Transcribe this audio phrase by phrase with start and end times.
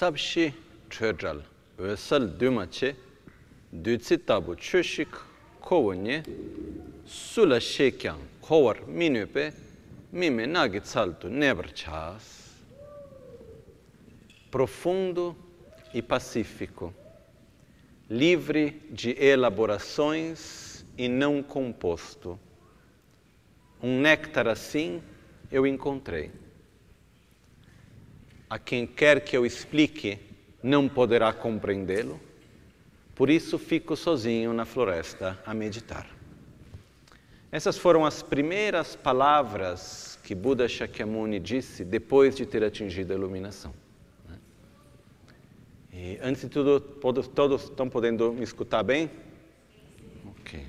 [0.00, 0.52] sabshi
[0.90, 1.38] chödral
[1.78, 2.96] ösal dümache
[3.84, 5.08] dütsi tabu chöshik
[5.60, 6.22] kowonye
[7.06, 9.52] sula shekyang kowar minöpe
[10.12, 12.24] mime nagit salto never chas
[14.52, 15.36] profundo
[15.94, 16.92] e pacífico.
[18.10, 22.38] Livre de elaborações e não composto.
[23.82, 25.02] Um néctar assim
[25.50, 26.30] eu encontrei
[28.48, 30.18] a quem quer que eu explique
[30.62, 32.20] não poderá compreendê-lo,
[33.14, 36.06] por isso fico sozinho na floresta a meditar.
[37.50, 43.72] Essas foram as primeiras palavras que Buda Shakyamuni disse depois de ter atingido a iluminação.
[44.28, 44.38] Né?
[45.92, 49.10] E antes de tudo, todos, todos estão podendo me escutar bem?
[50.40, 50.66] Ok.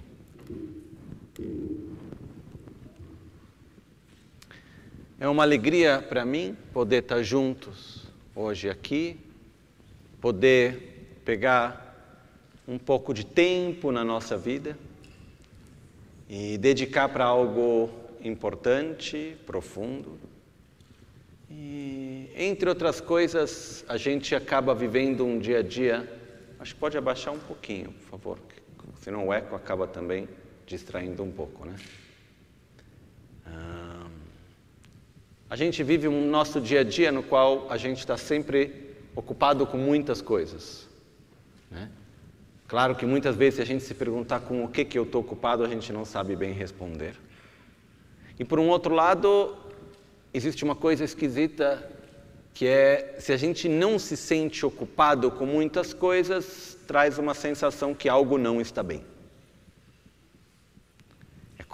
[5.20, 8.06] É uma alegria para mim poder estar juntos
[8.36, 9.20] hoje aqui,
[10.22, 12.22] poder pegar
[12.68, 14.78] um pouco de tempo na nossa vida
[16.30, 17.90] e dedicar para algo
[18.24, 20.20] importante, profundo.
[21.50, 26.08] E, entre outras coisas, a gente acaba vivendo um dia a dia.
[26.60, 28.40] Acho que pode abaixar um pouquinho, por favor,
[29.02, 30.30] senão o eco acaba também
[30.68, 31.76] distraindo um pouco, né?
[35.50, 39.66] A gente vive um nosso dia a dia no qual a gente está sempre ocupado
[39.66, 40.88] com muitas coisas.
[41.72, 41.90] Né?
[42.68, 45.22] Claro que muitas vezes, se a gente se perguntar com o que, que eu estou
[45.22, 47.16] ocupado, a gente não sabe bem responder.
[48.38, 49.56] E por um outro lado,
[50.34, 51.92] existe uma coisa esquisita
[52.54, 57.94] que é se a gente não se sente ocupado com muitas coisas, traz uma sensação
[57.94, 59.02] que algo não está bem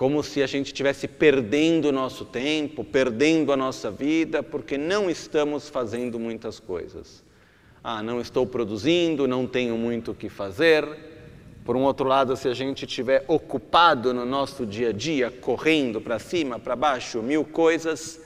[0.04, 5.10] como se a gente estivesse perdendo o nosso tempo, perdendo a nossa vida, porque não
[5.10, 7.24] estamos fazendo muitas coisas.
[7.82, 10.86] Ah, não estou produzindo, não tenho muito o que fazer.
[11.64, 16.02] Por um outro lado, se a gente estiver ocupado no nosso dia a dia, correndo
[16.02, 18.20] para cima, para baixo, mil coisas,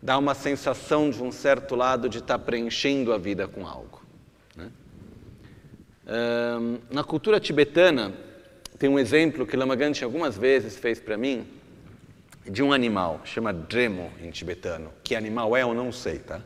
[0.00, 4.00] dá uma sensação de um certo lado de estar preenchendo a vida com algo.
[4.56, 4.70] Né?
[6.90, 8.14] na cultura tibetana,
[8.82, 11.46] tem um exemplo que Lama Ganche algumas vezes fez para mim
[12.44, 14.92] de um animal, chama Dremo em tibetano.
[15.04, 16.40] Que animal é, eu não sei, tá?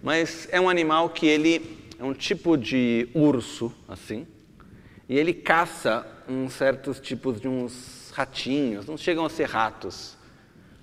[0.00, 4.28] Mas é um animal que ele é um tipo de urso, assim,
[5.08, 10.16] e ele caça uns certos tipos de uns ratinhos, não chegam a ser ratos,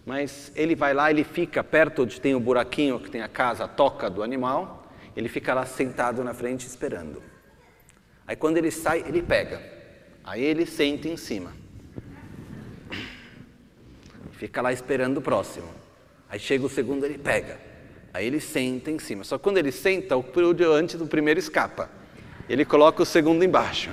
[0.06, 3.64] mas ele vai lá, ele fica perto onde tem o buraquinho que tem a casa,
[3.64, 7.24] a toca do animal, ele fica lá sentado na frente esperando.
[8.28, 9.75] Aí quando ele sai, ele pega.
[10.26, 11.54] Aí ele senta em cima.
[14.32, 15.68] Fica lá esperando o próximo.
[16.28, 17.60] Aí chega o segundo, ele pega.
[18.12, 19.24] Aí ele senta em cima.
[19.24, 20.26] Só que quando ele senta, o
[20.74, 21.90] antes do primeiro escapa.
[22.50, 23.92] Ele coloca o segundo embaixo.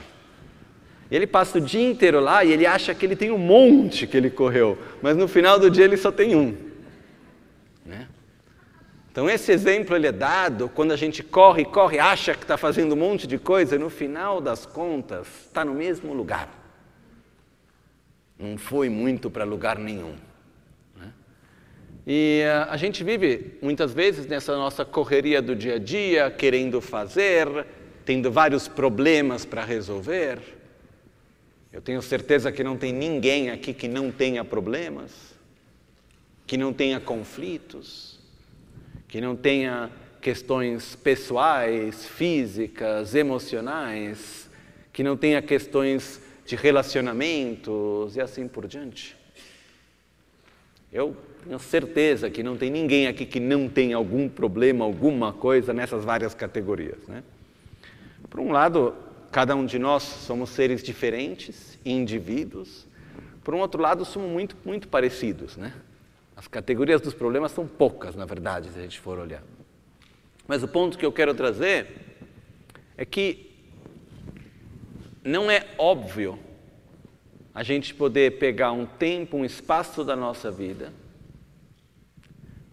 [1.10, 4.16] Ele passa o dia inteiro lá e ele acha que ele tem um monte que
[4.16, 6.71] ele correu, mas no final do dia ele só tem um.
[9.12, 12.94] Então esse exemplo ele é dado quando a gente corre, corre, acha que está fazendo
[12.94, 16.48] um monte de coisa e no final das contas está no mesmo lugar.
[18.38, 20.14] Não foi muito para lugar nenhum.
[20.96, 21.12] Né?
[22.06, 26.80] E uh, a gente vive muitas vezes nessa nossa correria do dia a dia, querendo
[26.80, 27.66] fazer,
[28.06, 30.38] tendo vários problemas para resolver.
[31.70, 35.34] Eu tenho certeza que não tem ninguém aqui que não tenha problemas,
[36.46, 38.21] que não tenha conflitos
[39.12, 39.90] que não tenha
[40.22, 44.48] questões pessoais, físicas, emocionais,
[44.90, 49.14] que não tenha questões de relacionamentos e assim por diante.
[50.90, 51.14] Eu
[51.44, 56.06] tenho certeza que não tem ninguém aqui que não tem algum problema, alguma coisa nessas
[56.06, 57.06] várias categorias.
[57.06, 57.22] Né?
[58.30, 58.94] Por um lado,
[59.30, 62.86] cada um de nós somos seres diferentes, indivíduos.
[63.44, 65.75] Por um outro lado, somos muito, muito parecidos, né?
[66.42, 69.44] As categorias dos problemas são poucas, na verdade, se a gente for olhar.
[70.44, 71.86] Mas o ponto que eu quero trazer
[72.96, 73.48] é que
[75.22, 76.36] não é óbvio
[77.54, 80.92] a gente poder pegar um tempo, um espaço da nossa vida,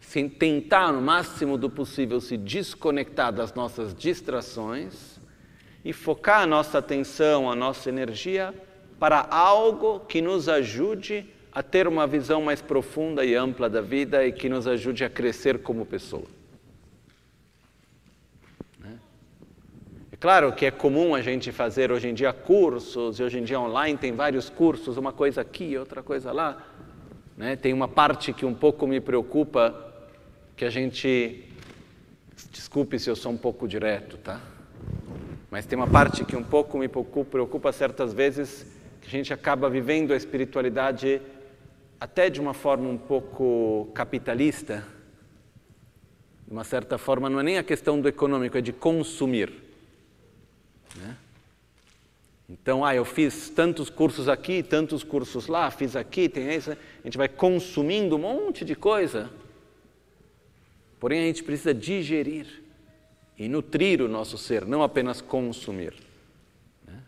[0.02, 5.20] sem tentar no máximo do possível se desconectar das nossas distrações
[5.86, 8.52] e focar a nossa atenção, a nossa energia
[8.98, 14.26] para algo que nos ajude a ter uma visão mais profunda e ampla da vida
[14.26, 16.26] e que nos ajude a crescer como pessoa.
[18.80, 18.98] Né?
[20.12, 23.44] É claro que é comum a gente fazer hoje em dia cursos, e hoje em
[23.44, 26.62] dia online tem vários cursos, uma coisa aqui, outra coisa lá.
[27.36, 27.56] Né?
[27.56, 29.94] Tem uma parte que um pouco me preocupa,
[30.56, 31.50] que a gente
[32.52, 34.40] Desculpe se eu sou um pouco direto, tá?
[35.52, 38.66] Mas tem uma parte que um pouco me preocupa, preocupa certas vezes,
[39.02, 41.22] que a gente acaba vivendo a espiritualidade
[42.00, 44.86] até de uma forma um pouco capitalista.
[46.48, 49.52] De uma certa forma, não é nem a questão do econômico, é de consumir.
[50.96, 51.18] Né?
[52.50, 56.72] Então, ah, eu fiz tantos cursos aqui, tantos cursos lá, fiz aqui, tem isso.
[56.72, 59.30] A gente vai consumindo um monte de coisa.
[61.00, 62.64] Porém, a gente precisa digerir
[63.38, 65.94] e nutrir o nosso ser, não apenas consumir.
[66.88, 67.04] Né?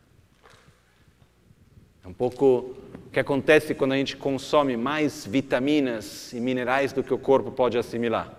[2.06, 2.76] É um pouco
[3.12, 7.52] o que acontece quando a gente consome mais vitaminas e minerais do que o corpo
[7.52, 8.34] pode assimilar.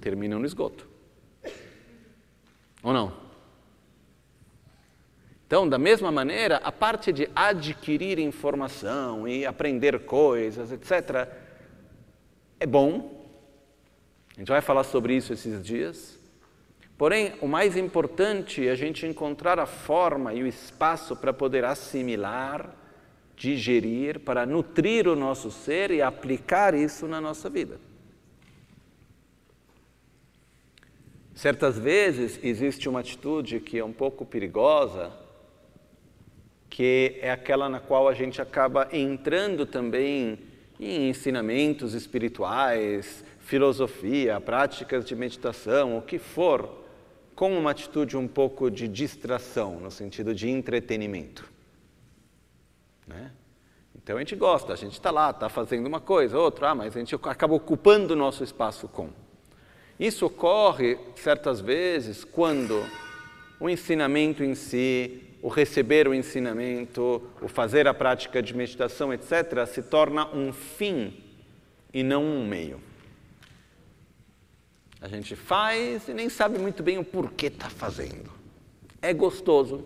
[0.00, 0.88] Termina no esgoto.
[2.82, 3.12] Ou não?
[5.46, 11.28] Então, da mesma maneira, a parte de adquirir informação e aprender coisas, etc.,
[12.58, 13.26] é bom.
[14.34, 16.15] A gente vai falar sobre isso esses dias.
[16.98, 21.64] Porém, o mais importante é a gente encontrar a forma e o espaço para poder
[21.64, 22.74] assimilar,
[23.36, 27.78] digerir, para nutrir o nosso ser e aplicar isso na nossa vida.
[31.34, 35.12] Certas vezes existe uma atitude que é um pouco perigosa,
[36.70, 40.38] que é aquela na qual a gente acaba entrando também
[40.80, 46.85] em ensinamentos espirituais, filosofia, práticas de meditação, o que for,
[47.36, 51.44] com uma atitude um pouco de distração, no sentido de entretenimento.
[53.06, 53.30] Né?
[53.94, 56.96] Então a gente gosta, a gente está lá, está fazendo uma coisa, outra, ah, mas
[56.96, 59.10] a gente acaba ocupando o nosso espaço com.
[60.00, 62.82] Isso ocorre certas vezes quando
[63.60, 69.66] o ensinamento em si, o receber o ensinamento, o fazer a prática de meditação, etc.,
[69.66, 71.22] se torna um fim
[71.92, 72.80] e não um meio.
[75.06, 78.28] A gente faz e nem sabe muito bem o porquê está fazendo.
[79.00, 79.84] É gostoso,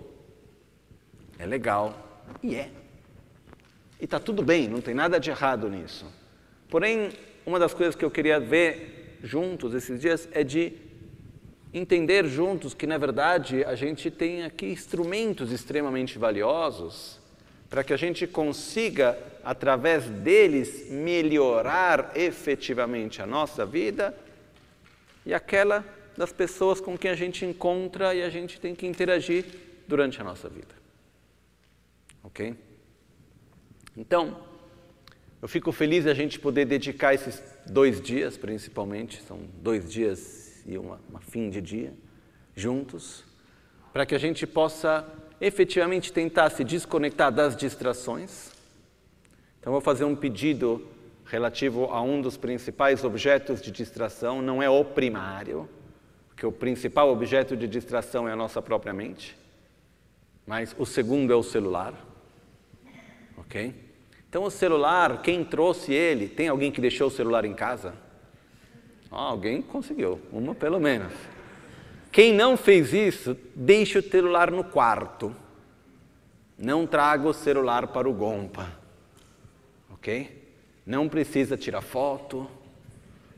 [1.38, 2.70] é legal e é.
[4.00, 6.06] E está tudo bem, não tem nada de errado nisso.
[6.70, 7.10] Porém,
[7.44, 10.72] uma das coisas que eu queria ver juntos esses dias é de
[11.70, 17.20] entender juntos que, na verdade, a gente tem aqui instrumentos extremamente valiosos
[17.68, 24.16] para que a gente consiga, através deles, melhorar efetivamente a nossa vida
[25.24, 25.84] e aquela
[26.16, 29.44] das pessoas com quem a gente encontra e a gente tem que interagir
[29.86, 30.74] durante a nossa vida.
[32.22, 32.54] Ok?
[33.96, 34.44] Então,
[35.40, 40.62] eu fico feliz de a gente poder dedicar esses dois dias, principalmente, são dois dias
[40.66, 41.94] e uma, uma fim de dia
[42.54, 43.24] juntos,
[43.92, 45.06] para que a gente possa
[45.40, 48.50] efetivamente tentar se desconectar das distrações.
[49.58, 50.86] Então, vou fazer um pedido
[51.30, 55.68] relativo a um dos principais objetos de distração, não é o primário,
[56.26, 59.36] porque o principal objeto de distração é a nossa própria mente,
[60.44, 61.94] mas o segundo é o celular.
[63.36, 63.72] Ok?
[64.28, 66.28] Então, o celular, quem trouxe ele?
[66.28, 67.94] Tem alguém que deixou o celular em casa?
[69.10, 71.12] alguém conseguiu, uma pelo menos.
[72.12, 75.34] Quem não fez isso, deixe o celular no quarto.
[76.56, 78.70] Não traga o celular para o Gompa.
[79.92, 80.39] Ok?
[80.90, 82.50] Não precisa tirar foto,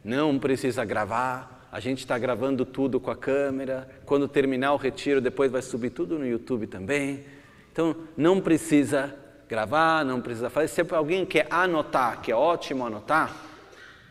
[0.02, 1.68] não precisa gravar.
[1.70, 3.86] A gente está gravando tudo com a câmera.
[4.06, 7.26] Quando terminar o retiro, depois vai subir tudo no YouTube também.
[7.70, 9.14] Então, não precisa
[9.46, 10.68] gravar, não precisa fazer.
[10.68, 13.36] Se alguém quer anotar, que é ótimo anotar,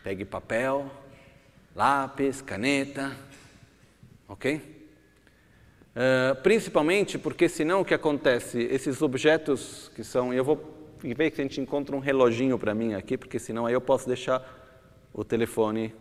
[0.04, 0.88] pegue papel,
[1.74, 3.10] lápis, caneta,
[4.28, 4.86] ok?
[5.96, 10.71] Uh, principalmente porque senão o que acontece, esses objetos que são, eu vou
[11.02, 14.06] ver que a gente encontra um reloginho para mim aqui, porque senão aí eu posso
[14.06, 14.42] deixar
[15.12, 15.94] o telefone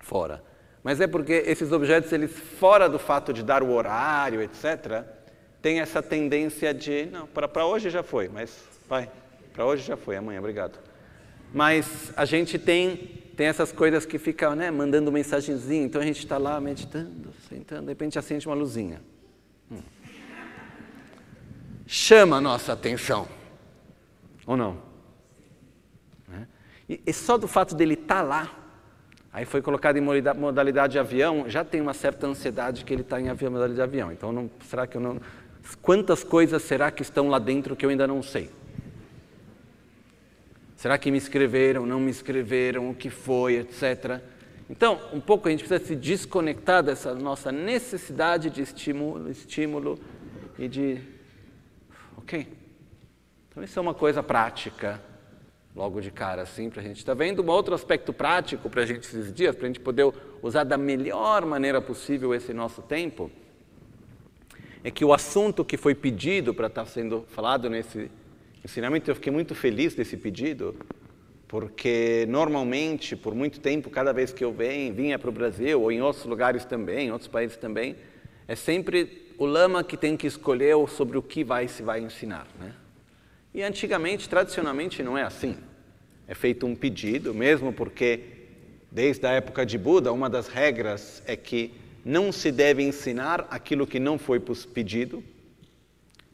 [0.00, 0.42] fora.
[0.82, 5.04] Mas é porque esses objetos, eles fora do fato de dar o horário, etc.,
[5.60, 8.58] tem essa tendência de, não, para hoje já foi, mas
[8.88, 9.08] vai,
[9.52, 10.78] para hoje já foi, amanhã, obrigado.
[11.52, 16.18] Mas a gente tem tem essas coisas que ficam né, mandando mensagenzinha, então a gente
[16.18, 19.00] está lá meditando, sentando, de repente acende uma luzinha.
[19.70, 19.80] Hum.
[21.86, 23.26] Chama a nossa atenção,
[24.46, 24.78] ou não?
[26.28, 26.46] Né?
[26.88, 28.50] E, só do fato dele estar tá lá,
[29.32, 33.20] aí foi colocado em modalidade de avião, já tem uma certa ansiedade que ele está
[33.20, 34.12] em avião, modalidade de avião.
[34.12, 35.20] Então, não, será que eu não.
[35.80, 38.50] Quantas coisas será que estão lá dentro que eu ainda não sei?
[40.76, 44.20] Será que me escreveram, não me escreveram, o que foi, etc.
[44.68, 49.98] Então, um pouco a gente precisa se desconectar dessa nossa necessidade de estímulo, estímulo
[50.58, 51.00] e de.
[52.16, 52.61] Ok.
[53.52, 54.98] Então, isso é uma coisa prática.
[55.76, 57.42] logo de cara assim para a gente estar tá vendo.
[57.42, 60.10] Um outro aspecto prático para a gente esses dias, para a gente poder
[60.42, 63.30] usar da melhor maneira possível esse nosso tempo,
[64.82, 68.10] é que o assunto que foi pedido para estar tá sendo falado nesse
[68.64, 70.74] ensinamento, eu fiquei muito feliz desse pedido,
[71.46, 75.92] porque normalmente, por muito tempo, cada vez que eu venho, vinha para o Brasil, ou
[75.92, 77.96] em outros lugares também, em outros países também,
[78.48, 82.46] é sempre o lama que tem que escolher sobre o que vai se vai ensinar.
[82.58, 82.72] Né?
[83.54, 85.56] E antigamente, tradicionalmente, não é assim.
[86.26, 88.20] É feito um pedido, mesmo porque
[88.90, 91.72] desde a época de Buda, uma das regras é que
[92.04, 94.40] não se deve ensinar aquilo que não foi
[94.72, 95.22] pedido.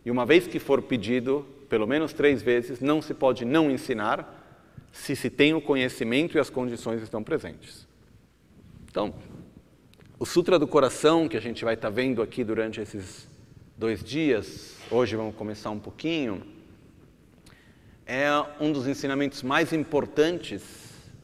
[0.04, 4.36] E uma vez que for pedido, pelo menos três vezes, não se pode não ensinar
[4.92, 7.86] se se tem o conhecimento e as condições estão presentes.
[8.90, 9.14] Então,
[10.18, 13.28] o Sutra do Coração, que a gente vai estar vendo aqui durante esses
[13.76, 16.42] dois dias, hoje vamos começar um pouquinho,
[18.08, 18.26] é
[18.58, 20.62] um dos ensinamentos mais importantes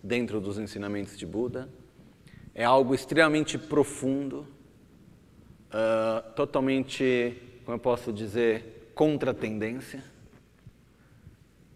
[0.02, 1.66] dentro dos ensinamentos de Buda.
[2.54, 4.46] É algo extremamente profundo,
[5.70, 10.04] uh, totalmente, como eu posso dizer, contra a tendência.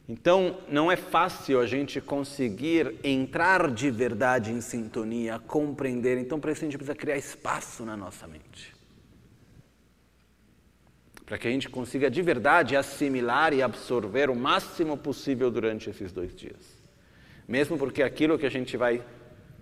[0.06, 6.18] Então, não é fácil a gente conseguir entrar de verdade em sintonia, compreender.
[6.18, 8.77] Então, para isso, a gente precisa criar espaço na nossa mente.
[11.28, 16.10] Para que a gente consiga de verdade assimilar e absorver o máximo possível durante esses
[16.10, 16.78] dois dias.
[17.46, 19.02] Mesmo porque aquilo que a gente vai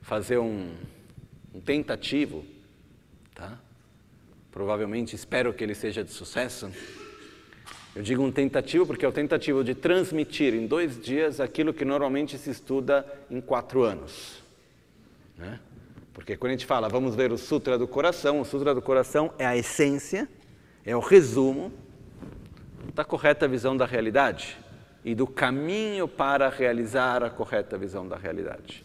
[0.00, 0.73] fazer um,
[1.52, 2.44] um tentativo,
[3.35, 3.58] tá?
[4.52, 6.70] provavelmente espero que ele seja de sucesso
[7.96, 11.82] eu digo um tentativo porque é o tentativo de transmitir em dois dias aquilo que
[11.82, 14.42] normalmente se estuda em quatro anos.
[15.35, 15.58] Né?
[16.12, 19.32] Porque quando a gente fala, vamos ver o Sutra do Coração, o Sutra do Coração
[19.38, 20.28] é a essência,
[20.87, 21.73] é o resumo
[22.95, 24.57] da correta visão da realidade
[25.05, 28.85] e do caminho para realizar a correta visão da realidade.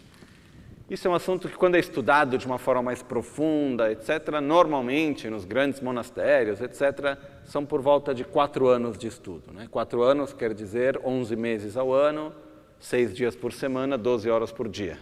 [0.89, 5.29] Isso é um assunto que, quando é estudado de uma forma mais profunda, etc., normalmente
[5.29, 9.53] nos grandes monastérios, etc., são por volta de quatro anos de estudo.
[9.53, 9.69] Né?
[9.71, 12.33] Quatro anos quer dizer 11 meses ao ano,
[12.77, 14.97] seis dias por semana, 12 horas por dia.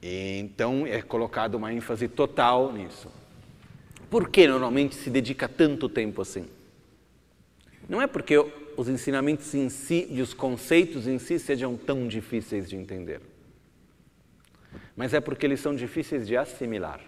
[0.00, 3.10] E, então é colocado uma ênfase total nisso.
[4.10, 6.46] Por que normalmente se dedica tanto tempo assim?
[7.88, 8.36] Não é porque
[8.76, 13.20] os ensinamentos em si e os conceitos em si sejam tão difíceis de entender
[14.96, 17.00] mas é porque eles são difíceis de assimilar.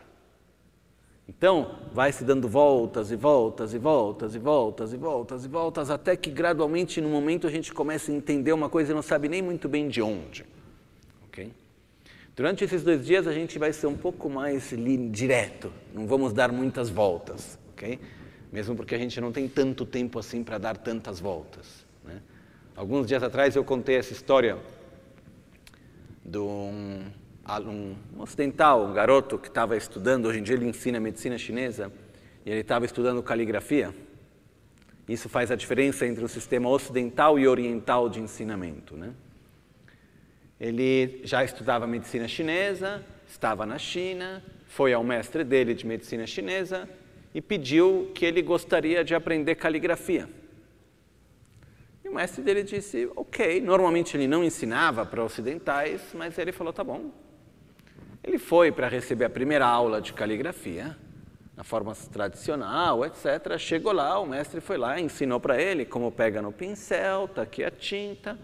[1.27, 5.91] Então, vai se dando voltas e voltas e voltas e voltas e voltas e voltas,
[5.91, 9.29] até que gradualmente, no momento, a gente começa a entender uma coisa e não sabe
[9.29, 10.45] nem muito bem de onde.
[11.29, 11.51] Okay?
[12.39, 14.73] Durante esses dois dias, a gente vai ser um pouco mais
[15.11, 17.99] direto, não vamos dar muitas voltas, ok?
[18.53, 21.85] Mesmo porque a gente não tem tanto tempo assim para dar tantas voltas.
[22.05, 22.23] Né?
[22.77, 24.57] Alguns dias atrás eu contei essa história
[26.25, 27.07] de um
[27.67, 31.91] um ocidental, um garoto que estava estudando, hoje em dia ele ensina medicina chinesa,
[32.47, 33.93] e ele estava estudando caligrafia.
[35.09, 38.97] Isso faz a diferença entre o sistema ocidental e oriental de ensinamento.
[38.97, 39.13] Né?
[40.61, 46.89] Ele já estudava medicina chinesa, estava na China, foi ao mestre dele de medicina chinesa
[47.35, 50.29] e pediu que ele gostaria de aprender caligrafia.
[52.05, 56.73] E o mestre dele disse, ok, normalmente ele não ensinava para ocidentais, mas ele falou,
[56.73, 57.13] tá bom,
[58.25, 60.97] ele foi para receber a primeira aula de caligrafia,
[61.57, 63.59] na forma tradicional, etc.
[63.59, 67.65] Chegou lá, o mestre foi lá, ensinou para ele como pega no pincel, está aqui
[67.65, 68.39] a tinta,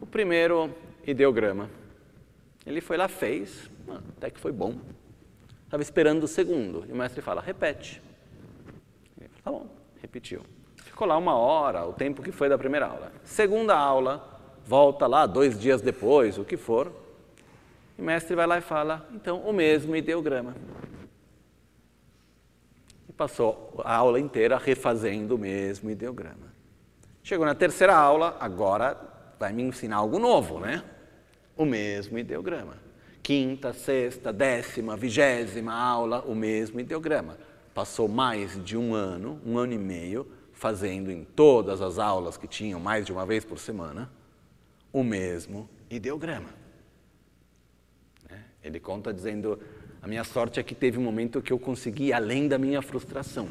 [0.00, 0.74] o primeiro
[1.06, 1.70] ideograma.
[2.66, 3.70] Ele foi lá, fez,
[4.16, 4.78] até que foi bom.
[5.64, 8.02] Estava esperando o segundo, e o mestre fala, repete.
[9.18, 10.42] Ele falou, tá bom, repetiu.
[10.76, 13.12] Ficou lá uma hora, o tempo que foi da primeira aula.
[13.24, 16.92] Segunda aula, volta lá, dois dias depois, o que for,
[17.96, 20.54] o mestre vai lá e fala, então, o mesmo ideograma.
[23.08, 26.50] E passou a aula inteira refazendo o mesmo ideograma.
[27.22, 29.09] Chegou na terceira aula, agora
[29.40, 30.84] vai me ensinar algo novo, né?
[31.56, 32.76] O mesmo ideograma.
[33.22, 37.38] Quinta, sexta, décima, vigésima aula, o mesmo ideograma.
[37.72, 42.46] Passou mais de um ano, um ano e meio, fazendo em todas as aulas que
[42.46, 44.10] tinham mais de uma vez por semana,
[44.92, 46.50] o mesmo ideograma.
[48.62, 49.58] Ele conta dizendo:
[50.02, 53.48] A minha sorte é que teve um momento que eu consegui além da minha frustração.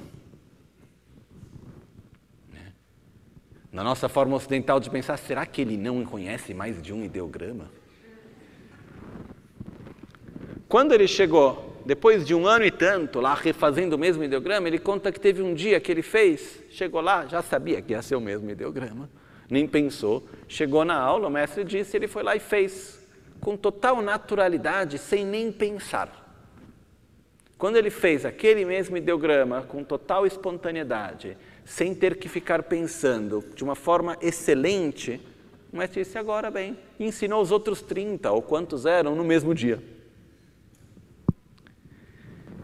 [3.80, 7.72] Na nossa forma ocidental de pensar, será que ele não conhece mais de um ideograma?
[10.68, 14.80] Quando ele chegou, depois de um ano e tanto, lá refazendo o mesmo ideograma, ele
[14.80, 18.18] conta que teve um dia que ele fez, chegou lá, já sabia que ia ser
[18.18, 19.10] o mesmo ideograma,
[19.50, 20.28] nem pensou.
[20.46, 23.08] Chegou na aula, o mestre disse, ele foi lá e fez,
[23.40, 26.20] com total naturalidade, sem nem pensar.
[27.58, 31.38] Quando ele fez aquele mesmo ideograma com total espontaneidade,
[31.70, 35.22] sem ter que ficar pensando, de uma forma excelente,
[35.72, 39.82] mestre disse: agora bem, e ensinou os outros 30, ou quantos eram, no mesmo dia.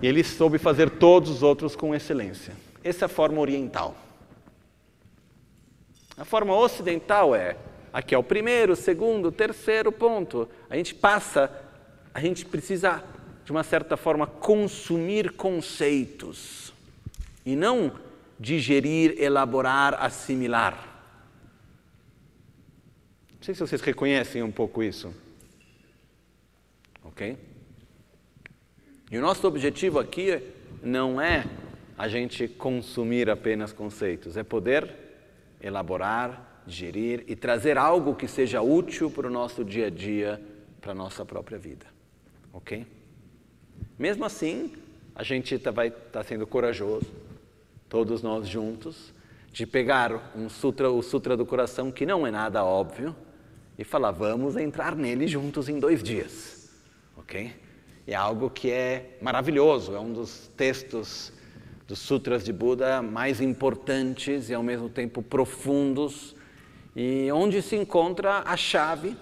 [0.02, 2.54] E ele soube fazer todos os outros com excelência.
[2.84, 3.96] Essa é a forma oriental.
[6.18, 7.58] A forma ocidental é:
[7.94, 10.50] aqui é o primeiro, segundo, terceiro ponto.
[10.68, 11.52] A gente passa,
[12.12, 13.04] a gente precisa,
[13.46, 16.74] de uma certa forma, consumir conceitos
[17.46, 18.04] e não
[18.40, 20.94] digerir, elaborar, assimilar.
[23.34, 25.14] Não sei se vocês reconhecem um pouco isso.
[27.04, 27.38] Ok?
[29.12, 30.42] E o nosso objetivo aqui
[30.82, 31.46] não é
[31.98, 34.94] a gente consumir apenas conceitos, é poder
[35.62, 40.42] elaborar, digerir e trazer algo que seja útil para o nosso dia a dia,
[40.82, 41.86] para a nossa própria vida.
[42.52, 42.86] Ok?
[43.98, 44.74] Mesmo assim,
[45.14, 47.08] a gente tá, vai estar tá sendo corajoso,
[47.90, 49.14] todos nós juntos,
[49.52, 53.16] de pegar um sutra, o Sutra do Coração, que não é nada óbvio,
[53.78, 56.70] e falar, vamos entrar nele juntos em dois dias.
[57.16, 57.54] Ok?
[58.06, 61.32] É algo que é maravilhoso, é um dos textos
[61.88, 66.36] dos Sutras de Buda mais importantes e ao mesmo tempo profundos,
[66.96, 69.16] e onde se encontra a chave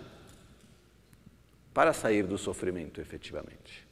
[1.73, 3.87] para sair do sofrimento efetivamente.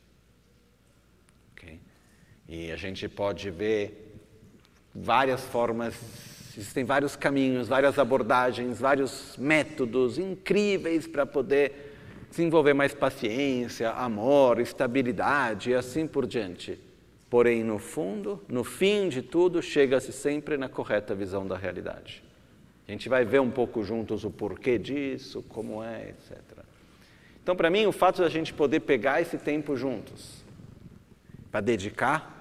[1.54, 1.80] Okay?
[2.48, 4.01] E a gente pode ver
[4.94, 5.96] várias formas,
[6.58, 11.92] existem vários caminhos, várias abordagens, vários métodos incríveis para poder
[12.30, 16.80] desenvolver mais paciência, amor, estabilidade e assim por diante.
[17.30, 22.24] Porém, no fundo, no fim de tudo, chega-se sempre na correta visão da realidade.
[22.88, 26.40] A gente vai ver um pouco juntos o porquê disso, como é, etc.
[27.42, 30.44] Então, para mim, o fato de a gente poder pegar esse tempo juntos,
[31.50, 32.41] para dedicar,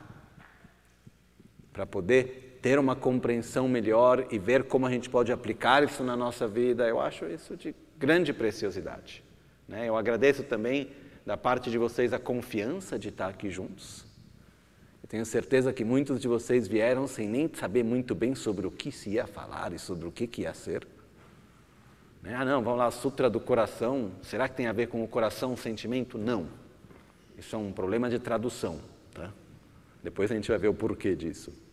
[1.80, 6.14] para poder ter uma compreensão melhor e ver como a gente pode aplicar isso na
[6.14, 9.24] nossa vida, eu acho isso de grande preciosidade.
[9.66, 9.88] Né?
[9.88, 10.90] Eu agradeço também
[11.24, 14.04] da parte de vocês a confiança de estar aqui juntos.
[15.08, 18.92] Tenho certeza que muitos de vocês vieram sem nem saber muito bem sobre o que
[18.92, 20.86] se ia falar e sobre o que, que ia ser.
[22.22, 22.34] Né?
[22.34, 24.12] Ah, não, vamos lá, Sutra do Coração.
[24.22, 26.18] Será que tem a ver com o coração, o sentimento?
[26.18, 26.46] Não.
[27.38, 28.78] Isso é um problema de tradução.
[29.14, 29.32] Tá?
[30.02, 31.69] Depois a gente vai ver o porquê disso.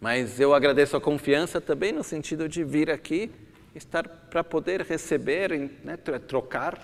[0.00, 3.30] Mas eu agradeço a confiança também no sentido de vir aqui,
[3.74, 5.50] estar para poder receber,
[5.84, 6.78] né, trocar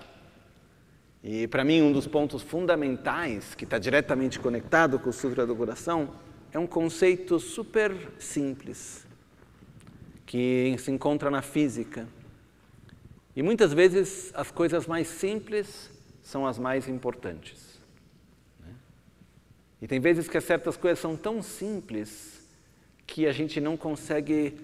[1.23, 5.55] e para mim, um dos pontos fundamentais, que está diretamente conectado com o Sutra do
[5.55, 6.15] Coração,
[6.53, 9.05] é um conceito super simples,
[10.25, 12.07] que se encontra na física.
[13.35, 17.79] E muitas vezes as coisas mais simples são as mais importantes.
[18.59, 18.73] Né?
[19.81, 22.36] E tem vezes que certas coisas são tão simples
[23.07, 24.59] que a gente não consegue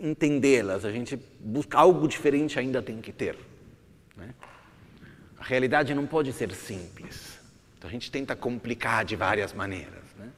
[0.00, 3.36] entendê-las, a gente busca algo diferente ainda tem que ter.
[4.16, 4.32] Né?
[5.36, 7.38] A realidade não pode ser simples.
[7.76, 10.04] Então a gente tenta complicar de várias maneiras.
[10.16, 10.30] Né?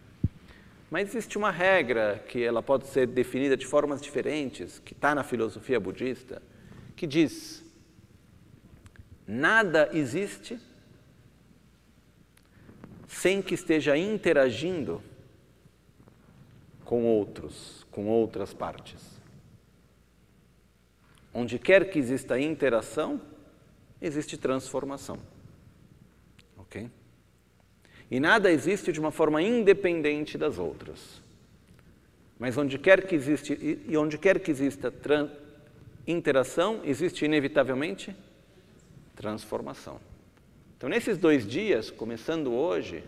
[0.91, 5.23] Mas existe uma regra que ela pode ser definida de formas diferentes, que está na
[5.23, 6.43] filosofia budista,
[6.97, 7.63] que diz:
[9.27, 10.59] nada existe
[13.07, 15.03] sem que esteja interagindo
[16.91, 19.01] com outros, com outras partes.
[21.33, 23.21] Onde quer que exista interação,
[24.03, 25.17] existe transformação.
[26.59, 26.91] Ok?
[28.11, 31.23] E nada existe de uma forma independente das outras.
[32.37, 34.93] Mas onde quer que existe e onde quer que exista
[36.05, 38.17] interação, existe inevitavelmente
[39.15, 40.01] transformação.
[40.77, 43.05] Então, nesses dois dias, começando hoje,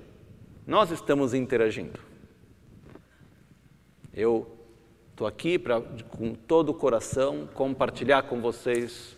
[0.64, 2.11] nós estamos interagindo.
[4.14, 4.58] Eu
[5.10, 9.16] estou aqui para, com todo o coração, compartilhar com vocês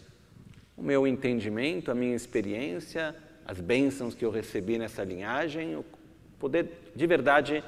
[0.76, 5.84] o meu entendimento, a minha experiência, as bênçãos que eu recebi nessa linhagem, o
[6.38, 7.64] poder, de verdade,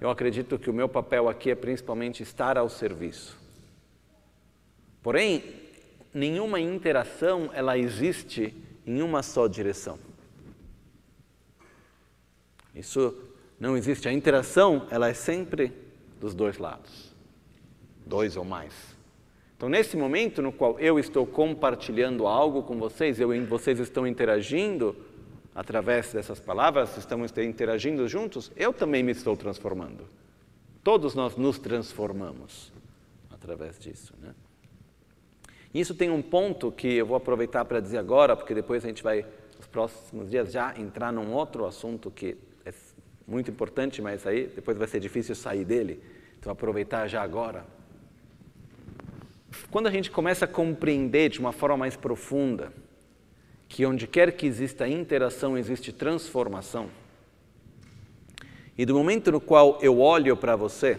[0.00, 3.38] eu acredito que o meu papel aqui é principalmente estar ao serviço.
[5.02, 5.42] Porém,
[6.12, 8.54] nenhuma interação ela existe
[8.86, 9.98] em uma só direção.
[12.74, 13.16] Isso
[13.58, 14.08] não existe.
[14.08, 15.85] A interação ela é sempre
[16.20, 17.14] dos dois lados,
[18.04, 18.96] dois ou mais.
[19.56, 24.94] Então, nesse momento no qual eu estou compartilhando algo com vocês, eu vocês estão interagindo
[25.54, 30.04] através dessas palavras, estamos interagindo juntos, eu também me estou transformando.
[30.84, 32.70] Todos nós nos transformamos
[33.30, 34.12] através disso.
[34.20, 34.34] Né?
[35.72, 39.02] Isso tem um ponto que eu vou aproveitar para dizer agora, porque depois a gente
[39.02, 39.24] vai,
[39.56, 42.36] nos próximos dias, já entrar num outro assunto que
[43.26, 46.00] muito importante, mas aí depois vai ser difícil sair dele.
[46.38, 47.64] Então, aproveitar já agora.
[49.70, 52.72] Quando a gente começa a compreender de uma forma mais profunda
[53.68, 56.88] que onde quer que exista interação, existe transformação,
[58.78, 60.98] e do momento no qual eu olho para você,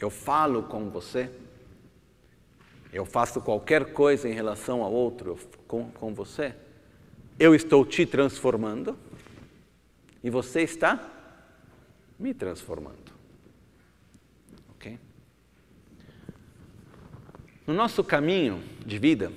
[0.00, 1.30] eu falo com você,
[2.92, 6.54] eu faço qualquer coisa em relação ao outro com, com você,
[7.38, 8.96] eu estou te transformando
[10.24, 11.17] e você está
[12.18, 13.12] me transformando.
[14.70, 14.98] Ok?
[17.66, 19.32] No nosso caminho de vida,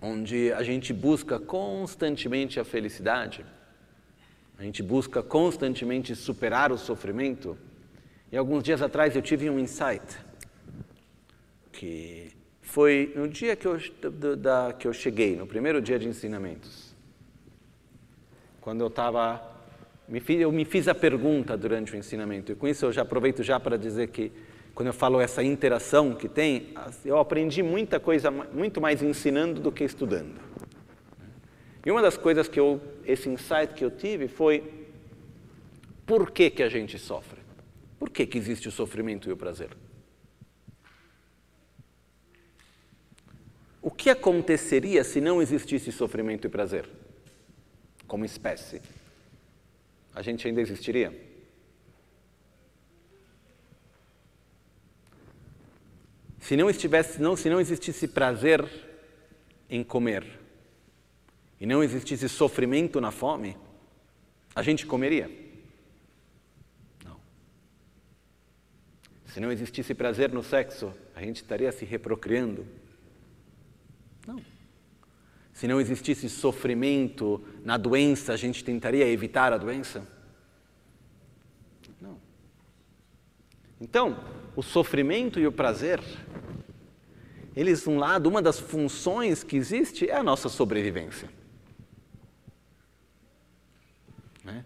[0.00, 3.44] onde a gente busca constantemente a felicidade,
[4.58, 7.58] a gente busca constantemente superar o sofrimento,
[8.32, 10.18] e alguns dias atrás eu tive um insight,
[11.72, 12.32] que
[12.62, 13.78] foi no dia que eu,
[14.36, 16.94] da, que eu cheguei, no primeiro dia de ensinamentos.
[18.60, 19.55] Quando eu estava.
[20.08, 23.58] Eu me fiz a pergunta durante o ensinamento, e com isso eu já aproveito já
[23.58, 24.30] para dizer que,
[24.72, 29.72] quando eu falo essa interação que tem, eu aprendi muita coisa, muito mais ensinando do
[29.72, 30.40] que estudando.
[31.84, 34.86] E uma das coisas que eu, esse insight que eu tive foi
[36.04, 37.40] por que, que a gente sofre?
[37.98, 39.70] Por que, que existe o sofrimento e o prazer?
[43.82, 46.88] O que aconteceria se não existisse sofrimento e prazer?
[48.06, 48.80] Como espécie?
[50.16, 51.12] A gente ainda existiria?
[56.40, 58.66] Se não, estivesse, não, se não existisse prazer
[59.68, 60.24] em comer
[61.60, 63.58] e não existisse sofrimento na fome,
[64.54, 65.30] a gente comeria?
[69.26, 72.66] Se não existisse prazer no sexo, a gente estaria se reprocriando?
[74.26, 74.40] Não.
[75.52, 80.06] Se não existisse sofrimento na doença, a gente tentaria evitar a doença?
[82.00, 82.16] Não.
[83.80, 84.16] Então,
[84.54, 86.00] o sofrimento e o prazer,
[87.56, 91.28] eles, um lado, uma das funções que existe é a nossa sobrevivência.
[94.44, 94.64] Né?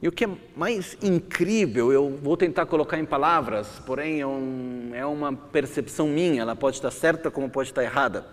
[0.00, 4.90] E o que é mais incrível, eu vou tentar colocar em palavras, porém é, um,
[4.94, 8.26] é uma percepção minha, ela pode estar certa como pode estar errada.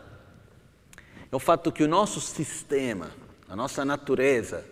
[1.30, 3.12] É o fato que o nosso sistema,
[3.54, 4.66] a nossa natureza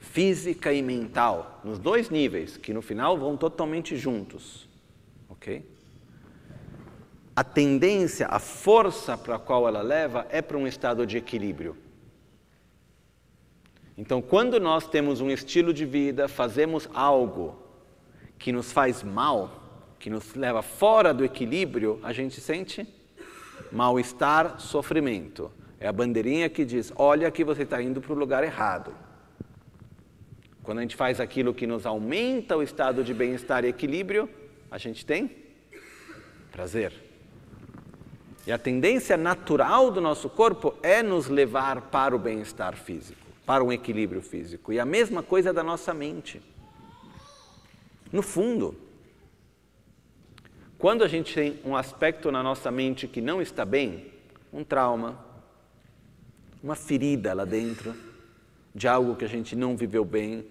[0.00, 4.68] física e mental, nos dois níveis, que no final vão totalmente juntos,
[5.28, 5.64] ok?
[7.36, 11.76] A tendência, a força para a qual ela leva é para um estado de equilíbrio.
[13.96, 17.62] Então, quando nós temos um estilo de vida, fazemos algo
[18.36, 22.84] que nos faz mal, que nos leva fora do equilíbrio, a gente sente
[23.70, 25.52] mal-estar, sofrimento.
[25.84, 28.94] É a bandeirinha que diz: olha que você está indo para o lugar errado.
[30.62, 34.26] Quando a gente faz aquilo que nos aumenta o estado de bem-estar e equilíbrio,
[34.70, 35.30] a gente tem
[36.50, 36.90] prazer.
[38.46, 43.62] E a tendência natural do nosso corpo é nos levar para o bem-estar físico para
[43.62, 44.72] um equilíbrio físico.
[44.72, 46.40] E a mesma coisa da nossa mente.
[48.10, 48.74] No fundo,
[50.78, 54.10] quando a gente tem um aspecto na nossa mente que não está bem,
[54.50, 55.33] um trauma,
[56.64, 57.94] uma ferida lá dentro,
[58.74, 60.46] de algo que a gente não viveu bem,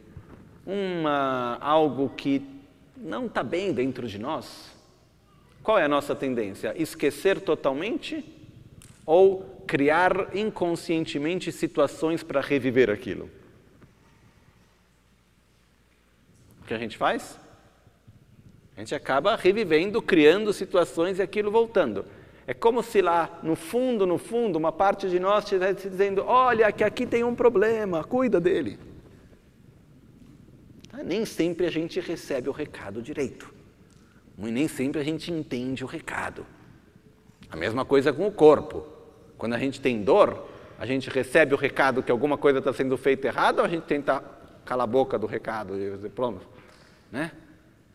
[0.64, 2.48] uma, algo que
[2.96, 4.72] não está bem dentro de nós,
[5.64, 6.72] qual é a nossa tendência?
[6.78, 8.24] Esquecer totalmente
[9.08, 13.28] ou criar inconscientemente situações para reviver aquilo.
[16.62, 17.40] O que a gente faz?
[18.78, 22.06] A gente acaba revivendo, criando situações e aquilo voltando.
[22.46, 26.72] É como se lá no fundo, no fundo, uma parte de nós estivesse dizendo: olha,
[26.72, 28.78] que aqui tem um problema, cuida dele.
[30.92, 33.54] Ah, nem sempre a gente recebe o recado direito.
[34.38, 36.46] Nem sempre a gente entende o recado.
[37.50, 38.86] A mesma coisa com o corpo.
[39.38, 42.98] Quando a gente tem dor, a gente recebe o recado que alguma coisa está sendo
[42.98, 44.24] feita errada ou a gente tenta
[44.66, 46.46] calar a boca do recado e dizer, pronto,
[47.12, 47.32] né?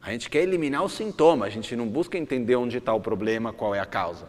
[0.00, 3.52] A gente quer eliminar o sintoma, a gente não busca entender onde está o problema,
[3.52, 4.26] qual é a causa.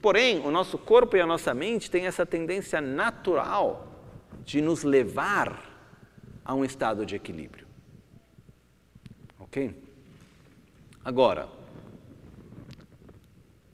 [0.00, 3.86] Porém, o nosso corpo e a nossa mente têm essa tendência natural
[4.44, 5.68] de nos levar
[6.44, 7.66] a um estado de equilíbrio.
[9.38, 9.74] Ok?
[11.04, 11.48] Agora,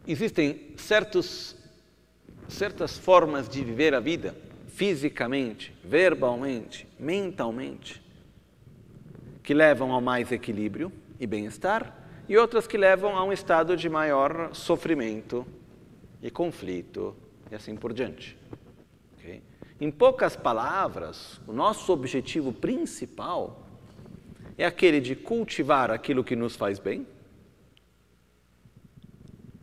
[0.06, 1.56] existem certos
[2.48, 4.34] certas formas de viver a vida,
[4.68, 8.02] fisicamente, verbalmente, mentalmente,
[9.42, 11.94] que levam ao mais equilíbrio e bem-estar,
[12.28, 15.46] e outras que levam a um estado de maior sofrimento
[16.22, 17.16] e conflito
[17.50, 18.37] e assim por diante.
[19.14, 19.42] Okay?
[19.81, 23.66] Em poucas palavras, o nosso objetivo principal
[24.57, 27.07] é aquele de cultivar aquilo que nos faz bem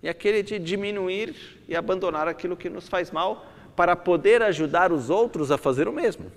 [0.02, 1.36] e aquele de diminuir
[1.68, 5.94] e abandonar aquilo que nos faz mal para poder ajudar os outros a fazer o
[5.94, 6.32] mesmo.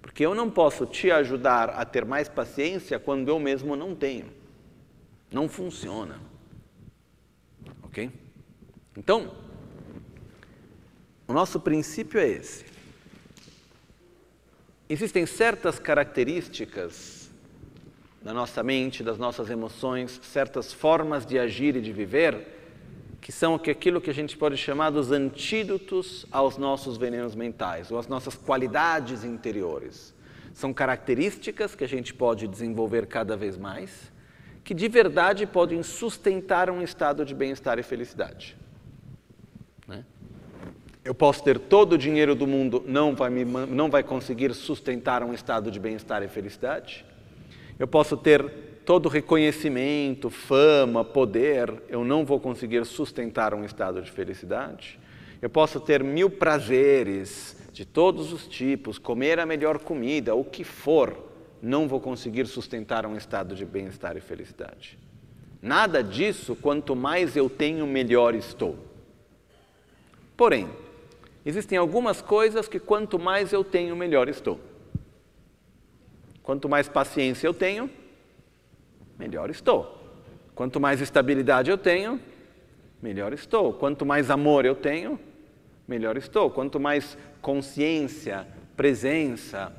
[0.00, 4.26] Porque eu não posso te ajudar a ter mais paciência quando eu mesmo não tenho.
[5.30, 6.20] Não funciona.
[7.84, 8.10] Ok?
[8.96, 9.30] Então,
[11.26, 12.64] o nosso princípio é esse.
[14.88, 17.30] Existem certas características
[18.20, 22.58] da nossa mente, das nossas emoções, certas formas de agir e de viver
[23.20, 27.98] que são aquilo que a gente pode chamar dos antídotos aos nossos venenos mentais, ou
[27.98, 30.14] às nossas qualidades interiores.
[30.54, 34.10] São características que a gente pode desenvolver cada vez mais,
[34.64, 38.56] que de verdade podem sustentar um estado de bem-estar e felicidade.
[39.90, 40.04] Né?
[41.04, 45.24] Eu posso ter todo o dinheiro do mundo, não vai, me, não vai conseguir sustentar
[45.24, 47.04] um estado de bem-estar e felicidade.
[47.76, 48.44] Eu posso ter
[48.84, 54.98] todo reconhecimento, fama, poder, eu não vou conseguir sustentar um estado de felicidade.
[55.42, 60.62] Eu posso ter mil prazeres de todos os tipos, comer a melhor comida, o que
[60.62, 61.16] for,
[61.60, 64.98] não vou conseguir sustentar um estado de bem-estar e felicidade.
[65.60, 68.89] Nada disso, quanto mais eu tenho, melhor estou.
[70.40, 70.70] Porém,
[71.44, 74.58] existem algumas coisas que quanto mais eu tenho, melhor estou.
[76.42, 77.90] Quanto mais paciência eu tenho,
[79.18, 80.02] melhor estou.
[80.54, 82.18] Quanto mais estabilidade eu tenho,
[83.02, 83.74] melhor estou.
[83.74, 85.20] Quanto mais amor eu tenho,
[85.86, 86.50] melhor estou.
[86.50, 89.70] Quanto mais consciência, presença,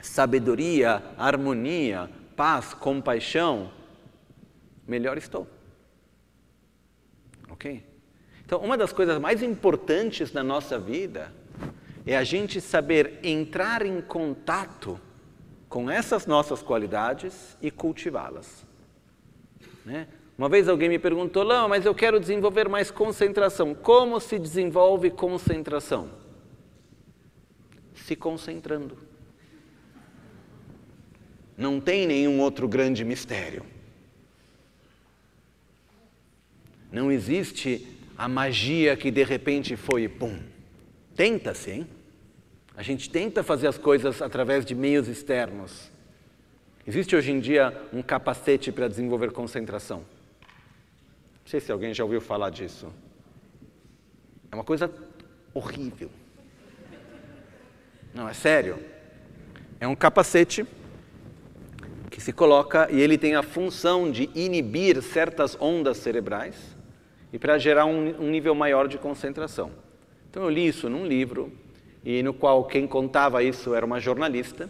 [0.00, 3.70] sabedoria, harmonia, paz, compaixão,
[4.86, 5.46] melhor estou.
[7.50, 7.87] Ok?
[8.48, 11.30] Então, uma das coisas mais importantes na nossa vida
[12.06, 14.98] é a gente saber entrar em contato
[15.68, 18.64] com essas nossas qualidades e cultivá-las.
[19.84, 20.08] Né?
[20.38, 23.74] Uma vez alguém me perguntou, Lama, mas eu quero desenvolver mais concentração.
[23.74, 26.08] Como se desenvolve concentração?
[27.96, 28.96] Se concentrando.
[31.54, 33.62] Não tem nenhum outro grande mistério.
[36.90, 40.40] Não existe a magia que de repente foi pum.
[41.14, 41.88] Tenta-se, hein?
[42.76, 45.88] A gente tenta fazer as coisas através de meios externos.
[46.84, 49.98] Existe hoje em dia um capacete para desenvolver concentração.
[49.98, 52.92] Não sei se alguém já ouviu falar disso.
[54.50, 54.92] É uma coisa
[55.54, 56.10] horrível.
[58.12, 58.80] Não, é sério.
[59.78, 60.66] É um capacete
[62.10, 66.77] que se coloca e ele tem a função de inibir certas ondas cerebrais
[67.32, 69.70] e para gerar um, um nível maior de concentração.
[70.30, 71.52] Então eu li isso num livro
[72.04, 74.68] e no qual quem contava isso era uma jornalista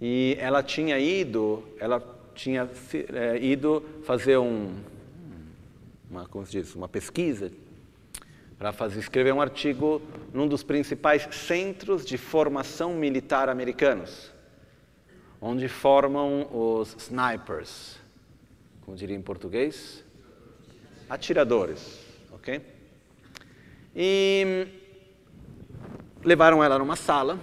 [0.00, 2.02] e ela tinha ido, ela
[2.34, 2.68] tinha
[3.12, 4.74] é, ido fazer um,
[6.10, 7.52] uma, como se diz, uma pesquisa
[8.58, 10.00] para fazer escrever um artigo
[10.32, 14.32] num dos principais centros de formação militar americanos,
[15.40, 17.98] onde formam os snipers,
[18.82, 20.01] como diria em português,
[21.12, 22.00] atiradores,
[22.32, 22.62] ok?
[23.94, 24.66] E
[26.24, 27.38] levaram ela numa sala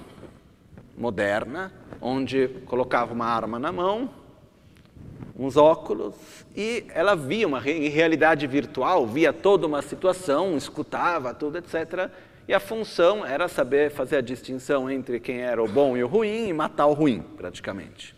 [0.97, 4.09] moderna, onde colocava uma arma na mão,
[5.37, 6.15] uns óculos,
[6.55, 12.09] e ela via uma realidade virtual, via toda uma situação, escutava tudo, etc.
[12.47, 16.07] E a função era saber fazer a distinção entre quem era o bom e o
[16.07, 18.15] ruim e matar o ruim, praticamente.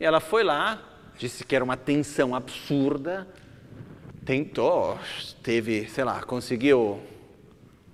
[0.00, 0.82] E ela foi lá,
[1.18, 3.28] disse que era uma tensão absurda,
[4.32, 4.98] tentou,
[5.42, 6.98] teve, sei lá, conseguiu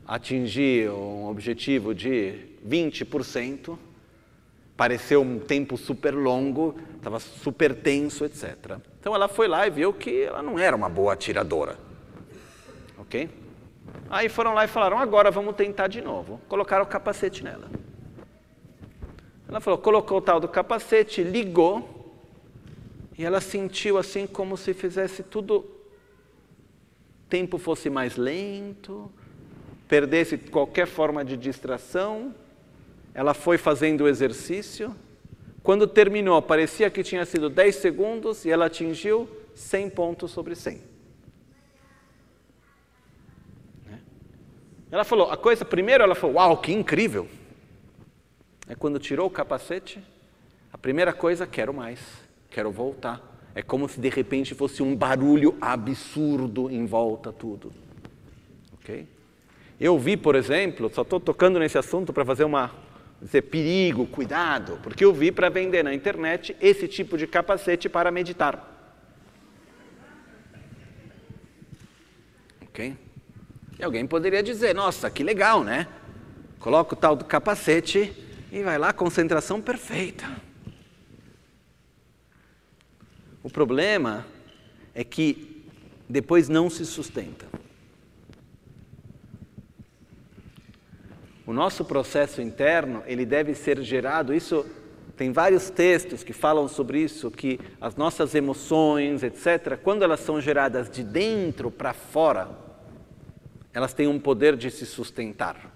[0.06, 3.76] atingir um objetivo de 20%,
[4.76, 8.78] pareceu um tempo super longo, estava super tenso, etc.
[9.00, 11.76] Então ela foi lá e viu que ela não era uma boa atiradora.
[12.98, 13.28] Ok?
[14.08, 16.40] Aí foram lá e falaram: agora vamos tentar de novo.
[16.48, 17.68] Colocaram o capacete nela.
[19.48, 22.14] Ela falou: colocou o tal do capacete, ligou,
[23.18, 25.77] e ela sentiu assim como se fizesse tudo.
[27.28, 29.10] Tempo fosse mais lento,
[29.86, 32.34] perdesse qualquer forma de distração,
[33.14, 34.94] ela foi fazendo o exercício.
[35.62, 40.80] Quando terminou, parecia que tinha sido 10 segundos e ela atingiu 100 pontos sobre 100.
[43.86, 44.00] Né?
[44.90, 47.28] Ela falou, a coisa, primeiro ela falou, uau, que incrível.
[48.68, 50.02] É quando tirou o capacete,
[50.72, 51.98] a primeira coisa, quero mais,
[52.50, 53.27] quero voltar.
[53.58, 57.72] É como se de repente fosse um barulho absurdo em volta tudo.
[58.74, 59.04] Ok?
[59.80, 62.70] Eu vi, por exemplo, só estou tocando nesse assunto para fazer uma
[63.20, 68.12] dizer perigo, cuidado, porque eu vi para vender na internet esse tipo de capacete para
[68.12, 68.64] meditar.
[72.62, 72.96] Ok?
[73.76, 75.88] E alguém poderia dizer: nossa, que legal, né?
[76.60, 78.12] Coloca o tal do capacete
[78.52, 80.46] e vai lá, concentração perfeita.
[83.48, 84.26] O problema
[84.94, 85.64] é que
[86.06, 87.46] depois não se sustenta.
[91.46, 94.66] O nosso processo interno, ele deve ser gerado, isso
[95.16, 100.42] tem vários textos que falam sobre isso, que as nossas emoções, etc., quando elas são
[100.42, 102.50] geradas de dentro para fora,
[103.72, 105.74] elas têm um poder de se sustentar.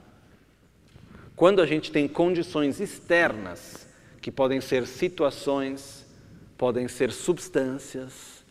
[1.35, 3.89] Quando a gente tem condições externas,
[4.21, 6.02] que podem ser situações,
[6.63, 8.47] podem ser substâncias,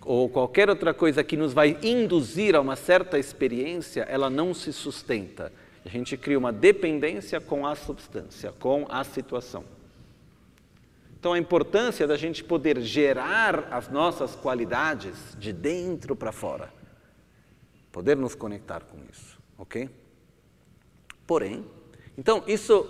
[0.00, 4.72] ou qualquer outra coisa que nos vai induzir a uma certa experiência, ela não se
[4.72, 5.52] sustenta.
[5.84, 9.62] A gente cria uma dependência com a substância, com a situação.
[11.18, 16.72] Então, a importância da gente poder gerar as nossas qualidades de dentro para fora,
[17.92, 19.90] poder nos conectar com isso, ok?
[21.26, 21.66] Porém,
[22.16, 22.88] então isso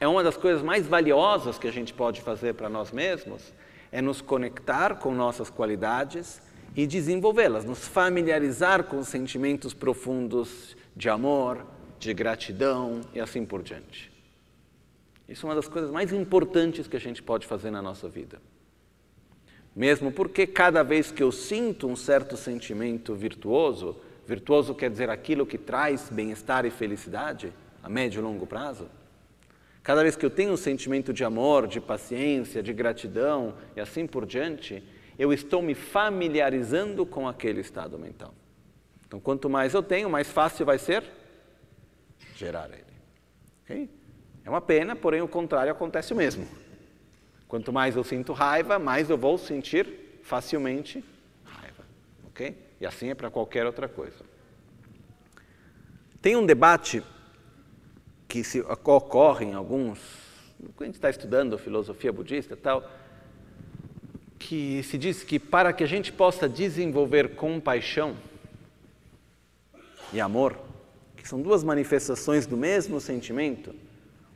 [0.00, 3.54] é uma das coisas mais valiosas que a gente pode fazer para nós mesmos,
[3.96, 6.38] é nos conectar com nossas qualidades
[6.76, 11.64] e desenvolvê-las, nos familiarizar com sentimentos profundos de amor,
[11.98, 14.12] de gratidão e assim por diante.
[15.26, 18.38] Isso é uma das coisas mais importantes que a gente pode fazer na nossa vida.
[19.74, 25.46] Mesmo porque cada vez que eu sinto um certo sentimento virtuoso, virtuoso quer dizer aquilo
[25.46, 27.50] que traz bem-estar e felicidade
[27.82, 28.90] a médio e longo prazo,
[29.86, 34.04] cada vez que eu tenho um sentimento de amor, de paciência, de gratidão e assim
[34.04, 34.82] por diante,
[35.16, 38.34] eu estou me familiarizando com aquele estado mental.
[39.06, 41.04] Então, quanto mais eu tenho, mais fácil vai ser
[42.34, 42.82] gerar ele.
[43.62, 43.88] Okay?
[44.44, 46.48] É uma pena, porém o contrário acontece o mesmo.
[47.46, 51.04] Quanto mais eu sinto raiva, mais eu vou sentir facilmente
[51.44, 51.84] raiva.
[52.26, 52.58] Ok?
[52.80, 54.24] E assim é para qualquer outra coisa.
[56.20, 57.04] Tem um debate
[58.36, 59.98] que se ocorre em alguns,
[60.76, 62.86] quando a gente está estudando filosofia budista e tal,
[64.38, 68.14] que se diz que para que a gente possa desenvolver compaixão
[70.12, 70.58] e amor,
[71.16, 73.74] que são duas manifestações do mesmo sentimento.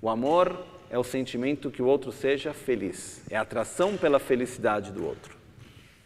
[0.00, 4.92] O amor é o sentimento que o outro seja feliz, é a atração pela felicidade
[4.92, 5.36] do outro.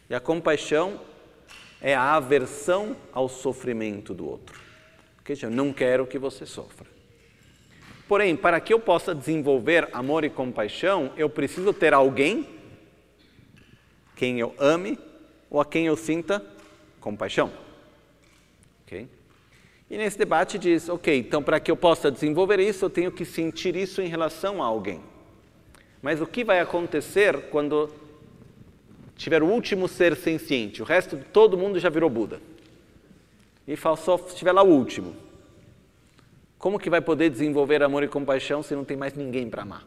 [0.09, 0.99] E a compaixão
[1.79, 4.59] é a aversão ao sofrimento do outro.
[5.15, 6.94] Porque eu não quero que você sofra.
[8.07, 12.47] Porém, para que eu possa desenvolver amor e compaixão, eu preciso ter alguém
[14.15, 14.97] quem eu ame
[15.49, 16.43] ou a quem eu sinta
[17.01, 17.51] compaixão.
[18.85, 19.07] Okay?
[19.89, 23.25] E nesse debate diz, ok, então para que eu possa desenvolver isso, eu tenho que
[23.25, 25.01] sentir isso em relação a alguém.
[26.01, 27.91] Mas o que vai acontecer quando
[29.15, 30.81] tiver o último ser senciente?
[30.81, 32.39] O resto, todo mundo já virou Buda.
[33.67, 35.15] E só estiver lá o último.
[36.65, 39.85] Como que vai poder desenvolver amor e compaixão se não tem mais ninguém para amar?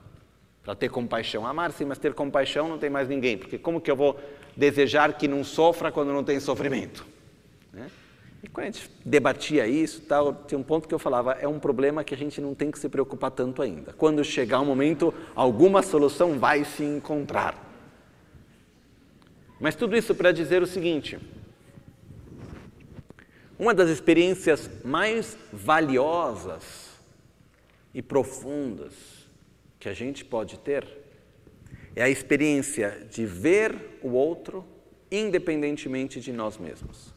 [0.62, 1.44] Para ter compaixão.
[1.44, 3.36] Amar sim, mas ter compaixão não tem mais ninguém.
[3.36, 4.16] Porque como que eu vou
[4.56, 7.04] desejar que não sofra quando não tem sofrimento?
[7.72, 7.90] Né?
[8.44, 11.58] E quando a gente debatia isso, tal, tinha um ponto que eu falava, é um
[11.58, 13.92] problema que a gente não tem que se preocupar tanto ainda.
[13.94, 17.56] Quando chegar o um momento, alguma solução vai se encontrar.
[19.58, 21.18] Mas tudo isso para dizer o seguinte:
[23.58, 26.90] uma das experiências mais valiosas
[27.92, 28.94] e profundas
[29.80, 30.86] que a gente pode ter
[31.96, 34.64] é a experiência de ver o outro
[35.10, 37.12] independentemente de nós mesmos.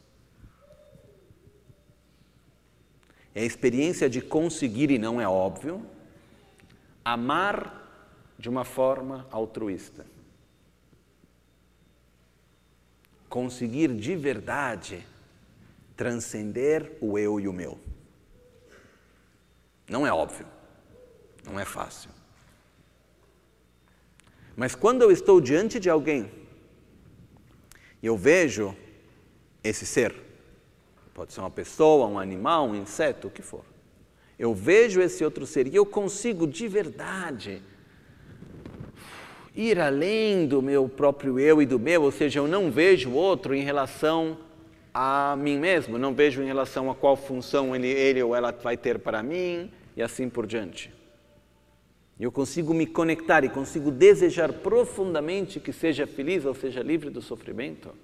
[3.35, 5.85] É a experiência de conseguir, e não é óbvio,
[7.05, 7.79] amar
[8.37, 10.05] de uma forma altruísta.
[13.29, 15.05] Conseguir de verdade
[16.01, 17.77] transcender o eu e o meu.
[19.87, 20.47] Não é óbvio,
[21.45, 22.09] não é fácil.
[24.55, 26.31] Mas quando eu estou diante de alguém
[28.01, 28.75] e eu vejo
[29.63, 30.15] esse ser,
[31.13, 33.63] Pode ser uma pessoa, um animal, um inseto, o que for.
[34.39, 37.61] Eu vejo esse outro ser e eu consigo de verdade
[39.53, 43.13] ir além do meu próprio eu e do meu, ou seja, eu não vejo o
[43.13, 44.37] outro em relação
[44.93, 48.75] a mim mesmo, não vejo em relação a qual função ele, ele ou ela vai
[48.75, 50.93] ter para mim e assim por diante.
[52.19, 57.21] eu consigo me conectar e consigo desejar profundamente que seja feliz ou seja livre do
[57.21, 57.95] sofrimento,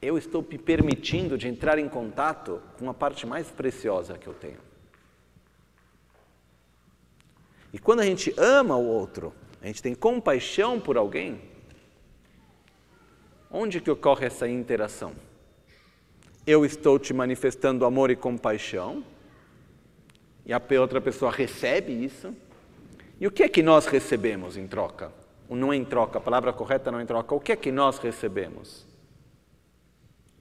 [0.00, 4.34] eu estou me permitindo de entrar em contato com a parte mais preciosa que eu
[4.34, 4.58] tenho.
[7.72, 11.40] E quando a gente ama o outro, a gente tem compaixão por alguém,
[13.54, 15.12] onde que ocorre essa interação?
[16.44, 19.04] Eu estou te manifestando amor e compaixão,
[20.44, 22.34] e a outra pessoa recebe isso.
[23.20, 25.12] E o que é que nós recebemos em troca?
[25.48, 27.34] O não em troca, a palavra correta não em troca.
[27.34, 28.84] O que é que nós recebemos?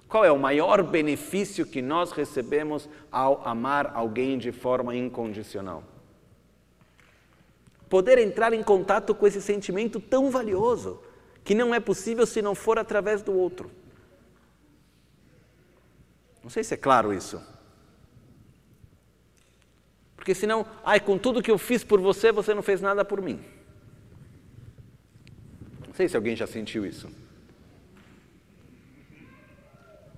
[0.09, 5.84] Qual é o maior benefício que nós recebemos ao amar alguém de forma incondicional?
[7.88, 10.99] Poder entrar em contato com esse sentimento tão valioso,
[11.44, 13.70] que não é possível se não for através do outro.
[16.44, 17.41] Não sei se é claro isso.
[20.16, 23.22] Porque senão, ai, com tudo que eu fiz por você, você não fez nada por
[23.22, 23.44] mim.
[25.86, 27.10] Não sei se alguém já sentiu isso.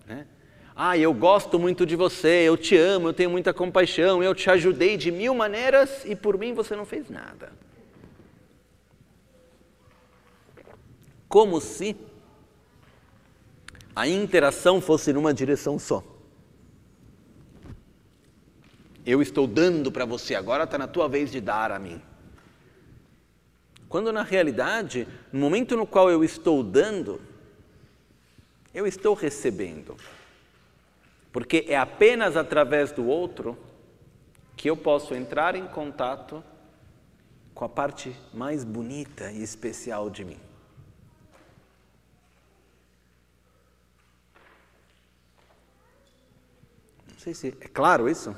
[0.06, 0.28] Né?
[0.76, 4.50] Ah, eu gosto muito de você, eu te amo, eu tenho muita compaixão, eu te
[4.50, 7.52] ajudei de mil maneiras e por mim você não fez nada.
[11.36, 11.98] Como se
[13.94, 16.02] a interação fosse numa direção só.
[19.06, 22.02] Eu estou dando para você, agora está na tua vez de dar a mim.
[23.90, 27.20] Quando na realidade, no momento no qual eu estou dando,
[28.74, 29.98] eu estou recebendo.
[31.34, 33.58] Porque é apenas através do outro
[34.56, 36.42] que eu posso entrar em contato
[37.54, 40.45] com a parte mais bonita e especial de mim.
[47.26, 48.36] Sei se é claro isso.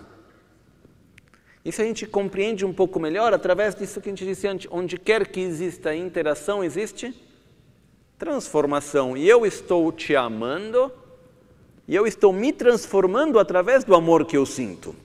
[1.66, 4.98] Isso a gente compreende um pouco melhor através disso que a gente disse antes: onde
[4.98, 7.14] quer que exista interação, existe
[8.18, 9.18] transformação.
[9.18, 10.92] E eu estou te amando,
[11.86, 14.96] e eu estou me transformando através do amor que eu sinto.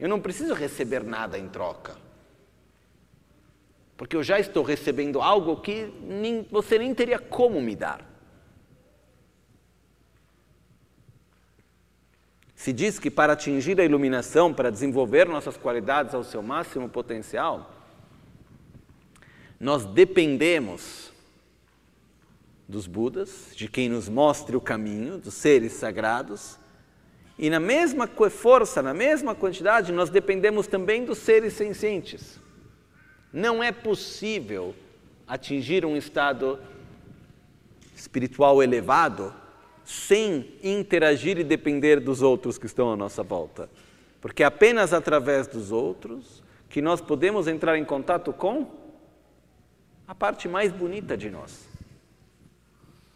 [0.00, 1.96] Eu não preciso receber nada em troca.
[3.96, 8.11] Porque eu já estou recebendo algo que nem, você nem teria como me dar.
[12.62, 17.74] Se diz que para atingir a iluminação, para desenvolver nossas qualidades ao seu máximo potencial,
[19.58, 21.10] nós dependemos
[22.68, 26.56] dos Budas, de quem nos mostre o caminho, dos seres sagrados,
[27.36, 32.38] e na mesma força, na mesma quantidade, nós dependemos também dos seres sencientes.
[33.32, 34.72] Não é possível
[35.26, 36.60] atingir um estado
[37.96, 39.41] espiritual elevado
[39.84, 43.68] sem interagir e depender dos outros que estão à nossa volta.
[44.20, 48.70] Porque é apenas através dos outros que nós podemos entrar em contato com
[50.06, 51.68] a parte mais bonita de nós.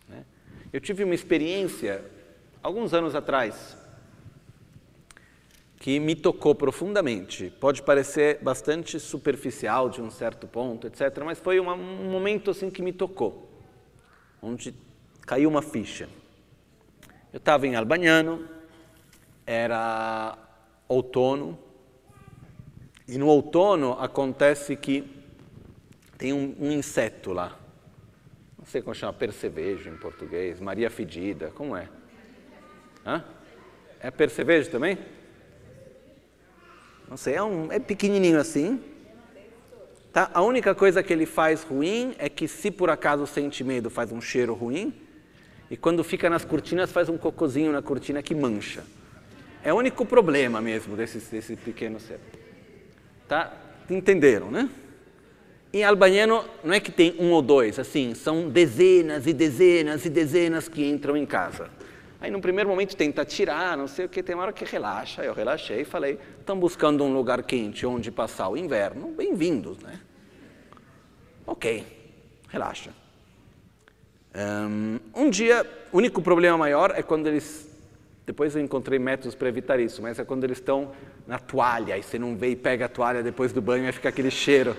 [0.09, 0.25] Né?
[0.73, 2.05] Eu tive uma experiência,
[2.63, 3.77] alguns anos atrás,
[5.79, 7.53] que me tocou profundamente.
[7.61, 12.83] Pode parecer bastante superficial de um certo ponto, etc., mas foi um momento assim que
[12.83, 13.49] me tocou,
[14.43, 14.75] onde
[15.25, 16.09] caiu uma ficha.
[17.37, 18.49] Eu estava em Albagnano,
[19.47, 20.39] era
[20.89, 21.59] outono,
[23.07, 25.05] e no outono acontece que
[26.17, 27.55] tem um, um inseto lá.
[28.59, 31.91] Não sei como chama, percevejo em português, Maria Fedida, como é?
[33.05, 33.23] Hã?
[34.01, 34.97] É percevejo também?
[37.07, 38.83] Não sei, é, um, é pequenininho assim.
[40.11, 40.31] Tá?
[40.33, 44.11] A única coisa que ele faz ruim é que se por acaso sente medo, faz
[44.11, 45.06] um cheiro ruim
[45.71, 48.85] e quando fica nas cortinas faz um cocozinho na cortina que mancha.
[49.63, 52.21] É o único problema mesmo desse, desse pequeno ser.
[53.27, 53.53] Tá?
[53.91, 54.69] Entenderam, né?
[55.73, 60.11] Em albaniano não é que tem um ou dois, assim, são dezenas e dezenas e
[60.11, 61.69] dezenas que entram em casa.
[62.21, 65.23] Aí no primeiro momento tenta tirar, não sei o que, tem uma hora que relaxa.
[65.23, 70.01] Eu relaxei e falei, estão buscando um lugar quente onde passar o inverno, bem-vindos, né?
[71.47, 71.85] Ok,
[72.49, 73.06] relaxa.
[75.15, 77.67] Um, dia, o único problema maior é quando eles.
[78.27, 80.93] Depois eu encontrei métodos para evitar isso, mas é quando eles estão
[81.27, 84.09] na toalha e você não vê e pega a toalha depois do banho e fica
[84.09, 84.77] aquele cheiro.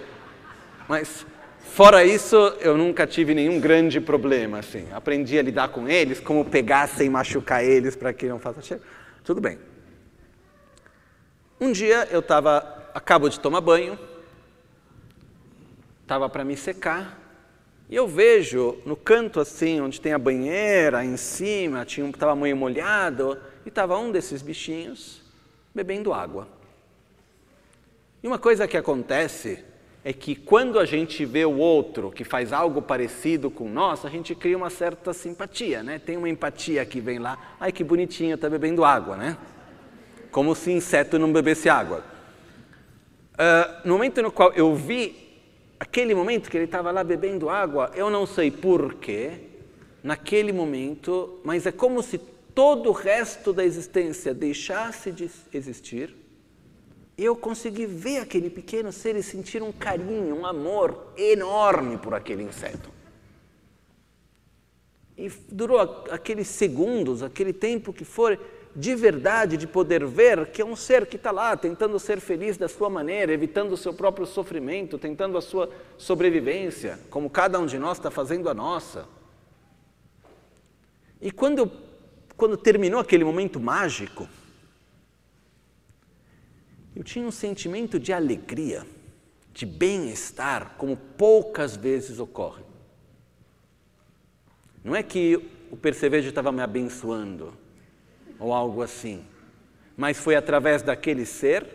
[0.88, 1.26] Mas,
[1.62, 4.60] fora isso, eu nunca tive nenhum grande problema.
[4.60, 4.86] Assim.
[4.92, 8.84] Aprendi a lidar com eles, como pegar sem machucar eles para que não faça cheiro.
[9.24, 9.58] Tudo bem.
[11.60, 13.98] Um dia eu estava, acabo de tomar banho,
[16.04, 17.27] estava para me secar
[17.90, 22.58] e eu vejo no canto assim, onde tem a banheira, em cima, tinha estava meio
[22.58, 25.22] molhado, e estava um desses bichinhos
[25.74, 26.48] bebendo água.
[28.22, 29.64] E uma coisa que acontece
[30.04, 34.10] é que quando a gente vê o outro que faz algo parecido com nós, a
[34.10, 36.00] gente cria uma certa simpatia, né?
[36.00, 39.38] Tem uma empatia que vem lá, ai que bonitinho, está bebendo água, né?
[40.32, 42.04] Como se inseto não bebesse água.
[43.34, 45.27] Uh, no momento no qual eu vi
[45.80, 49.32] aquele momento que ele estava lá bebendo água, eu não sei porquê,
[50.04, 56.16] naquele momento, mas é como se todo o resto da existência deixasse de existir
[57.18, 62.44] eu consegui ver aquele pequeno ser e sentir um carinho, um amor enorme por aquele
[62.44, 62.92] inseto.
[65.18, 65.80] E durou
[66.12, 68.40] aqueles segundos, aquele tempo que for
[68.80, 72.58] de verdade, de poder ver que é um ser que está lá tentando ser feliz
[72.58, 75.68] da sua maneira, evitando o seu próprio sofrimento, tentando a sua
[75.98, 79.08] sobrevivência, como cada um de nós está fazendo a nossa.
[81.20, 81.72] E quando,
[82.36, 84.30] quando terminou aquele momento mágico,
[86.96, 88.86] eu tinha um sentimento de alegria,
[89.54, 92.64] de bem-estar, como poucas vezes ocorre.
[94.84, 95.36] Não é que
[95.72, 97.66] o percevejo estava me abençoando
[98.40, 99.26] ou algo assim,
[99.96, 101.66] mas foi através daquele ser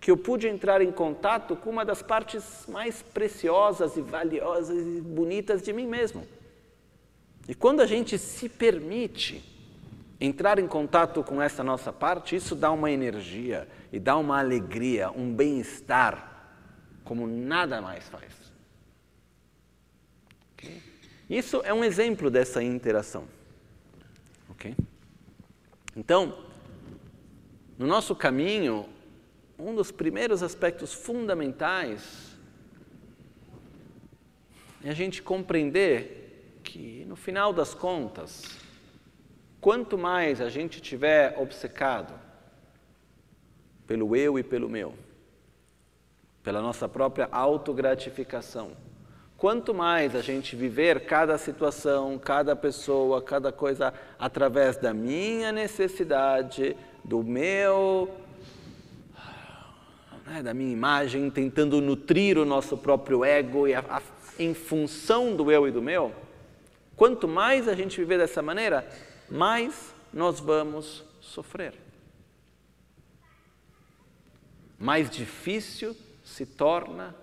[0.00, 5.00] que eu pude entrar em contato com uma das partes mais preciosas e valiosas e
[5.00, 6.24] bonitas de mim mesmo.
[7.48, 9.42] E quando a gente se permite
[10.20, 15.10] entrar em contato com essa nossa parte, isso dá uma energia e dá uma alegria,
[15.10, 16.52] um bem-estar,
[17.04, 18.38] como nada mais faz.
[21.28, 23.24] Isso é um exemplo dessa interação.
[24.50, 24.74] Okay?
[25.98, 26.38] Então,
[27.76, 28.88] no nosso caminho,
[29.58, 32.38] um dos primeiros aspectos fundamentais
[34.82, 38.58] é a gente compreender que, no final das contas,
[39.60, 42.14] Quanto mais a gente tiver obcecado
[43.86, 44.94] pelo eu e pelo meu,
[46.44, 48.72] pela nossa própria autogratificação,
[49.38, 56.76] quanto mais a gente viver cada situação, cada pessoa, cada coisa através da minha necessidade,
[57.04, 58.10] do meu,
[60.26, 64.02] né, da minha imagem, tentando nutrir o nosso próprio ego e a, a,
[64.40, 66.12] em função do eu e do meu,
[66.96, 68.88] quanto mais a gente viver dessa maneira,
[69.30, 71.74] mais nós vamos sofrer.
[74.76, 77.14] Mais difícil se torna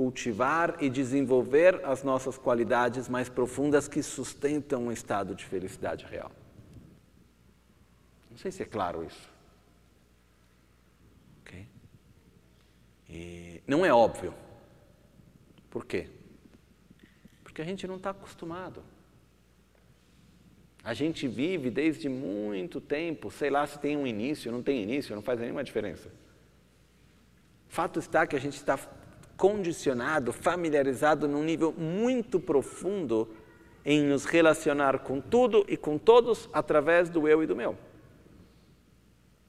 [0.00, 6.32] cultivar e desenvolver as nossas qualidades mais profundas que sustentam um estado de felicidade real.
[8.30, 9.28] Não sei se é claro isso.
[11.42, 11.66] Okay?
[13.10, 14.32] E não é óbvio.
[15.68, 16.08] Por quê?
[17.44, 18.82] Porque a gente não está acostumado.
[20.82, 25.14] A gente vive desde muito tempo, sei lá se tem um início, não tem início,
[25.14, 26.10] não faz nenhuma diferença.
[27.68, 28.78] Fato está que a gente está
[29.40, 33.26] condicionado, familiarizado num nível muito profundo
[33.82, 37.74] em nos relacionar com tudo e com todos através do eu e do meu.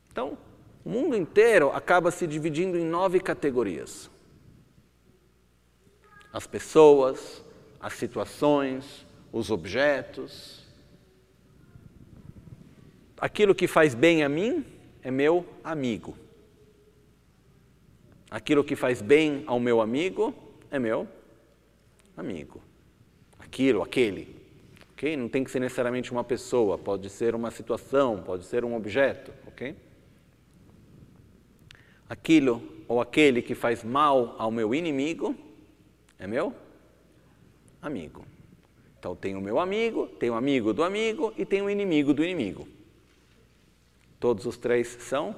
[0.10, 0.38] Então,
[0.86, 4.10] o mundo inteiro acaba se dividindo em nove categorias:
[6.32, 7.44] as pessoas,
[7.78, 10.62] as situações, os objetos,
[13.22, 14.66] Aquilo que faz bem a mim
[15.04, 16.18] é meu amigo.
[18.32, 20.34] Aquilo que faz bem ao meu amigo
[20.72, 21.06] é meu
[22.16, 22.62] amigo.
[23.38, 24.34] Aquilo, aquele.
[24.94, 25.18] ok?
[25.18, 29.34] Não tem que ser necessariamente uma pessoa, pode ser uma situação, pode ser um objeto.
[29.48, 29.76] ok?
[32.08, 35.36] Aquilo ou aquele que faz mal ao meu inimigo
[36.18, 36.56] é meu
[37.82, 38.26] amigo.
[38.98, 42.24] Então, tem o meu amigo, tem o amigo do amigo e tem o inimigo do
[42.24, 42.66] inimigo.
[44.22, 45.36] Todos os três são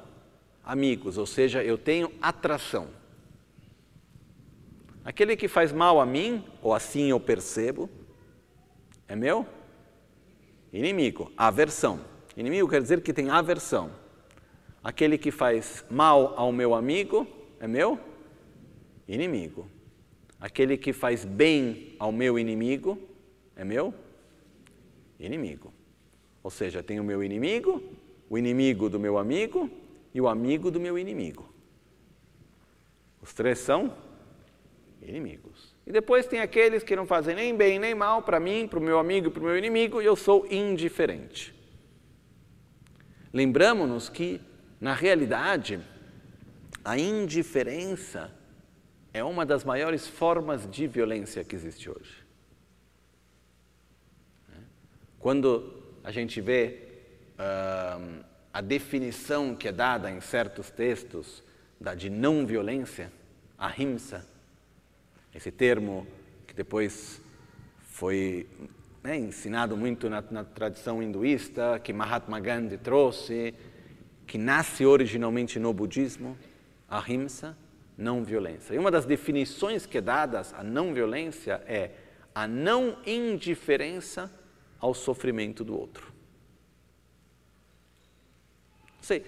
[0.63, 2.87] amigos, ou seja, eu tenho atração.
[5.03, 7.89] Aquele que faz mal a mim, ou assim eu percebo,
[9.07, 9.45] é meu
[10.71, 11.99] inimigo, aversão.
[12.37, 13.91] Inimigo quer dizer que tem aversão.
[14.83, 17.27] Aquele que faz mal ao meu amigo
[17.59, 17.99] é meu
[19.07, 19.67] inimigo.
[20.39, 22.97] Aquele que faz bem ao meu inimigo
[23.55, 23.93] é meu
[25.19, 25.73] inimigo.
[26.41, 27.81] Ou seja, tem o meu inimigo
[28.33, 29.69] o inimigo do meu amigo
[30.13, 31.53] e o amigo do meu inimigo.
[33.21, 33.95] Os três são
[35.01, 35.73] inimigos.
[35.85, 38.81] E depois tem aqueles que não fazem nem bem nem mal para mim, para o
[38.81, 41.53] meu amigo e para o meu inimigo, e eu sou indiferente.
[43.31, 44.39] Lembramos-nos que,
[44.79, 45.79] na realidade,
[46.85, 48.31] a indiferença
[49.13, 52.23] é uma das maiores formas de violência que existe hoje.
[55.19, 56.81] Quando a gente vê
[57.39, 61.43] uh, a definição que é dada em certos textos
[61.81, 63.11] da de não violência,
[63.57, 64.25] ahimsa,
[65.33, 66.05] esse termo
[66.45, 67.19] que depois
[67.81, 68.47] foi
[69.03, 73.55] né, ensinado muito na, na tradição hinduísta, que Mahatma Gandhi trouxe,
[74.27, 76.37] que nasce originalmente no budismo,
[76.87, 77.57] ahimsa,
[77.97, 78.75] não violência.
[78.75, 81.91] E uma das definições que é dadas à não violência é
[82.35, 84.31] a não indiferença
[84.79, 86.12] ao sofrimento do outro.
[89.03, 89.25] Sei,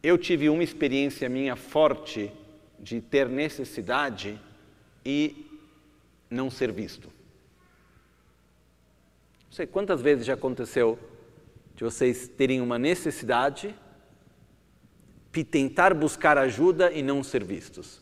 [0.00, 2.32] eu tive uma experiência minha forte
[2.78, 4.40] de ter necessidade
[5.04, 5.50] e
[6.30, 7.08] não ser visto.
[9.46, 10.96] Não sei quantas vezes já aconteceu
[11.74, 13.74] de vocês terem uma necessidade
[15.32, 18.00] de tentar buscar ajuda e não ser vistos.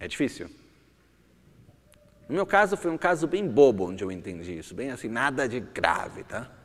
[0.00, 0.48] É difícil.
[2.26, 5.46] No meu caso, foi um caso bem bobo onde eu entendi isso, bem assim, nada
[5.46, 6.55] de grave, tá?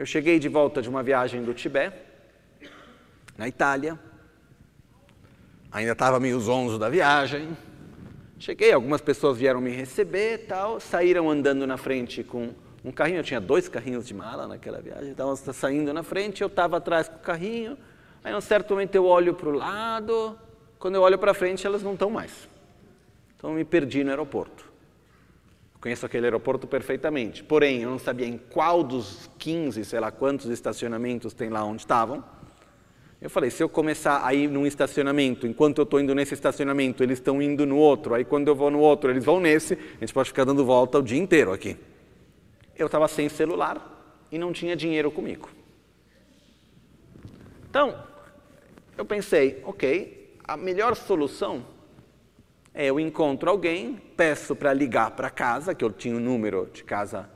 [0.00, 1.94] Eu cheguei de volta de uma viagem do Tibete,
[3.36, 3.98] na Itália,
[5.70, 7.54] ainda estava meio zonzo da viagem.
[8.38, 13.22] Cheguei, algumas pessoas vieram me receber tal, saíram andando na frente com um carrinho, eu
[13.22, 17.16] tinha dois carrinhos de mala naquela viagem, estavam saindo na frente, eu estava atrás com
[17.16, 17.76] o carrinho,
[18.24, 20.34] aí, em um certo momento, eu olho para o lado,
[20.78, 22.48] quando eu olho para frente, elas não estão mais.
[23.36, 24.69] Então, eu me perdi no aeroporto.
[25.80, 30.50] Conheço aquele aeroporto perfeitamente, porém, eu não sabia em qual dos 15, sei lá quantos
[30.50, 32.22] estacionamentos tem lá onde estavam.
[33.20, 37.02] Eu falei, se eu começar a ir num estacionamento, enquanto eu estou indo nesse estacionamento,
[37.02, 40.00] eles estão indo no outro, aí quando eu vou no outro, eles vão nesse, a
[40.00, 41.76] gente pode ficar dando volta o dia inteiro aqui
[42.82, 45.50] eu estava sem celular e não tinha dinheiro comigo.
[47.68, 48.02] Então,
[48.96, 51.64] eu pensei, ok, a melhor solução
[52.74, 57.28] eu encontro alguém, peço para ligar para casa, que eu tinha o número de casa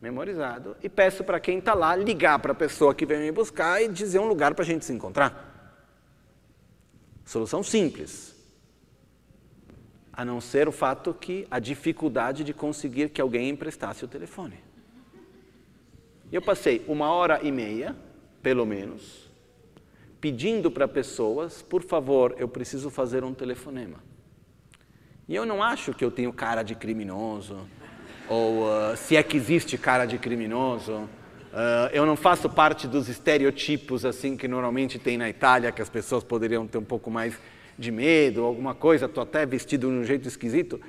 [0.00, 3.82] memorizado, e peço para quem está lá ligar para a pessoa que vem me buscar
[3.82, 5.48] e dizer um lugar para a gente se encontrar.
[7.24, 8.36] Solução simples.
[10.12, 14.58] A não ser o fato que a dificuldade de conseguir que alguém emprestasse o telefone.
[16.30, 17.96] Eu passei uma hora e meia,
[18.42, 19.28] pelo menos,
[20.20, 24.07] pedindo para pessoas, por favor, eu preciso fazer um telefonema.
[25.28, 27.58] E eu não acho que eu tenho cara de criminoso,
[28.30, 30.94] ou uh, se é que existe cara de criminoso.
[30.94, 35.90] Uh, eu não faço parte dos estereotipos assim que normalmente tem na Itália, que as
[35.90, 37.34] pessoas poderiam ter um pouco mais
[37.78, 40.80] de medo, alguma coisa, estou até vestido de um jeito esquisito.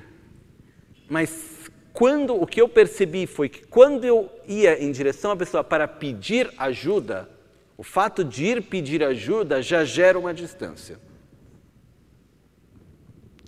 [1.06, 5.62] Mas quando o que eu percebi foi que quando eu ia em direção à pessoa
[5.62, 7.28] para pedir ajuda,
[7.76, 10.98] o fato de ir pedir ajuda já gera uma distância.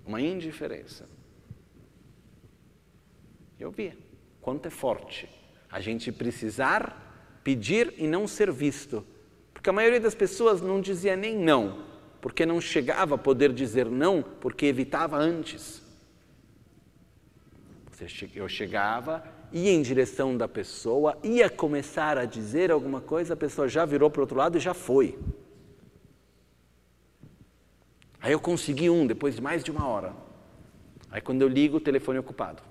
[0.05, 1.09] Uma indiferença.
[3.59, 3.93] Eu vi
[4.41, 5.29] quanto é forte
[5.71, 9.05] a gente precisar pedir e não ser visto.
[9.55, 11.85] Porque a maioria das pessoas não dizia nem não,
[12.21, 15.81] porque não chegava a poder dizer não, porque evitava antes.
[18.35, 23.69] Eu chegava, ia em direção da pessoa, ia começar a dizer alguma coisa, a pessoa
[23.69, 25.17] já virou para o outro lado e já foi.
[28.23, 30.13] Aí eu consegui um, depois de mais de uma hora.
[31.11, 32.63] Aí quando eu ligo, o telefone é ocupado.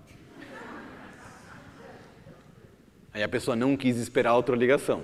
[3.14, 5.04] Aí a pessoa não quis esperar outra ligação.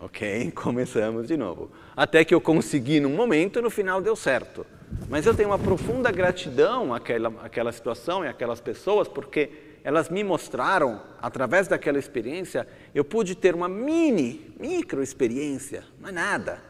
[0.00, 1.70] Ok, começamos de novo.
[1.94, 4.66] Até que eu consegui num momento e no final deu certo.
[5.08, 9.50] Mas eu tenho uma profunda gratidão àquela, àquela situação e àquelas pessoas, porque
[9.84, 16.12] elas me mostraram, através daquela experiência, eu pude ter uma mini, micro experiência, não é
[16.12, 16.62] nada,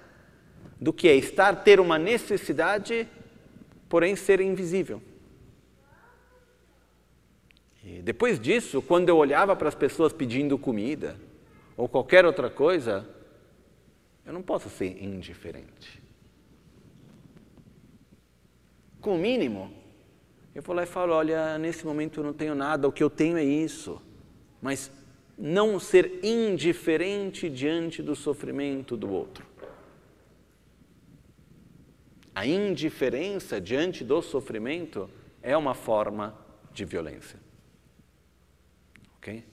[0.85, 3.09] do que é estar, ter uma necessidade,
[3.89, 5.01] porém ser invisível.
[7.82, 11.18] E depois disso, quando eu olhava para as pessoas pedindo comida
[11.74, 13.09] ou qualquer outra coisa,
[14.26, 16.03] eu não posso ser indiferente.
[19.01, 19.72] Com o mínimo,
[20.55, 23.09] eu vou lá e falo: olha, nesse momento eu não tenho nada, o que eu
[23.09, 24.03] tenho é isso.
[24.61, 24.93] Mas
[25.39, 29.53] não ser indiferente diante do sofrimento do outro.
[32.35, 35.09] A indiferença diante do sofrimento
[35.41, 36.37] é uma forma
[36.72, 37.39] de violência.
[39.18, 39.45] Ok?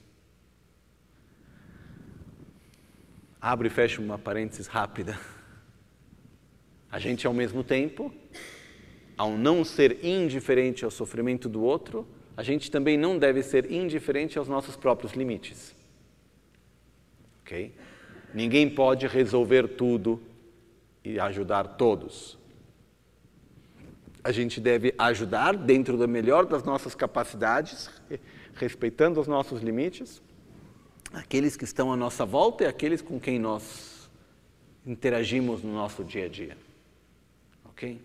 [3.40, 5.20] Abro e fecho uma parênteses rápida.
[6.92, 8.14] A gente, ao mesmo tempo,
[9.16, 14.40] ao não ser indiferente ao sofrimento do outro, a gente também não deve ser indiferente
[14.40, 15.76] aos nossos próprios limites.
[17.42, 17.74] Ok?
[18.34, 20.22] Ninguém pode resolver tudo
[21.04, 22.41] e ajudar todos.
[24.24, 27.90] A gente deve ajudar dentro da melhor das nossas capacidades,
[28.54, 30.22] respeitando os nossos limites,
[31.12, 34.10] aqueles que estão à nossa volta e aqueles com quem nós
[34.86, 36.58] interagimos no nosso dia a dia.
[37.66, 38.00] Ok?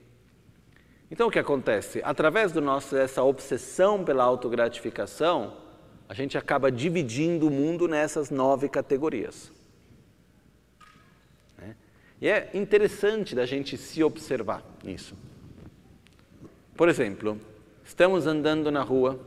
[1.11, 2.01] Então o que acontece?
[2.03, 5.57] Através do nosso, dessa obsessão pela autogratificação,
[6.09, 9.53] a gente acaba dividindo o mundo nessas nove categorias.
[11.59, 11.77] Né?
[12.21, 15.17] E é interessante da gente se observar nisso.
[16.77, 17.41] Por exemplo,
[17.83, 19.19] estamos andando na rua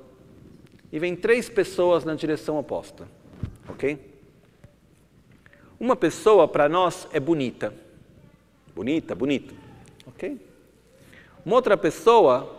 [0.92, 3.08] e vem três pessoas na direção oposta,
[3.68, 3.98] ok?
[5.80, 7.74] Uma pessoa para nós é bonita,
[8.76, 9.56] bonita, bonita,
[10.06, 10.40] ok?
[11.44, 12.56] Uma outra pessoa,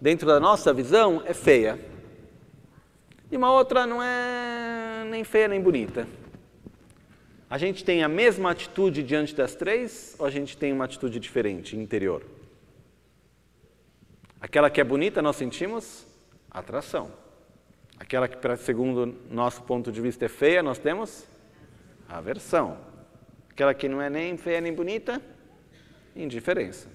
[0.00, 1.78] dentro da nossa visão, é feia.
[3.30, 6.08] E uma outra não é nem feia nem bonita.
[7.48, 11.20] A gente tem a mesma atitude diante das três ou a gente tem uma atitude
[11.20, 12.22] diferente, interior?
[14.42, 16.04] Aquela que é bonita, nós sentimos
[16.50, 17.12] atração.
[17.96, 21.24] Aquela que, segundo nosso ponto de vista, é feia, nós temos
[22.08, 22.76] aversão.
[23.48, 25.22] Aquela que não é nem feia nem bonita,
[26.16, 26.88] indiferença.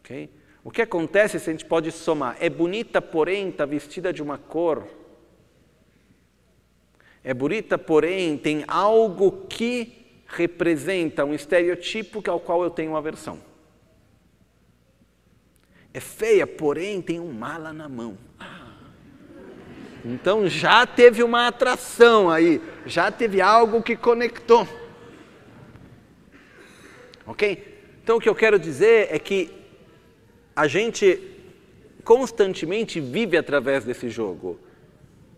[0.00, 0.28] Okay?
[0.64, 2.36] O que acontece se a gente pode somar?
[2.40, 4.88] É bonita, porém está vestida de uma cor.
[7.22, 13.51] É bonita, porém tem algo que representa um estereotipo ao qual eu tenho aversão.
[15.94, 18.16] É feia, porém tem um mala na mão.
[20.04, 24.66] Então já teve uma atração aí, já teve algo que conectou.
[27.26, 27.80] Ok?
[28.02, 29.50] Então o que eu quero dizer é que
[30.56, 31.20] a gente
[32.02, 34.58] constantemente vive através desse jogo.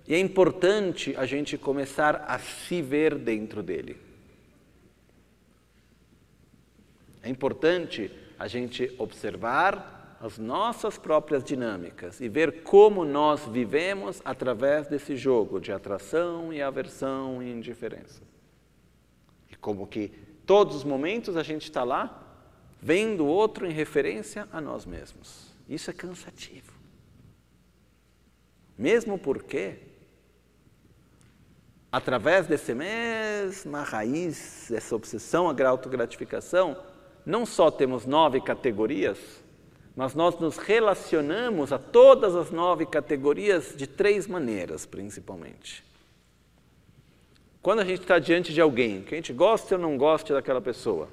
[0.06, 3.96] E é importante a gente começar a se ver dentro dele.
[7.22, 9.93] É importante a gente observar
[10.24, 16.62] as nossas próprias dinâmicas e ver como nós vivemos através desse jogo de atração e
[16.62, 18.22] aversão e indiferença.
[19.50, 20.08] E como que
[20.46, 22.22] todos os momentos a gente está lá
[22.80, 25.52] vendo o outro em referência a nós mesmos.
[25.68, 26.72] Isso é cansativo.
[28.78, 29.76] Mesmo porque,
[31.92, 36.82] através dessa mesma raiz, essa obsessão à autogratificação,
[37.26, 39.43] não só temos nove categorias
[39.96, 45.84] mas nós nos relacionamos a todas as nove categorias de três maneiras, principalmente.
[47.62, 50.60] Quando a gente está diante de alguém, que a gente gosta ou não gosta daquela
[50.60, 51.08] pessoa,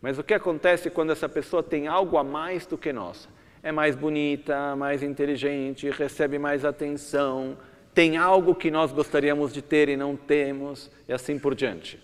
[0.00, 3.28] mas o que acontece quando essa pessoa tem algo a mais do que nós?
[3.62, 7.56] É mais bonita, mais inteligente, recebe mais atenção,
[7.94, 11.98] tem algo que nós gostaríamos de ter e não temos, e assim por diante.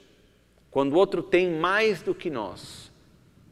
[0.70, 2.90] Quando o outro tem mais do que nós,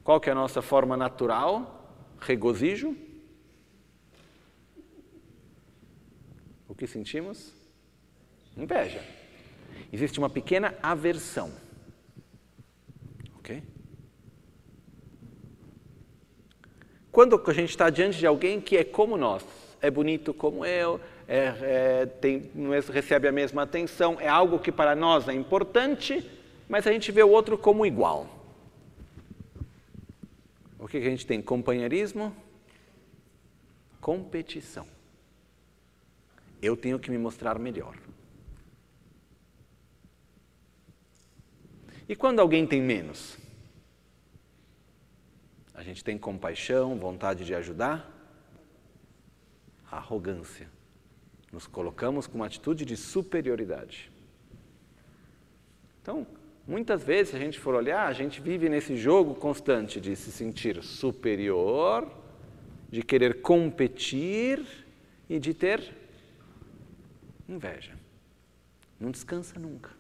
[0.05, 1.76] qual que é a nossa forma natural?
[2.21, 2.97] Regozijo.
[6.69, 7.53] O que sentimos?
[8.57, 9.03] Inveja.
[9.93, 11.53] Existe uma pequena aversão.
[13.37, 13.63] Ok?
[17.13, 19.43] Quando a gente está diante de alguém que é como nós,
[19.81, 22.51] é bonito como eu, é, é, tem,
[22.93, 26.29] recebe a mesma atenção, é algo que para nós é importante,
[26.69, 28.36] mas a gente vê o outro como igual.
[30.87, 31.43] O que, que a gente tem?
[31.43, 32.33] Companheirismo,
[34.01, 34.87] competição.
[36.63, 37.99] Eu tenho que me mostrar melhor.
[42.09, 43.37] E quando alguém tem menos?
[45.75, 48.09] A gente tem compaixão, vontade de ajudar?
[49.91, 50.71] Arrogância.
[51.51, 54.13] Nos colocamos com uma atitude de superioridade.
[56.01, 56.25] Então,
[56.67, 60.33] Muitas vezes, se a gente for olhar, a gente vive nesse jogo constante de se
[60.33, 62.11] sentir superior,
[62.91, 64.67] de querer competir
[65.29, 65.95] e de ter
[67.49, 67.93] inveja.
[68.99, 69.91] Não descansa nunca.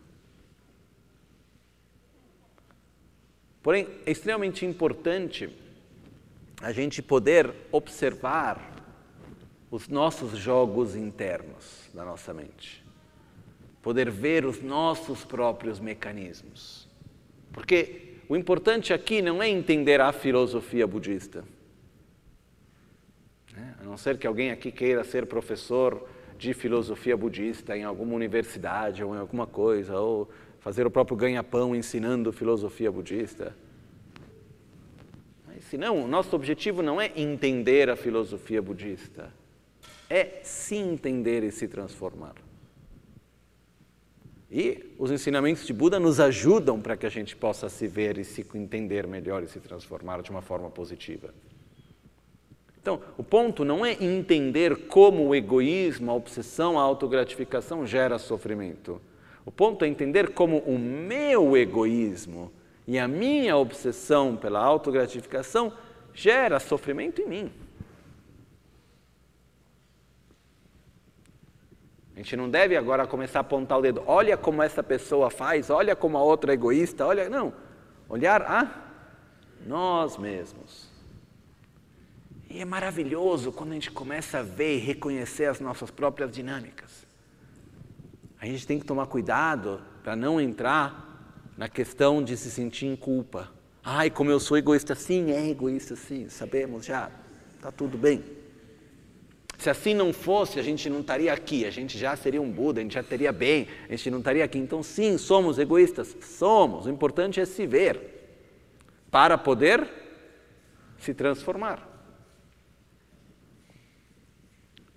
[3.62, 5.48] Porém, é extremamente importante
[6.60, 8.74] a gente poder observar
[9.70, 12.86] os nossos jogos internos da nossa mente
[13.87, 16.89] poder ver os nossos próprios mecanismos.
[17.53, 21.45] Porque o importante aqui não é entender a filosofia budista.
[23.55, 23.76] Né?
[23.80, 26.05] A não ser que alguém aqui queira ser professor
[26.37, 30.28] de filosofia budista em alguma universidade ou em alguma coisa, ou
[30.59, 33.57] fazer o próprio ganha-pão ensinando filosofia budista.
[35.47, 39.32] Mas, se não, o nosso objetivo não é entender a filosofia budista,
[40.11, 42.45] é se entender e se transformar.
[44.51, 48.24] E os ensinamentos de Buda nos ajudam para que a gente possa se ver e
[48.24, 51.34] se entender melhor e se transformar de uma forma positiva.
[52.80, 59.01] Então, o ponto não é entender como o egoísmo, a obsessão, a autogratificação gera sofrimento.
[59.44, 62.53] O ponto é entender como o meu egoísmo
[62.88, 65.72] E a minha obsessão pela autogratificação
[66.14, 67.53] gera sofrimento em mim.
[72.16, 74.02] A gente não deve agora começar a apontar o dedo.
[74.06, 77.28] Olha como essa pessoa faz, olha como a outra é egoísta, olha.
[77.28, 77.52] Não.
[78.08, 78.86] Olhar a
[79.66, 80.88] nós mesmos.
[82.48, 87.04] E é maravilhoso quando a gente começa a ver e reconhecer as nossas próprias dinâmicas.
[88.40, 92.96] A gente tem que tomar cuidado para não entrar na questão de se sentir em
[92.96, 93.50] culpa.
[93.84, 97.10] Ai, como eu sou egoísta, sim, é egoísta, sim, sabemos já,
[97.56, 98.24] está tudo bem.
[99.59, 102.80] Se assim não fosse, a gente não estaria aqui, a gente já seria um Buda,
[102.80, 104.59] a gente já teria bem, a gente não estaria aqui.
[104.59, 106.86] Então, sim, somos egoístas, somos.
[106.86, 108.16] O importante é se ver
[109.11, 109.88] para poder
[110.98, 111.88] se transformar.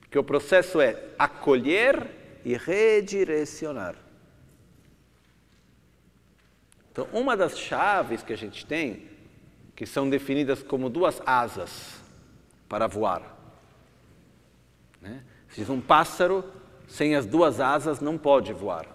[0.02, 2.10] Porque o processo é acolher
[2.44, 3.96] e redirecionar.
[6.92, 9.08] Então, uma das chaves que a gente tem,
[9.76, 12.02] que são definidas como duas asas
[12.68, 13.39] para voar.
[15.56, 16.44] Diz um pássaro
[16.88, 18.88] sem as duas asas não pode voar.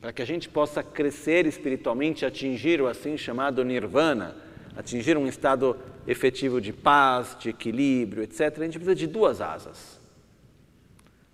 [0.00, 4.36] Para que a gente possa crescer espiritualmente, atingir o assim chamado nirvana,
[4.76, 9.98] atingir um estado efetivo de paz, de equilíbrio, etc., a gente precisa de duas asas.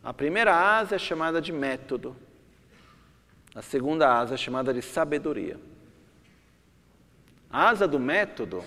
[0.02, 2.16] A primeira asa é chamada de método.
[3.54, 5.58] A segunda asa é chamada de sabedoria.
[7.50, 8.62] A asa do método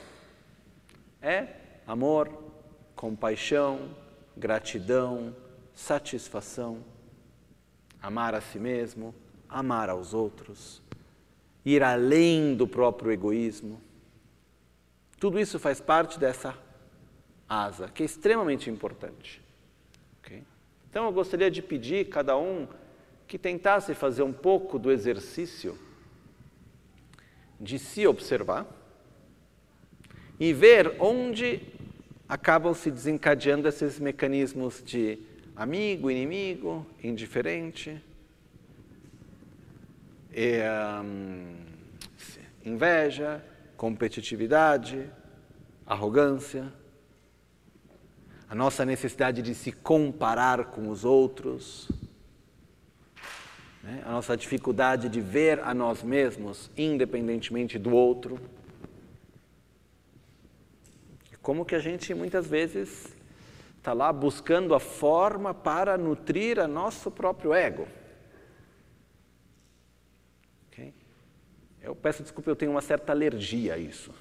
[1.21, 1.47] é
[1.87, 2.29] amor,
[2.95, 3.89] compaixão,
[4.35, 5.35] gratidão,
[5.73, 6.83] satisfação,
[8.01, 9.13] amar a si mesmo,
[9.47, 10.81] amar aos outros,
[11.65, 13.81] ir além do próprio egoísmo.
[15.19, 16.57] Tudo isso faz parte dessa
[17.47, 19.41] asa, que é extremamente importante.
[20.19, 20.43] Okay?
[20.89, 22.67] Então eu gostaria de pedir cada um
[23.27, 25.77] que tentasse fazer um pouco do exercício
[27.59, 28.67] de se observar
[30.39, 31.72] e ver onde
[32.33, 35.19] acabam se desencadeando esses mecanismos de
[35.55, 38.03] amigo, inimigo, indiferente,
[40.31, 40.59] e,
[41.03, 41.55] um,
[42.65, 43.45] inveja,
[43.77, 45.07] competitividade,
[45.85, 46.73] arrogância,
[48.49, 51.87] a nossa necessidade de se comparar com os outros,
[53.83, 54.01] né?
[54.07, 58.39] a nossa dificuldade de ver a nós mesmos independentemente do outro.
[61.43, 63.13] Como que a gente muitas vezes
[63.77, 67.85] está lá buscando a forma para nutrir a nosso próprio ego.
[70.71, 70.93] Okay?
[71.81, 74.11] Eu peço desculpa, eu tenho uma certa alergia a isso.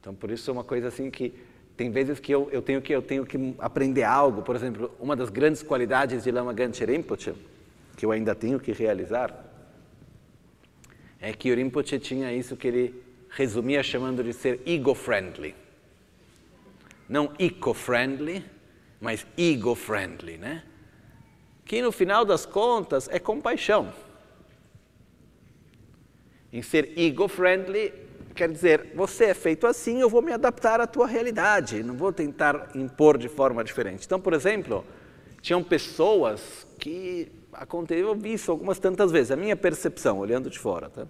[0.00, 1.34] Então, por isso é uma coisa assim que
[1.76, 4.40] tem vezes que eu, eu, tenho, que eu tenho que aprender algo.
[4.40, 7.34] Por exemplo, uma das grandes qualidades de Lama Ganche Rinpoche,
[7.98, 9.44] que eu ainda tenho que realizar,
[11.20, 15.67] é que o Rinpoche tinha isso que ele resumia chamando de ser ego-friendly
[17.08, 18.44] não eco-friendly,
[19.00, 20.64] mas ego-friendly, né?
[21.64, 23.92] Que no final das contas é compaixão.
[26.52, 27.92] Em ser ego-friendly,
[28.34, 32.12] quer dizer, você é feito assim, eu vou me adaptar à tua realidade, não vou
[32.12, 34.06] tentar impor de forma diferente.
[34.06, 34.84] Então, por exemplo,
[35.40, 40.58] tinham pessoas que aconteceu, eu vi isso algumas tantas vezes, a minha percepção, olhando de
[40.58, 41.06] fora, tá?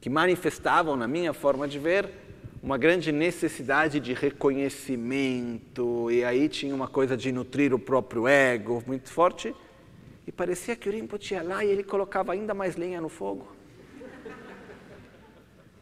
[0.00, 2.08] que manifestavam na minha forma de ver
[2.66, 8.82] uma grande necessidade de reconhecimento, e aí tinha uma coisa de nutrir o próprio ego
[8.84, 9.54] muito forte,
[10.26, 13.46] e parecia que o Rinpoche ia lá e ele colocava ainda mais lenha no fogo.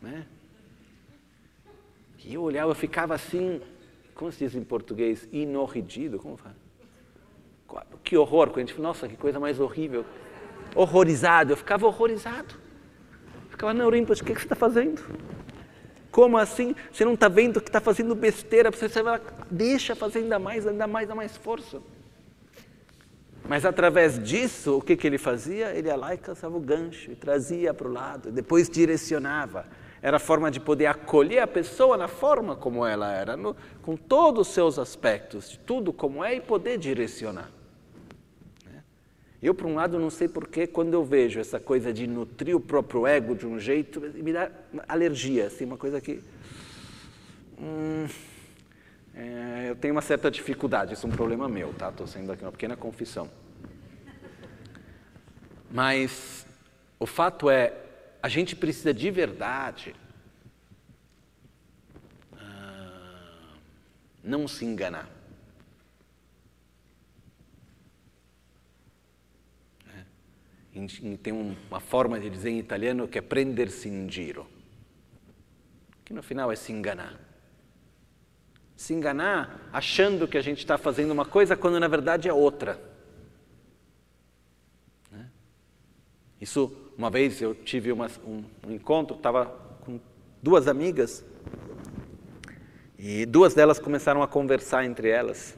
[0.03, 0.26] né?
[2.22, 3.62] E eu olhava, eu ficava assim,
[4.14, 6.55] como se diz em português, inorridido, como fala?
[8.05, 10.05] Que horror, quando a gente nossa, que coisa mais horrível.
[10.74, 12.57] Horrorizado, eu ficava horrorizado.
[13.47, 15.03] Eu ficava, não, Rinpoche, o que, que você está fazendo?
[16.14, 16.76] Como assim?
[16.92, 18.70] Você não está vendo que está fazendo besteira?
[18.70, 21.82] Você vai, deixa fazer ainda mais, ainda mais, ainda mais força.
[23.48, 25.74] Mas através disso, o que, que ele fazia?
[25.74, 29.66] Ele ia lá e caçava o gancho, e trazia para o lado, e depois direcionava.
[30.00, 33.96] Era a forma de poder acolher a pessoa na forma como ela era, no, com
[33.96, 37.50] todos os seus aspectos, de tudo como é, e poder direcionar.
[39.45, 42.61] Eu, por um lado, não sei porquê, quando eu vejo essa coisa de nutrir o
[42.61, 44.51] próprio ego de um jeito, me dá
[44.88, 46.22] alergia, assim, uma coisa que.
[47.61, 48.09] Hum,
[49.14, 51.90] é, eu tenho uma certa dificuldade, isso é um problema meu, tá?
[51.90, 53.30] Estou sendo aqui uma pequena confissão.
[55.70, 56.47] Mas
[56.99, 57.74] o fato é,
[58.22, 59.95] a gente precisa de verdade
[62.34, 63.59] ah,
[64.24, 65.13] não se enganar.
[71.22, 74.44] Tem uma forma de dizer em italiano que é prendersi in giro,
[76.04, 77.20] que no final é se enganar.
[78.76, 82.80] Se enganar achando que a gente está fazendo uma coisa quando na verdade é outra.
[85.12, 85.30] Né?
[86.40, 89.46] Isso, uma vez eu tive uma, um, um encontro, estava
[89.84, 90.00] com
[90.42, 91.24] duas amigas
[92.98, 95.56] e duas delas começaram a conversar entre elas.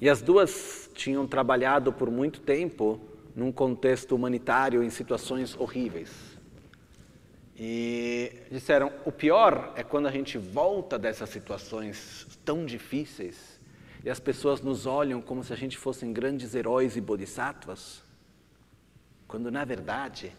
[0.00, 3.00] E as duas tinham trabalhado por muito tempo
[3.36, 6.10] num contexto humanitário em situações horríveis.
[7.54, 13.60] E disseram: o pior é quando a gente volta dessas situações tão difíceis
[14.02, 18.02] e as pessoas nos olham como se a gente fossem grandes heróis e bodhisattvas,
[19.28, 20.32] quando na verdade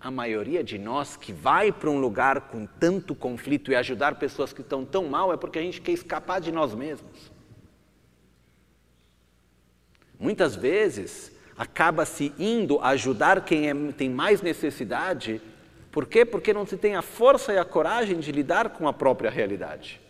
[0.00, 4.52] a maioria de nós que vai para um lugar com tanto conflito e ajudar pessoas
[4.52, 7.30] que estão tão mal é porque a gente quer escapar de nós mesmos.
[10.18, 15.40] Muitas vezes acaba se indo ajudar quem é, tem mais necessidade.
[15.90, 16.24] Por quê?
[16.24, 20.00] Porque não se tem a força e a coragem de lidar com a própria realidade.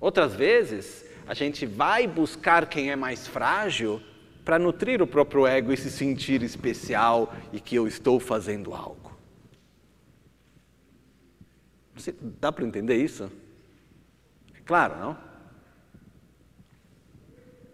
[0.00, 4.02] Outras vezes, a gente vai buscar quem é mais frágil
[4.44, 9.16] para nutrir o próprio ego e se sentir especial e que eu estou fazendo algo.
[11.94, 13.30] Você, dá para entender isso?
[14.54, 15.23] É claro, não?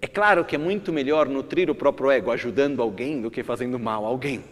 [0.01, 3.79] É claro que é muito melhor nutrir o próprio ego ajudando alguém do que fazendo
[3.79, 4.43] mal a alguém.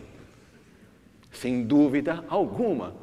[1.33, 2.95] Sem dúvida alguma.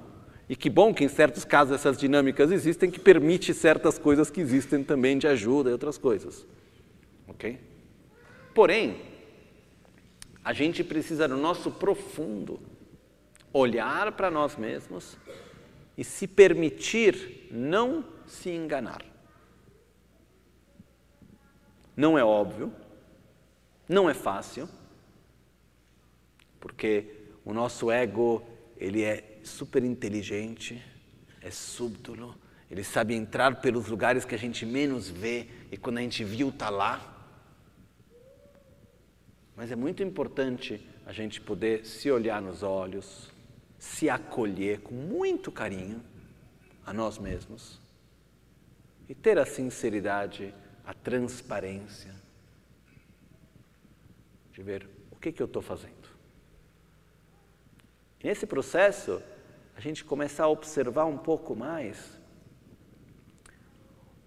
[0.48, 4.40] E que bom que em certos casos essas dinâmicas existem que permite certas coisas que
[4.40, 6.46] existem também de ajuda e outras coisas.
[7.28, 7.60] OK?
[8.54, 9.02] Porém,
[10.44, 12.60] a gente precisa no nosso profundo
[13.52, 15.18] olhar para nós mesmos
[15.98, 19.02] e se permitir não se enganar.
[21.96, 22.74] Não é óbvio,
[23.88, 24.68] não é fácil,
[26.60, 28.44] porque o nosso ego,
[28.76, 30.84] ele é super inteligente,
[31.42, 32.36] é súbdolo,
[32.70, 36.50] ele sabe entrar pelos lugares que a gente menos vê e quando a gente viu
[36.50, 37.12] está lá.
[39.56, 43.32] Mas é muito importante a gente poder se olhar nos olhos,
[43.78, 46.02] se acolher com muito carinho
[46.86, 47.80] a nós mesmos
[49.08, 50.54] e ter a sinceridade
[50.86, 52.14] a transparência
[54.54, 55.94] de ver o que, que eu estou fazendo.
[58.24, 59.22] E nesse processo,
[59.76, 62.18] a gente começa a observar um pouco mais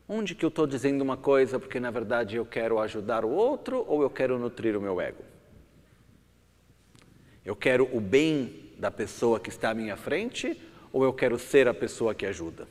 [0.09, 3.85] onde que eu estou dizendo uma coisa porque na verdade eu quero ajudar o outro
[3.87, 5.23] ou eu quero nutrir o meu ego.
[7.45, 10.61] Eu quero o bem da pessoa que está à minha frente
[10.93, 12.67] ou eu quero ser a pessoa que ajuda?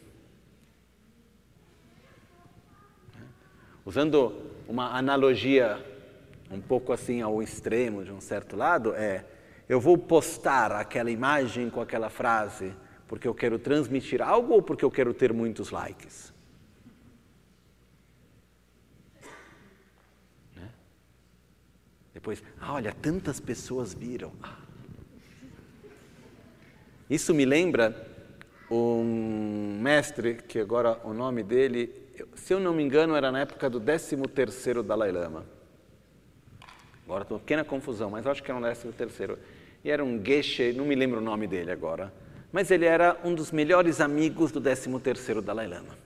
[3.87, 4.35] Usando
[4.67, 5.81] uma analogia
[6.51, 9.23] um pouco assim ao extremo de um certo lado, é
[9.69, 12.73] eu vou postar aquela imagem com aquela frase
[13.07, 16.33] porque eu quero transmitir algo ou porque eu quero ter muitos likes?
[20.53, 20.69] Né?
[22.13, 24.33] Depois, ah, olha, tantas pessoas viram.
[27.09, 28.05] Isso me lembra
[28.69, 33.69] um mestre, que agora o nome dele se eu não me engano, era na época
[33.69, 35.45] do 13º Dalai Lama.
[37.05, 39.37] Agora estou uma pequena confusão, mas acho que era um 13º.
[39.83, 42.13] E era um Geshe, não me lembro o nome dele agora,
[42.51, 45.97] mas ele era um dos melhores amigos do 13º Dalai Lama.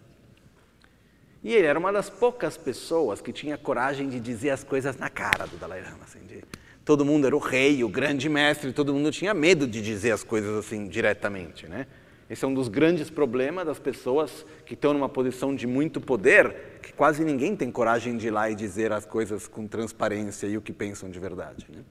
[1.43, 5.09] E ele era uma das poucas pessoas que tinha coragem de dizer as coisas na
[5.09, 6.03] cara do Dalai Lama.
[6.03, 6.43] Assim, de,
[6.85, 10.23] todo mundo era o rei, o grande mestre, todo mundo tinha medo de dizer as
[10.23, 11.87] coisas assim diretamente, né?
[12.31, 16.79] Esse é um dos grandes problemas das pessoas que estão numa posição de muito poder,
[16.81, 20.55] que quase ninguém tem coragem de ir lá e dizer as coisas com transparência e
[20.55, 21.67] o que pensam de verdade.
[21.67, 21.83] Né?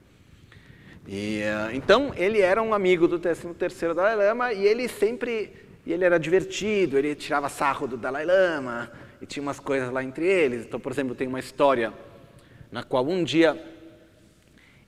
[1.07, 5.53] E, uh, então, ele era um amigo do 13º Dalai Lama e ele sempre,
[5.85, 10.03] e ele era divertido, ele tirava sarro do Dalai Lama e tinha umas coisas lá
[10.03, 10.65] entre eles.
[10.65, 11.93] Então, por exemplo, tem uma história
[12.73, 13.63] na qual um dia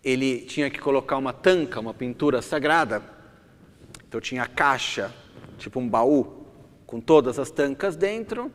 [0.03, 3.03] ele tinha que colocar uma tanca, uma pintura sagrada,
[4.09, 5.12] então tinha a caixa
[5.63, 6.45] tipo um baú
[6.87, 8.51] com todas as tancas dentro.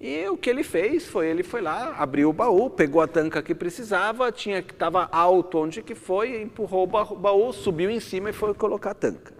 [0.00, 3.42] E o que ele fez foi, ele foi lá, abriu o baú, pegou a tanca
[3.42, 8.30] que precisava, tinha que estava alto onde que foi, empurrou o baú, subiu em cima
[8.30, 9.32] e foi colocar a tanca.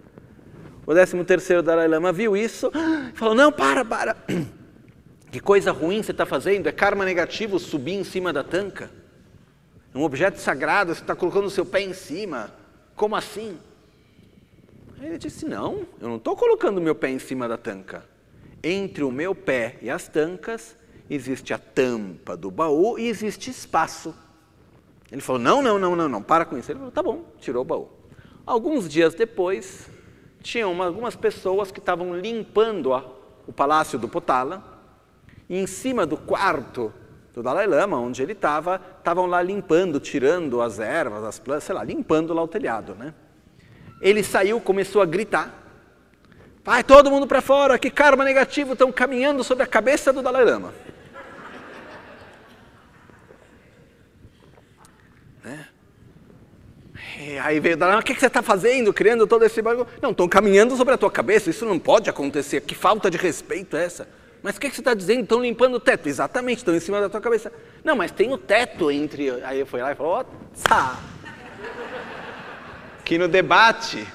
[0.85, 2.71] O 13 terceiro Dalai Lama viu isso
[3.13, 4.15] e falou, não, para, para.
[5.31, 8.91] Que coisa ruim você está fazendo, é karma negativo subir em cima da tanca.
[9.95, 12.51] É um objeto sagrado, você está colocando o seu pé em cima.
[12.97, 13.57] Como assim?
[15.01, 18.05] Ele disse: Não, eu não estou colocando meu pé em cima da tanca.
[18.63, 20.77] Entre o meu pé e as tancas
[21.09, 24.13] existe a tampa do baú e existe espaço.
[25.11, 26.71] Ele falou: Não, não, não, não, não, para com isso.
[26.71, 27.89] Ele falou: Tá bom, tirou o baú.
[28.45, 29.89] Alguns dias depois,
[30.41, 33.03] tinham uma, algumas pessoas que estavam limpando a,
[33.47, 34.63] o palácio do Potala,
[35.49, 36.93] e em cima do quarto
[37.33, 41.75] do Dalai Lama, onde ele estava, estavam lá limpando, tirando as ervas, as plantas, sei
[41.75, 43.13] lá, limpando lá o telhado, né?
[44.01, 45.61] Ele saiu, começou a gritar.
[46.63, 50.45] Vai todo mundo para fora, que karma negativo estão caminhando sobre a cabeça do Dalai
[50.45, 50.73] Lama.
[55.43, 55.67] né?
[57.41, 59.87] Aí veio o Dalai Lama, o que, você está fazendo, criando todo esse bagulho?
[60.01, 63.75] Não, estão caminhando sobre a tua cabeça, isso não pode acontecer, que falta de respeito
[63.75, 64.07] é essa?
[64.43, 65.23] Mas o que, você está dizendo?
[65.23, 66.09] Estão limpando o teto.
[66.09, 67.51] Exatamente, estão em cima da tua cabeça.
[67.83, 69.29] Não, mas tem o teto entre.
[69.43, 70.23] Aí fui lá e falou: ó,
[70.67, 70.99] tá.
[73.11, 74.07] Que no debate,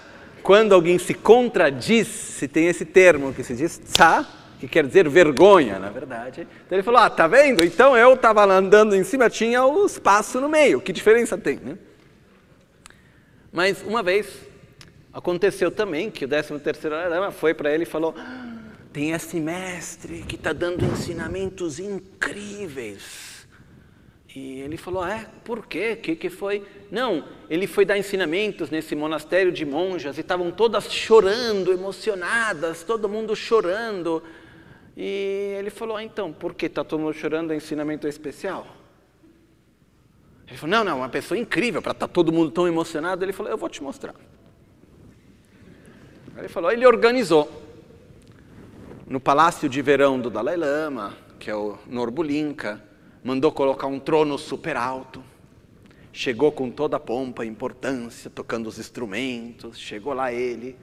[0.43, 4.27] quando alguém se contradiz, se tem esse termo que se diz tsa,
[4.59, 6.49] que quer dizer vergonha, na verdade.
[6.65, 7.63] Então ele falou: ah, tá vendo?
[7.63, 10.81] Então eu estava andando em cima, tinha o espaço no meio.
[10.81, 11.77] Que diferença tem, né?
[13.53, 14.29] Mas uma vez
[15.13, 18.15] aconteceu também que o 13 terceiro Arama foi para ele e falou:
[18.95, 23.36] tem esse mestre que está dando ensinamentos incríveis.
[24.37, 25.95] E ele falou: É, por quê?
[25.95, 26.63] O que, que foi?
[26.91, 33.09] Não, ele foi dar ensinamentos nesse monastério de monjas e estavam todas chorando, emocionadas, todo
[33.09, 34.23] mundo chorando.
[34.95, 37.51] E ele falou: ah, Então, por que está todo mundo chorando?
[37.51, 38.67] É ensinamento especial?
[40.47, 43.25] Ele falou: Não, não, uma pessoa incrível para estar tá todo mundo tão emocionado.
[43.25, 44.15] Ele falou: Eu vou te mostrar.
[46.37, 47.51] Ele falou: Ele organizou
[49.07, 52.85] no palácio de verão do Dalai Lama, que é o Norbulinka,
[53.27, 55.21] mandou colocar um trono super alto.
[56.13, 59.81] Chegou com toda a pompa e importância, tocando os instrumentos.
[59.81, 60.77] Chegou lá ele,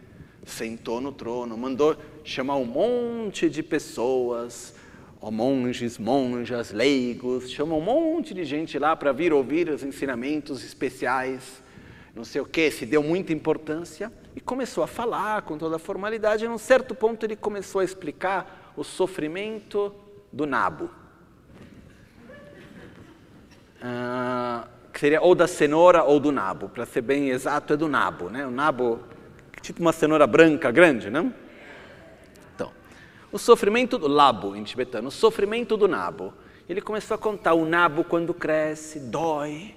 [0.45, 4.75] sentou no trono, mandou chamar um monte de pessoas,
[5.21, 11.63] monges, monjas, leigos, chamou um monte de gente lá para vir ouvir os ensinamentos especiais,
[12.13, 15.79] não sei o que, se deu muita importância e começou a falar com toda a
[15.79, 16.43] formalidade.
[16.43, 19.95] E, num certo ponto, ele começou a explicar o sofrimento
[20.29, 21.02] do nabo.
[23.83, 26.69] Ah, que seria ou da cenoura ou do nabo.
[26.69, 28.29] Para ser bem exato, é do nabo.
[28.29, 28.47] Né?
[28.47, 29.01] O nabo,
[29.61, 31.33] tipo uma cenoura branca grande, não?
[32.55, 32.71] Então,
[33.31, 36.33] o sofrimento do labo, em tibetano, o sofrimento do nabo.
[36.69, 39.75] Ele começou a contar: o nabo, quando cresce, dói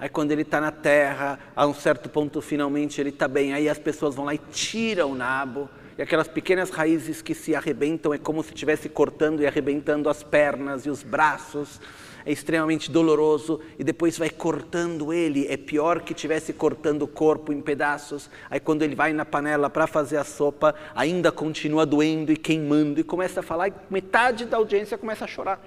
[0.00, 3.52] Aí quando ele está na terra, a um certo ponto finalmente ele está bem.
[3.52, 5.68] Aí as pessoas vão lá e tiram o nabo.
[5.96, 10.22] E aquelas pequenas raízes que se arrebentam é como se estivesse cortando e arrebentando as
[10.22, 11.80] pernas e os braços.
[12.24, 15.46] É extremamente doloroso e depois vai cortando ele.
[15.48, 18.30] É pior que estivesse cortando o corpo em pedaços.
[18.50, 23.00] Aí quando ele vai na panela para fazer a sopa, ainda continua doendo e queimando
[23.00, 25.60] e começa a falar e metade da audiência começa a chorar.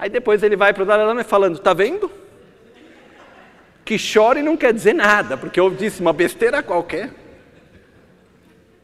[0.00, 2.10] Aí depois ele vai para o Dalai falando, está vendo?
[3.84, 7.10] Que chore não quer dizer nada, porque eu disse uma besteira qualquer.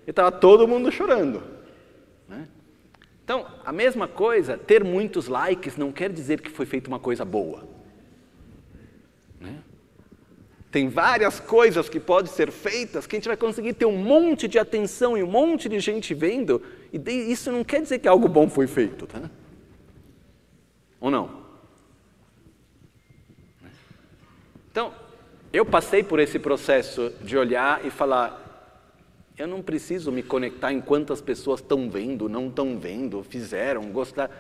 [0.07, 1.56] E estava todo mundo chorando.
[3.27, 3.35] Né?
[3.35, 7.25] Então, a mesma coisa, ter muitos likes não quer dizer que foi feita uma coisa
[7.25, 7.69] boa.
[9.41, 9.59] Né?
[10.71, 14.47] Tem várias coisas que podem ser feitas que a gente vai conseguir ter um monte
[14.47, 16.63] de atenção e um monte de gente vendo,
[16.93, 16.99] e
[17.33, 19.07] isso não quer dizer que algo bom foi feito.
[19.07, 19.29] Tá?
[21.01, 21.45] Ou não?
[24.71, 24.95] Então,
[25.53, 28.46] eu passei por esse processo de olhar e falar:
[29.39, 34.31] eu não preciso me conectar em quantas pessoas estão vendo, não estão vendo, fizeram, gostar.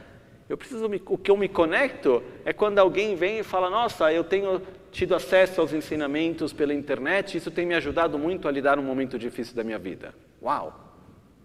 [0.49, 4.11] Eu preciso me, o que eu me conecto é quando alguém vem e fala: Nossa,
[4.13, 8.77] eu tenho tido acesso aos ensinamentos pela internet, isso tem me ajudado muito a lidar
[8.77, 10.15] num momento difícil da minha vida.
[10.43, 10.95] Uau,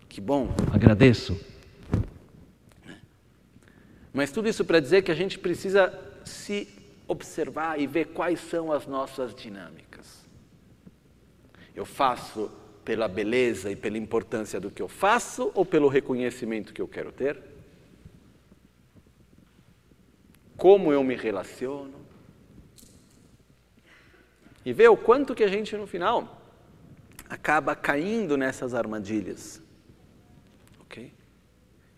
[0.08, 0.50] que bom.
[0.72, 1.38] Agradeço.
[4.14, 6.68] Mas tudo isso para dizer que a gente precisa se
[7.08, 10.26] observar e ver quais são as nossas dinâmicas.
[11.76, 12.52] Eu faço
[12.84, 17.12] pela beleza e pela importância do que eu faço ou pelo reconhecimento que eu quero
[17.12, 17.40] ter?
[20.58, 22.02] Como eu me relaciono?
[24.66, 26.42] E ver o quanto que a gente no final
[27.30, 29.62] acaba caindo nessas armadilhas.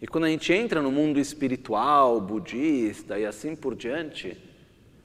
[0.03, 4.37] E quando a gente entra no mundo espiritual, budista e assim por diante,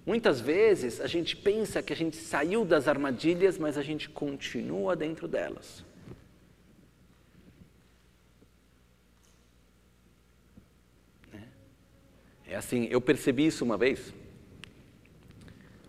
[0.08, 4.96] muitas vezes a gente pensa que a gente saiu das armadilhas, mas a gente continua
[4.96, 5.84] dentro delas.
[12.46, 14.14] É assim, eu percebi isso uma vez,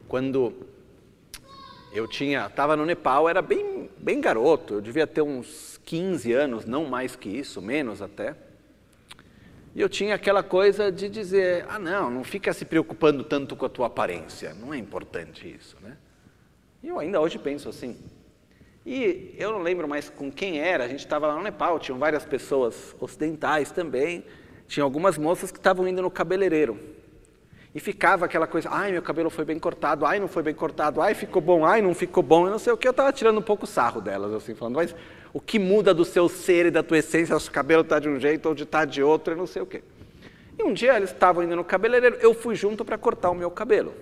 [0.09, 0.67] quando
[1.93, 6.65] eu tinha, estava no Nepal, era bem, bem garoto, eu devia ter uns 15 anos,
[6.65, 8.35] não mais que isso, menos até.
[9.80, 13.65] E eu tinha aquela coisa de dizer: ah, não, não fica se preocupando tanto com
[13.65, 15.95] a tua aparência, não é importante isso, né?
[16.84, 17.95] E eu ainda hoje penso assim.
[18.85, 21.97] E eu não lembro mais com quem era, a gente estava lá no Nepal, tinham
[21.97, 24.26] várias pessoas ocidentais também,
[24.68, 26.77] tinha algumas moças que estavam indo no cabeleireiro.
[27.73, 30.99] E ficava aquela coisa, ai, meu cabelo foi bem cortado, ai, não foi bem cortado,
[30.99, 33.38] ai, ficou bom, ai, não ficou bom, eu não sei o que, eu estava tirando
[33.38, 34.93] um pouco sarro delas, assim, falando, mas
[35.34, 38.10] o que muda do seu ser e da tua essência, se o cabelo está de
[38.10, 39.84] um jeito ou de está de outro, eu não sei o quê.
[40.57, 43.49] E um dia eles estavam indo no cabeleireiro, eu fui junto para cortar o meu
[43.51, 43.93] cabelo.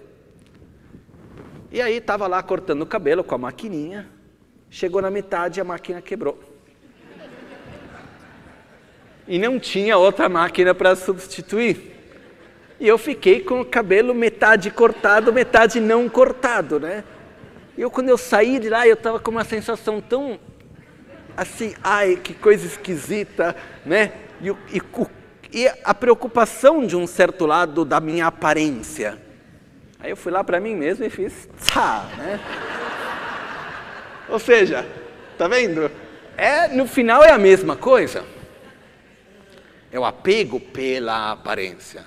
[1.71, 4.07] E aí estava lá cortando o cabelo com a maquininha,
[4.69, 6.39] chegou na metade e a máquina quebrou.
[9.27, 11.95] E não tinha outra máquina para substituir.
[12.79, 17.03] E eu fiquei com o cabelo metade cortado, metade não cortado, né?
[17.77, 20.39] E eu, quando eu saí de lá, eu estava com uma sensação tão
[21.37, 23.55] assim, ai, que coisa esquisita,
[23.85, 24.11] né?
[24.41, 24.81] E, e,
[25.53, 29.21] e a preocupação de um certo lado da minha aparência.
[29.99, 32.39] Aí eu fui lá para mim mesmo e fiz, tá, né?
[34.27, 34.85] Ou seja,
[35.37, 35.89] tá vendo?
[36.35, 38.25] É, no final é a mesma coisa.
[39.91, 42.03] É o apego pela aparência.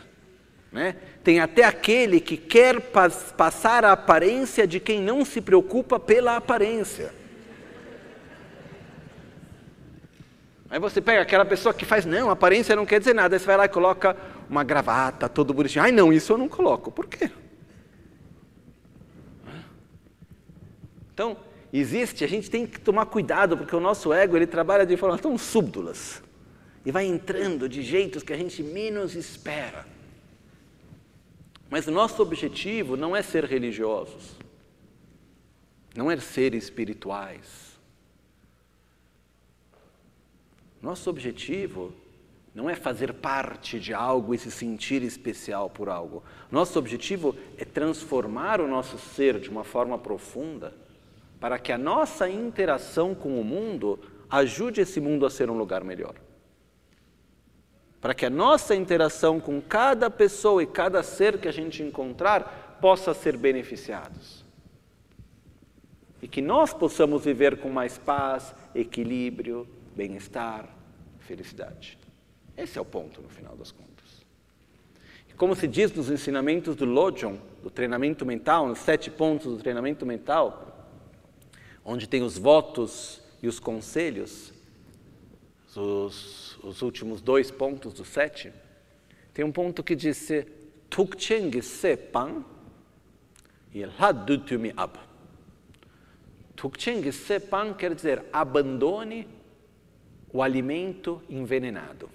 [0.71, 0.97] Né?
[1.25, 6.37] Tem até aquele que quer pas passar a aparência de quem não se preocupa pela
[6.37, 7.20] aparência.
[10.71, 13.35] Aí você pega aquela pessoa que faz, não, aparência não quer dizer nada.
[13.35, 14.17] Aí você vai lá e coloca
[14.49, 15.83] uma gravata, todo bonitinho.
[15.83, 16.93] Ai, não, isso eu não coloco.
[16.93, 17.29] Por quê?
[21.13, 21.37] Então,
[21.73, 25.19] existe, a gente tem que tomar cuidado, porque o nosso ego, ele trabalha de forma
[25.19, 26.23] tão súbdulas.
[26.87, 29.85] E vai entrando de jeitos que a gente menos espera.
[31.69, 34.37] Mas o nosso objetivo não é ser religiosos,
[35.97, 37.70] não é ser espirituais.
[40.81, 41.93] Nosso objetivo
[42.55, 46.23] não é fazer parte de algo e se sentir especial por algo.
[46.51, 50.75] Nosso objetivo é transformar o nosso ser de uma forma profunda
[51.39, 53.99] para que a nossa interação com o mundo
[54.29, 56.15] ajude esse mundo a ser um lugar melhor
[58.01, 62.79] para que a nossa interação com cada pessoa e cada ser que a gente encontrar
[62.81, 64.45] possa ser beneficiados.
[66.23, 69.69] E que nós possamos viver com mais paz, equilíbrio,
[70.01, 70.67] bem-estar,
[71.19, 71.99] felicidade.
[72.57, 74.25] Esse é o ponto no final das contas.
[75.29, 79.59] E como se diz nos ensinamentos do Lojong, do treinamento mental, nos sete pontos do
[79.59, 80.89] treinamento mental,
[81.85, 84.55] onde tem os votos e os conselhos,
[85.77, 88.53] os os últimos dois pontos do sete,
[89.33, 90.29] tem um ponto que diz
[90.89, 92.45] Tukcheng sepan
[93.73, 94.99] e ladutumi ab.
[96.57, 99.40] Tukcheng sepan quer dizer abandone
[100.33, 102.09] o alimento envenenado.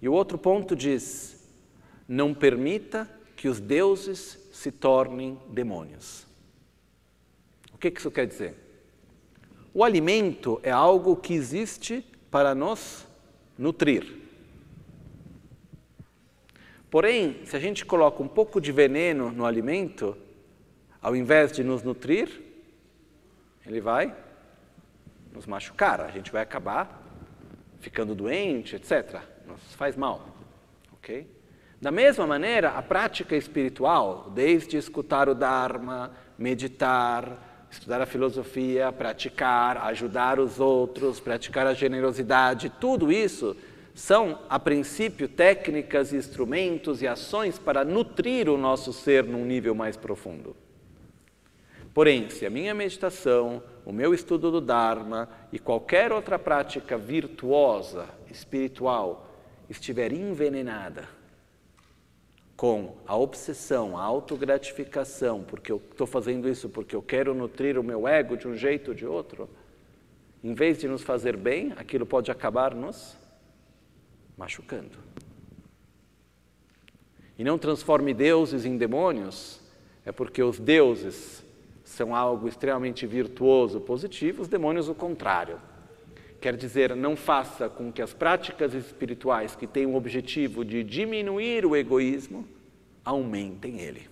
[0.00, 1.52] E o outro ponto diz:
[2.08, 6.26] não permita que os deuses se tornem demônios.
[7.72, 8.54] O que isso quer dizer?
[9.72, 13.06] O alimento é algo que existe para nos
[13.58, 14.22] nutrir.
[16.90, 20.16] Porém, se a gente coloca um pouco de veneno no alimento,
[21.02, 22.40] ao invés de nos nutrir,
[23.66, 24.23] ele vai
[25.34, 27.02] nos machucar, a gente vai acabar
[27.80, 29.20] ficando doente, etc.
[29.46, 30.26] Nos faz mal,
[30.92, 31.26] ok?
[31.80, 39.76] Da mesma maneira, a prática espiritual, desde escutar o Dharma, meditar, estudar a filosofia, praticar,
[39.78, 43.54] ajudar os outros, praticar a generosidade, tudo isso
[43.94, 49.96] são, a princípio, técnicas, instrumentos e ações para nutrir o nosso ser num nível mais
[49.96, 50.56] profundo.
[51.92, 58.08] Porém, se a minha meditação, o meu estudo do Dharma e qualquer outra prática virtuosa,
[58.30, 59.30] espiritual,
[59.68, 61.08] estiver envenenada,
[62.56, 67.82] com a obsessão, a autogratificação, porque eu estou fazendo isso porque eu quero nutrir o
[67.82, 69.50] meu ego de um jeito ou de outro,
[70.42, 73.16] em vez de nos fazer bem, aquilo pode acabar nos
[74.36, 74.98] machucando.
[77.38, 79.60] E não transforme deuses em demônios,
[80.04, 81.43] é porque os deuses
[81.94, 85.58] são algo extremamente virtuoso, positivo, os demônios o contrário.
[86.40, 91.64] Quer dizer, não faça com que as práticas espirituais que têm o objetivo de diminuir
[91.64, 92.46] o egoísmo
[93.04, 94.08] aumentem ele.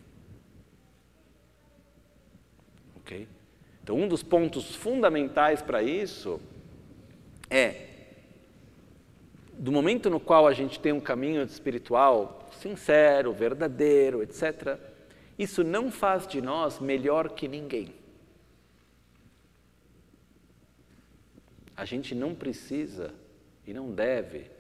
[2.97, 3.29] Ok?
[3.83, 6.41] Então, um dos pontos fundamentais para isso
[7.51, 7.89] é
[9.53, 14.92] do momento no qual a gente tem um caminho espiritual sincero, verdadeiro, etc.,
[15.39, 17.95] isso não faz de nós melhor que ninguém.
[21.77, 23.15] A gente não precisa
[23.67, 24.51] e não deve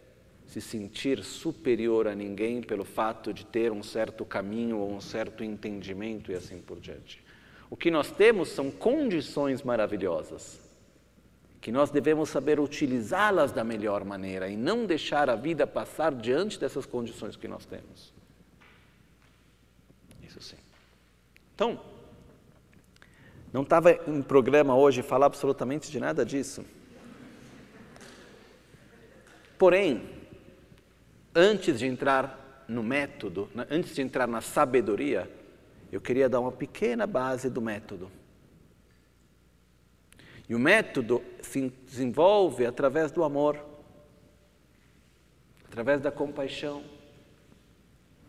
[0.46, 5.44] se sentir superior a ninguém pelo fato de ter um certo caminho ou um certo
[5.44, 7.22] entendimento e assim por diante.
[7.70, 10.60] O que nós temos são condições maravilhosas,
[11.60, 16.58] que nós devemos saber utilizá-las da melhor maneira e não deixar a vida passar diante
[16.60, 18.12] dessas condições que nós temos.
[20.32, 20.56] Isso sim.
[21.54, 21.78] Então,
[23.52, 26.64] não estava em programa hoje falar absolutamente de nada disso.
[29.58, 30.08] Porém,
[31.34, 35.30] antes de entrar no método, antes de entrar na sabedoria,
[35.92, 38.10] eu queria dar uma pequena base do método.
[40.48, 43.62] E o método se desenvolve através do amor,
[45.66, 46.82] através da compaixão,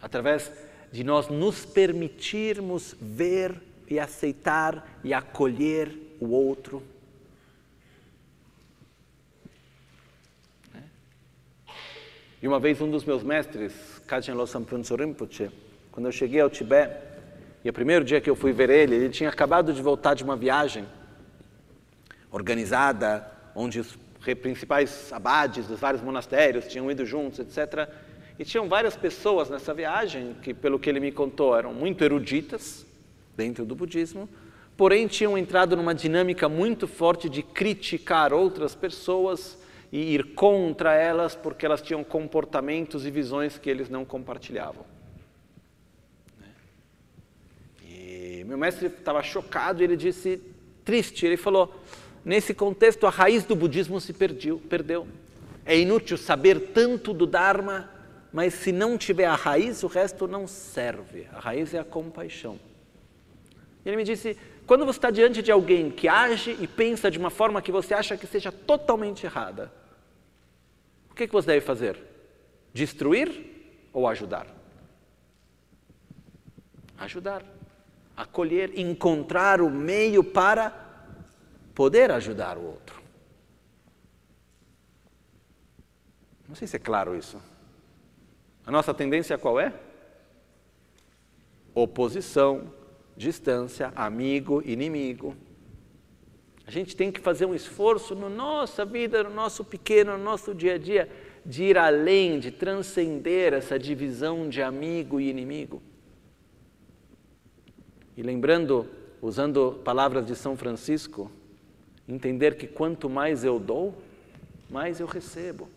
[0.02, 0.52] através
[0.94, 5.92] de nós nos permitirmos ver e aceitar e acolher
[6.22, 6.82] o outro
[12.44, 13.74] E uma vez um dos meus mestres,
[14.06, 14.66] Kajan Losam
[15.00, 15.50] Rinpoche,
[15.94, 16.94] quando eu cheguei ao Tibete,
[17.64, 20.26] e o primeiro dia que eu fui ver ele, ele tinha acabado de voltar de
[20.26, 20.86] uma viagem
[22.30, 23.26] organizada,
[23.56, 23.98] onde os
[24.42, 27.90] principais abades dos vários monastérios tinham ido juntos, etc.
[28.38, 32.86] E tinham várias pessoas nessa viagem que, pelo que ele me contou, eram muito eruditas
[33.38, 34.28] dentro do budismo,
[34.76, 39.58] porém tinham entrado numa dinâmica muito forte de criticar outras pessoas
[39.92, 44.84] e ir contra elas porque elas tinham comportamentos e visões que eles não compartilhavam.
[47.84, 50.42] E meu mestre estava chocado e ele disse,
[50.84, 51.80] triste, ele falou,
[52.26, 55.08] nesse contexto a raiz do budismo se perdeu, perdeu.
[55.64, 57.93] É inútil saber tanto do Dharma,
[58.34, 61.28] mas se não tiver a raiz, o resto não serve.
[61.32, 62.60] A raiz é a compaixão.
[63.86, 64.36] E ele me disse,
[64.66, 67.94] quando você está diante de alguém que age e pensa de uma forma que você
[67.94, 69.72] acha que seja totalmente errada,
[71.12, 71.96] o que, que você deve fazer?
[72.74, 74.48] Destruir ou ajudar?
[76.98, 77.44] Ajudar.
[78.18, 80.72] Acolher, encontrar o meio para
[81.76, 83.00] poder ajudar o outro.
[86.48, 87.40] Não sei se é claro isso.
[88.66, 89.74] A nossa tendência qual é?
[91.76, 92.72] Oposição,
[93.16, 95.36] distância, amigo, inimigo.
[96.66, 100.56] A gente tem que fazer um esforço na nossa vida, no nosso pequeno, no nosso
[100.56, 101.10] dia a dia,
[101.46, 105.82] de ir além, de transcender essa divisão de amigo e inimigo.
[108.16, 108.88] E lembrando,
[109.22, 111.30] usando palavras de São Francisco,
[112.08, 113.94] entender que quanto mais eu dou,
[114.70, 115.68] mais eu recebo.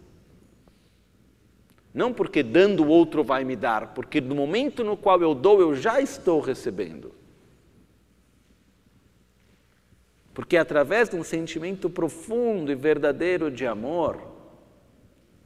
[1.96, 5.62] Não porque dando o outro vai me dar, porque no momento no qual eu dou,
[5.62, 7.14] eu já estou recebendo.
[10.34, 14.30] Porque é através de um sentimento profundo e verdadeiro de amor,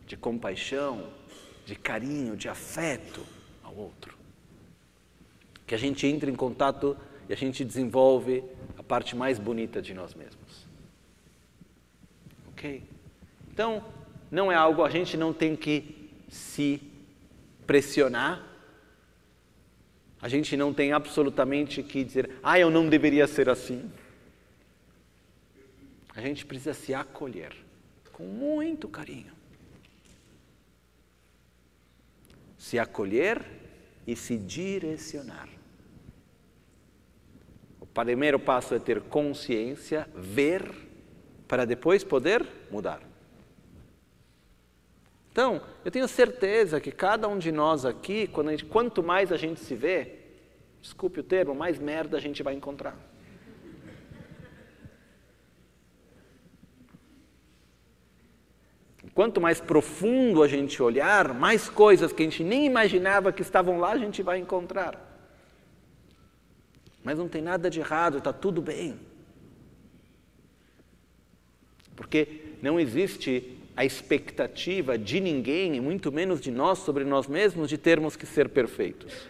[0.05, 1.07] de compaixão,
[1.65, 3.25] de carinho, de afeto
[3.63, 4.19] ao outro,
[5.69, 6.97] que a gente entra em contato
[7.29, 8.43] e a gente desenvolve
[8.77, 10.67] a parte mais bonita de nós mesmos.
[12.49, 12.83] Ok?
[13.53, 13.85] Então,
[14.33, 16.00] não é algo, a gente não tem que
[16.31, 16.81] se
[17.67, 18.47] pressionar,
[20.23, 23.91] a gente não tem absolutamente que dizer, ah, eu não deveria ser assim.
[26.15, 27.55] A gente precisa se acolher
[28.13, 29.33] com muito carinho.
[32.59, 33.45] Se acolher
[34.07, 35.49] e se direcionar.
[37.81, 40.71] O primeiro passo é ter consciência, ver,
[41.49, 43.10] para depois poder mudar.
[45.33, 49.61] Então, eu tenho certeza que cada um de nós aqui, gente, quanto mais a gente
[49.61, 50.19] se vê,
[50.81, 52.97] desculpe o termo, mais merda a gente vai encontrar.
[59.15, 63.79] Quanto mais profundo a gente olhar, mais coisas que a gente nem imaginava que estavam
[63.79, 65.09] lá a gente vai encontrar.
[67.03, 68.99] Mas não tem nada de errado, está tudo bem.
[71.97, 77.69] Porque não existe a expectativa de ninguém, e muito menos de nós sobre nós mesmos,
[77.69, 79.29] de termos que ser perfeitos.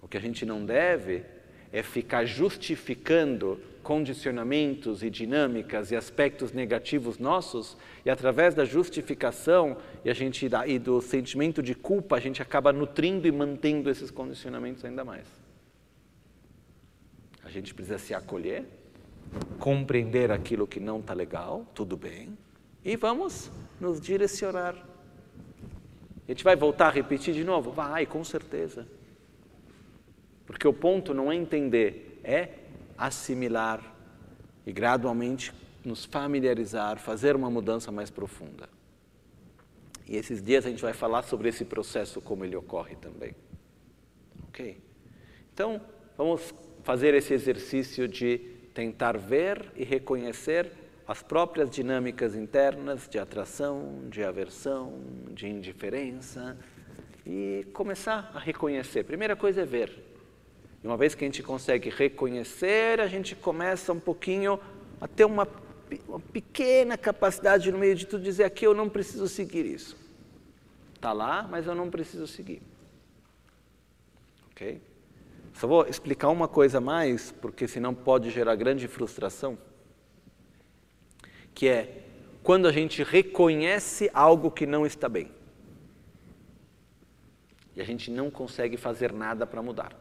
[0.00, 1.24] O que a gente não deve
[1.72, 10.10] é ficar justificando condicionamentos e dinâmicas e aspectos negativos nossos, e através da justificação e,
[10.10, 14.84] a gente, e do sentimento de culpa, a gente acaba nutrindo e mantendo esses condicionamentos
[14.84, 15.26] ainda mais.
[17.44, 18.64] A gente precisa se acolher,
[19.58, 22.36] compreender aquilo que não está legal, tudo bem,
[22.84, 23.50] e vamos
[23.80, 24.74] nos direcionar.
[24.74, 27.70] A gente vai voltar a repetir de novo?
[27.70, 28.86] Vai, com certeza.
[30.44, 32.50] Porque o ponto não é entender, é
[32.96, 33.94] assimilar
[34.64, 35.52] e gradualmente
[35.84, 38.68] nos familiarizar, fazer uma mudança mais profunda.
[40.08, 43.34] E esses dias a gente vai falar sobre esse processo, como ele ocorre também.
[44.48, 44.78] Ok?
[45.52, 45.80] Então,
[46.16, 50.70] vamos fazer esse exercício de tentar ver e reconhecer
[51.08, 55.00] as próprias dinâmicas internas de atração, de aversão,
[55.30, 56.58] de indiferença
[57.24, 59.02] e começar a reconhecer.
[59.04, 59.90] Primeira coisa é ver.
[60.84, 64.60] E uma vez que a gente consegue reconhecer, a gente começa um pouquinho
[65.00, 65.48] a ter uma
[66.08, 69.96] uma pequena capacidade no meio de tudo dizer aqui eu não preciso seguir isso.
[70.96, 72.60] Está lá, mas eu não preciso seguir.
[74.50, 74.82] Ok?
[75.56, 79.56] Só vou explicar uma coisa mais, porque senão pode gerar grande frustração,
[81.54, 82.02] que é
[82.42, 85.30] quando a gente reconhece algo que não está bem.
[87.74, 89.92] E a gente não consegue fazer nada para mudar.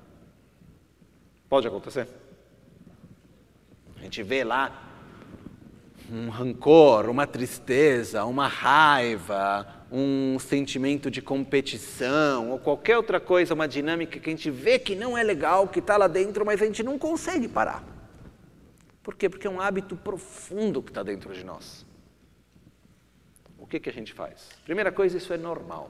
[1.47, 2.09] Pode acontecer?
[3.95, 4.91] A gente vê lá
[6.11, 13.67] um rancor, uma tristeza, uma raiva, um sentimento de competição ou qualquer outra coisa, uma
[13.67, 16.65] dinâmica que a gente vê que não é legal, que está lá dentro, mas a
[16.65, 17.83] gente não consegue parar.
[19.01, 19.29] Por quê?
[19.29, 21.85] Porque é um hábito profundo que está dentro de nós.
[23.57, 24.49] O que, que a gente faz?
[24.65, 25.89] Primeira coisa, isso é normal.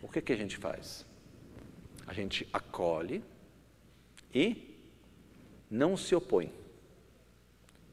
[0.00, 1.04] O que, que a gente faz?
[2.06, 3.22] A gente acolhe
[4.34, 4.74] e
[5.70, 6.50] não se opõe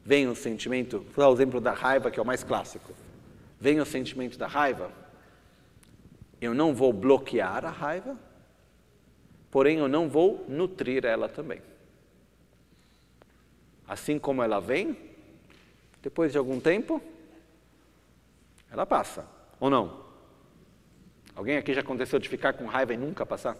[0.04, 2.92] vem o sentimento, vou dar o exemplo da raiva, que é o mais clássico.
[3.64, 4.92] Vem o sentimento da raiva,
[6.38, 8.14] eu não vou bloquear a raiva,
[9.50, 11.62] porém eu não vou nutrir ela também.
[13.88, 14.94] Assim como ela vem,
[16.02, 17.00] depois de algum tempo,
[18.70, 19.26] ela passa,
[19.58, 20.04] ou não?
[21.34, 23.56] Alguém aqui já aconteceu de ficar com raiva e nunca passar?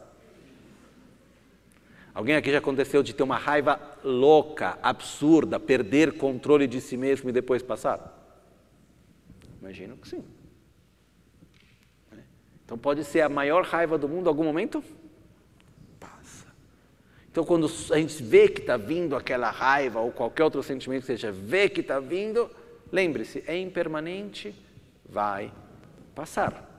[2.12, 7.30] Alguém aqui já aconteceu de ter uma raiva louca, absurda, perder controle de si mesmo
[7.30, 8.23] e depois passar?
[9.64, 10.22] Imagino que sim.
[12.64, 14.84] Então pode ser a maior raiva do mundo, em algum momento
[15.98, 16.46] passa.
[17.30, 21.06] Então quando a gente vê que está vindo aquela raiva ou qualquer outro sentimento que
[21.06, 22.50] seja, vê que está vindo,
[22.92, 24.54] lembre-se, é impermanente,
[25.08, 25.50] vai
[26.14, 26.70] passar.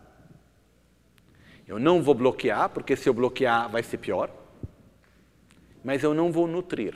[1.68, 4.30] Eu não vou bloquear, porque se eu bloquear vai ser pior
[5.86, 6.95] mas eu não vou nutrir.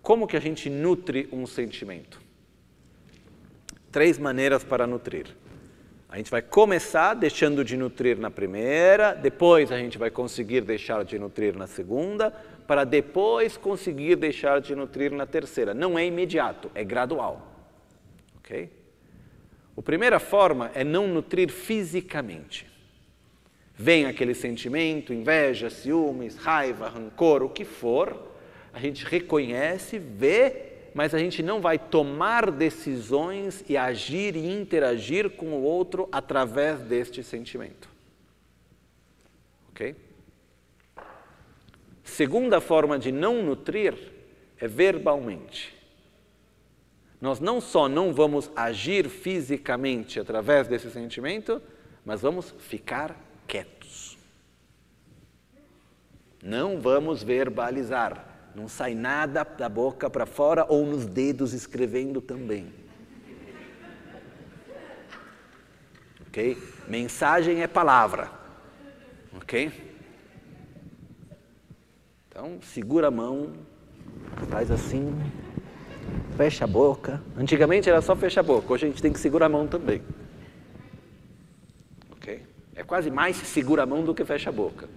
[0.00, 2.27] Como que a gente nutre um sentimento?
[3.90, 5.26] Três maneiras para nutrir.
[6.08, 11.04] A gente vai começar deixando de nutrir na primeira, depois a gente vai conseguir deixar
[11.04, 12.30] de nutrir na segunda,
[12.66, 15.74] para depois conseguir deixar de nutrir na terceira.
[15.74, 17.54] Não é imediato, é gradual.
[18.38, 18.70] Ok?
[19.76, 22.66] A primeira forma é não nutrir fisicamente.
[23.74, 28.32] Vem aquele sentimento, inveja, ciúmes, raiva, rancor, o que for,
[28.72, 30.67] a gente reconhece, vê,
[30.98, 36.80] mas a gente não vai tomar decisões e agir e interagir com o outro através
[36.80, 37.88] deste sentimento.
[39.68, 39.94] Ok?
[42.02, 43.94] Segunda forma de não nutrir
[44.58, 45.72] é verbalmente.
[47.20, 51.62] Nós não só não vamos agir fisicamente através desse sentimento,
[52.04, 53.14] mas vamos ficar
[53.46, 54.18] quietos.
[56.42, 58.27] Não vamos verbalizar.
[58.58, 62.72] Não sai nada da boca para fora ou nos dedos escrevendo também.
[66.26, 66.60] Ok?
[66.88, 68.32] Mensagem é palavra.
[69.36, 69.70] Ok?
[72.28, 73.52] Então, segura a mão,
[74.50, 75.16] faz assim,
[76.36, 77.22] fecha a boca.
[77.36, 80.02] Antigamente era só fechar a boca, hoje a gente tem que segurar a mão também.
[82.74, 84.88] É quase mais segura a mão do que fecha a boca.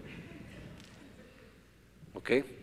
[2.13, 2.60] Ok?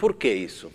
[0.00, 0.72] Por que isso?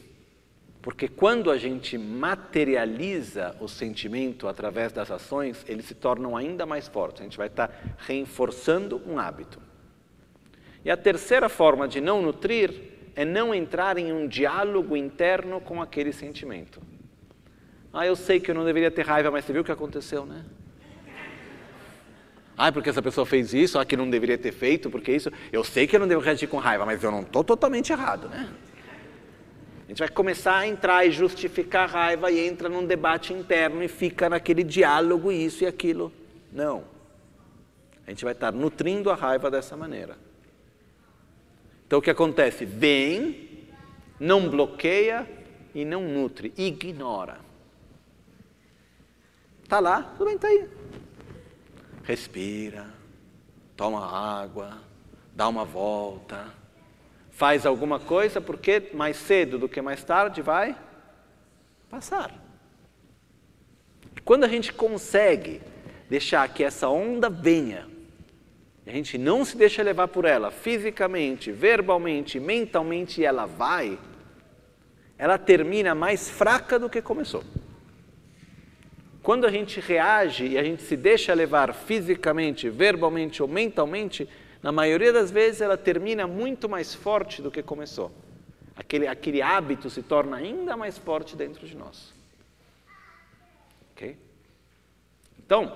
[0.84, 6.88] Porque quando a gente materializa o sentimento através das ações, eles se tornam ainda mais
[6.88, 7.22] fortes.
[7.22, 9.60] A gente vai estar reforçando um hábito.
[10.86, 12.72] E a terceira forma de não nutrir
[13.16, 16.80] é não entrar em um diálogo interno com aquele sentimento.
[17.92, 20.24] Ah, eu sei que eu não deveria ter raiva, mas você viu o que aconteceu,
[20.24, 20.46] né?
[22.56, 25.32] Ah, porque essa pessoa fez isso, ah, que não deveria ter feito, porque isso.
[25.52, 28.30] Eu sei que eu não devo reagir com raiva, mas eu não estou totalmente errado,
[28.30, 28.54] né?
[29.86, 33.84] A gente vai começar a entrar e justificar a raiva e entra num debate interno
[33.84, 36.12] e fica naquele diálogo, isso e aquilo.
[36.52, 36.84] Não.
[38.06, 40.18] A gente vai estar nutrindo a raiva dessa maneira.
[41.86, 42.66] Então o que acontece?
[42.66, 43.68] Vem,
[44.20, 45.28] não bloqueia
[45.74, 47.38] e não nutre, ignora.
[49.64, 50.68] Está lá, tudo bem, está aí.
[52.04, 52.88] Respira,
[53.76, 54.80] toma água,
[55.36, 56.48] dá uma volta,
[57.36, 60.74] faz alguma coisa porque mais cedo do que mais tarde vai
[61.90, 62.34] passar.
[64.24, 65.62] Quando a gente consegue
[66.10, 67.88] deixar que essa onda venha,
[68.88, 74.00] a gente não se deixa levar por ela fisicamente, verbalmente, mentalmente, e ela vai,
[75.18, 77.44] ela termina mais fraca do que começou.
[79.22, 84.30] Quando a gente reage e a gente se deixa levar fisicamente, verbalmente ou mentalmente,
[84.66, 88.12] na maioria das vezes ela termina muito mais forte do que começou.
[88.76, 92.12] Aquele, aquele hábito se torna ainda mais forte dentro de nós.
[93.92, 94.18] Ok?
[95.38, 95.72] Então,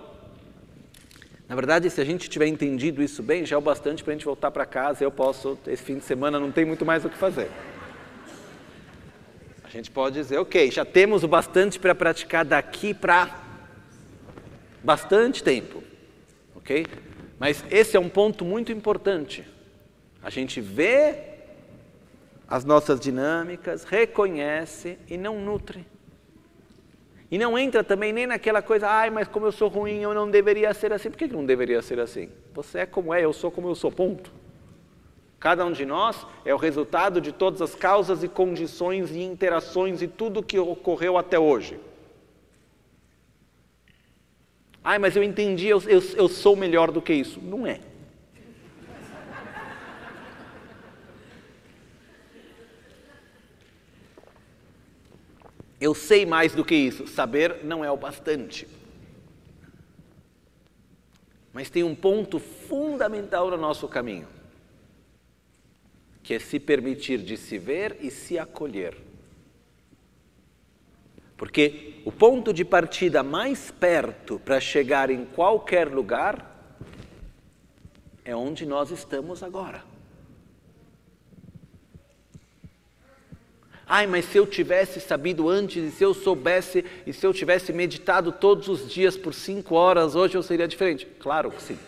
[1.47, 4.15] na verdade, se a gente tiver entendido isso bem, já é o bastante para a
[4.15, 5.03] gente voltar para casa.
[5.03, 7.51] Eu posso, esse fim de semana não tem muito mais o que fazer.
[9.63, 13.39] A gente pode dizer, ok, já temos o bastante para praticar daqui para
[14.83, 15.83] bastante tempo,
[16.55, 16.87] ok?
[17.39, 19.45] Mas esse é um ponto muito importante.
[20.21, 21.15] A gente vê
[22.45, 25.87] as nossas dinâmicas, reconhece e não nutre.
[27.31, 30.29] E não entra também nem naquela coisa, ai, mas como eu sou ruim, eu não
[30.29, 31.09] deveria ser assim.
[31.09, 32.29] Por que não deveria ser assim?
[32.53, 34.31] Você é como é, eu sou como eu sou, ponto.
[35.39, 40.01] Cada um de nós é o resultado de todas as causas e condições e interações
[40.01, 41.79] e tudo que ocorreu até hoje.
[44.83, 47.39] Ai, mas eu entendi, eu, eu, eu sou melhor do que isso.
[47.41, 47.79] Não é.
[55.81, 57.07] Eu sei mais do que isso.
[57.07, 58.67] Saber não é o bastante.
[61.53, 64.27] Mas tem um ponto fundamental no nosso caminho
[66.29, 68.95] que é se permitir de se ver e se acolher.
[71.39, 76.75] Porque o ponto de partida mais perto para chegar em qualquer lugar
[78.25, 79.81] é onde nós estamos agora.
[83.87, 87.71] Ai, mas se eu tivesse sabido antes, e se eu soubesse, e se eu tivesse
[87.71, 91.05] meditado todos os dias por cinco horas, hoje eu seria diferente.
[91.19, 91.79] Claro que sim.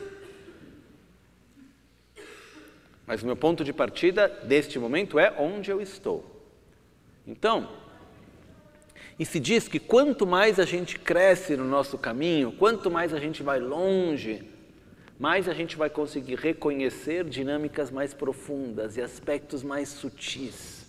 [3.05, 6.25] Mas o meu ponto de partida deste momento é onde eu estou.
[7.27, 7.80] Então,
[9.21, 13.19] e se diz que quanto mais a gente cresce no nosso caminho, quanto mais a
[13.19, 14.43] gente vai longe,
[15.19, 20.87] mais a gente vai conseguir reconhecer dinâmicas mais profundas e aspectos mais sutis.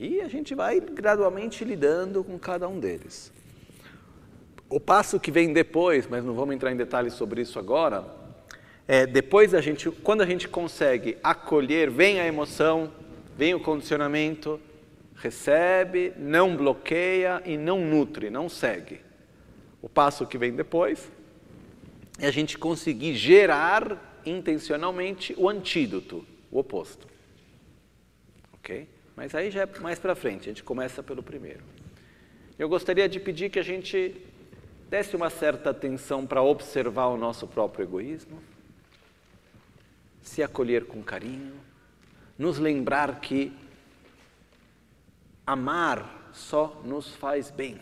[0.00, 3.30] E a gente vai gradualmente lidando com cada um deles.
[4.70, 8.06] O passo que vem depois, mas não vamos entrar em detalhes sobre isso agora,
[8.88, 12.90] é, depois a gente, quando a gente consegue acolher, vem a emoção,
[13.36, 14.60] vem o condicionamento,
[15.14, 19.00] recebe, não bloqueia e não nutre, não segue.
[19.82, 21.10] O passo que vem depois
[22.18, 27.06] é a gente conseguir gerar intencionalmente o antídoto, o oposto.
[28.54, 28.88] Ok?
[29.14, 31.62] Mas aí já é mais para frente, a gente começa pelo primeiro.
[32.58, 34.16] Eu gostaria de pedir que a gente
[34.88, 38.40] desse uma certa atenção para observar o nosso próprio egoísmo
[40.22, 41.54] se acolher com carinho,
[42.38, 43.56] nos lembrar que
[45.46, 47.80] amar só nos faz bem.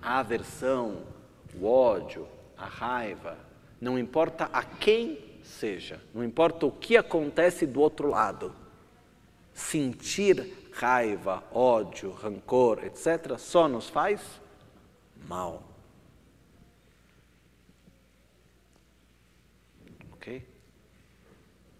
[0.00, 1.02] A aversão,
[1.58, 3.38] o ódio, a raiva,
[3.80, 8.54] não importa a quem seja, não importa o que acontece do outro lado,
[9.52, 14.20] sentir raiva, ódio, rancor, etc., só nos faz
[15.26, 15.73] mal.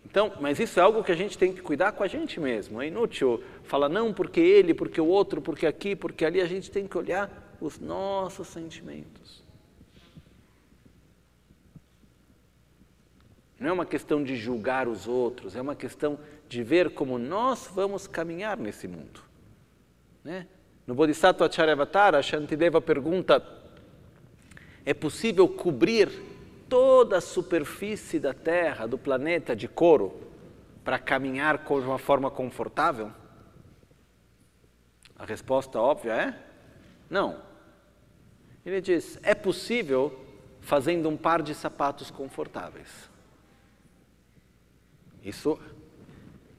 [0.05, 2.81] Então, mas isso é algo que a gente tem que cuidar com a gente mesmo.
[2.81, 6.41] É inútil falar não porque ele, porque o outro, porque aqui, porque ali.
[6.41, 9.43] A gente tem que olhar os nossos sentimentos.
[13.59, 16.19] Não é uma questão de julgar os outros, é uma questão
[16.49, 19.23] de ver como nós vamos caminhar nesse mundo.
[20.23, 20.47] Né?
[20.87, 23.43] No Bodhisattva Charyavatara, Shantideva pergunta:
[24.85, 26.34] é possível cobrir
[26.69, 30.21] toda a superfície da Terra, do planeta de couro,
[30.85, 33.11] para caminhar de uma forma confortável?
[35.19, 36.35] A resposta óbvia é
[37.09, 37.41] não.
[38.65, 40.21] Ele diz: é possível
[40.61, 43.09] fazendo um par de sapatos confortáveis.
[45.23, 45.59] Isso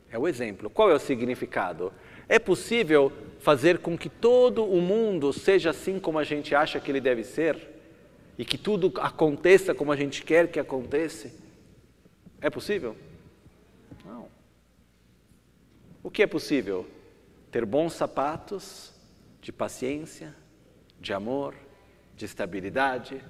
[0.10, 0.70] é o exemplo.
[0.70, 1.92] Qual é o significado?
[2.28, 6.90] É possível fazer com que todo o mundo seja assim como a gente acha que
[6.90, 7.75] ele deve ser?
[8.38, 11.32] E que tudo aconteça como a gente quer que aconteça?
[12.42, 12.96] É possível?
[14.06, 14.28] Não.
[16.04, 16.86] O que é possível?
[17.52, 18.94] Ter bons sapatos
[19.42, 20.36] de paciência,
[21.00, 21.56] de amor,
[22.16, 23.22] de estabilidade,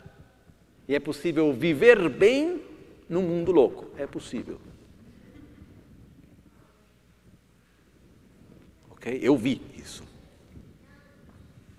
[0.87, 2.61] E é possível viver bem
[3.09, 3.89] no mundo louco.
[3.97, 4.59] É possível.
[8.91, 9.19] Ok?
[9.21, 10.03] Eu vi isso.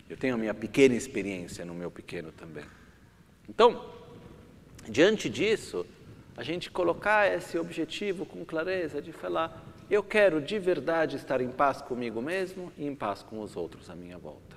[0.08, 2.64] Eu tenho a minha pequena experiência no meu pequeno também.
[3.48, 3.84] Então,
[4.88, 5.86] diante disso,
[6.36, 11.50] a gente colocar esse objetivo com clareza de falar: eu quero de verdade estar em
[11.50, 14.56] paz comigo mesmo e em paz com os outros à minha volta.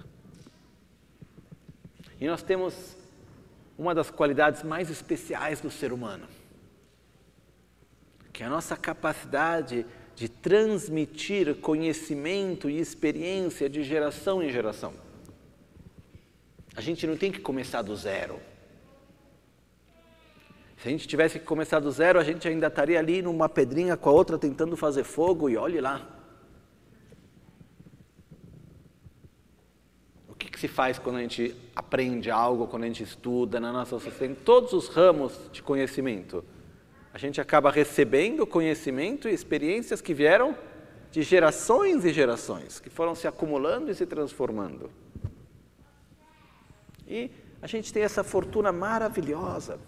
[2.20, 2.98] E nós temos
[3.78, 6.28] uma das qualidades mais especiais do ser humano,
[8.34, 9.86] que é a nossa capacidade
[10.16, 14.94] de transmitir conhecimento e experiência de geração em geração.
[16.76, 18.49] A gente não tem que começar do zero.
[20.82, 23.98] Se a gente tivesse que começar do zero, a gente ainda estaria ali numa pedrinha
[23.98, 26.08] com a outra tentando fazer fogo e olhe lá.
[30.28, 33.74] O que, que se faz quando a gente aprende algo, quando a gente estuda na
[33.74, 34.32] nossa sociedade?
[34.32, 36.46] Em todos os ramos de conhecimento
[37.14, 40.56] a gente acaba recebendo conhecimento e experiências que vieram
[41.12, 44.92] de gerações e gerações, que foram se acumulando e se transformando.
[47.08, 47.32] E
[47.62, 49.80] a gente tem essa fortuna maravilhosa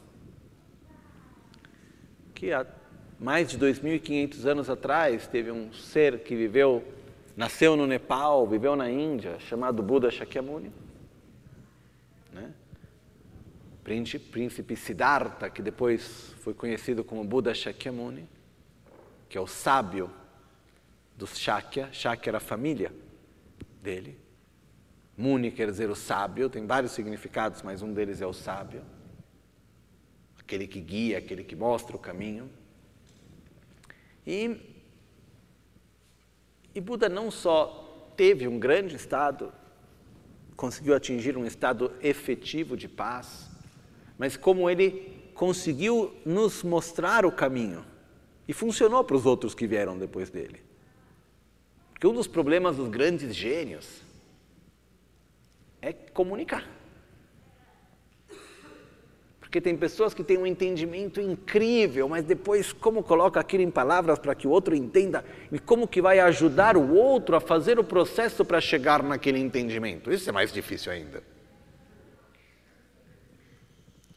[2.41, 2.65] que há
[3.19, 6.83] mais de 2.500 anos atrás teve um ser que viveu,
[7.37, 10.71] nasceu no Nepal, viveu na Índia, chamado Buda Shakyamuni.
[12.33, 12.51] Né?
[13.83, 18.27] príncipe Siddhartha, que depois foi conhecido como Buda Shakyamuni,
[19.29, 20.09] que é o sábio
[21.15, 21.89] dos Shakya.
[21.91, 22.91] Shakya era a família
[23.83, 24.17] dele.
[25.15, 28.81] Muni quer dizer o sábio, tem vários significados, mas um deles é o sábio.
[30.51, 32.49] Aquele que guia, aquele que mostra o caminho.
[34.27, 34.59] E,
[36.75, 39.53] e Buda não só teve um grande estado,
[40.57, 43.49] conseguiu atingir um estado efetivo de paz,
[44.17, 47.85] mas como ele conseguiu nos mostrar o caminho
[48.45, 50.61] e funcionou para os outros que vieram depois dele.
[51.93, 54.01] Porque um dos problemas dos grandes gênios
[55.81, 56.80] é comunicar.
[59.51, 64.17] Porque tem pessoas que têm um entendimento incrível, mas depois como coloca aquilo em palavras
[64.17, 67.83] para que o outro entenda e como que vai ajudar o outro a fazer o
[67.83, 70.09] processo para chegar naquele entendimento.
[70.09, 71.21] Isso é mais difícil ainda.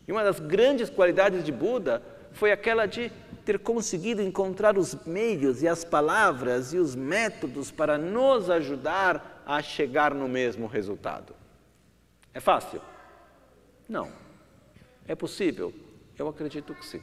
[0.07, 2.01] E uma das grandes qualidades de Buda
[2.31, 3.11] foi aquela de
[3.45, 9.61] ter conseguido encontrar os meios e as palavras e os métodos para nos ajudar a
[9.61, 11.35] chegar no mesmo resultado.
[12.33, 12.81] É fácil?
[13.89, 14.24] Não.
[15.07, 15.73] É possível?
[16.19, 17.03] Eu acredito que sim.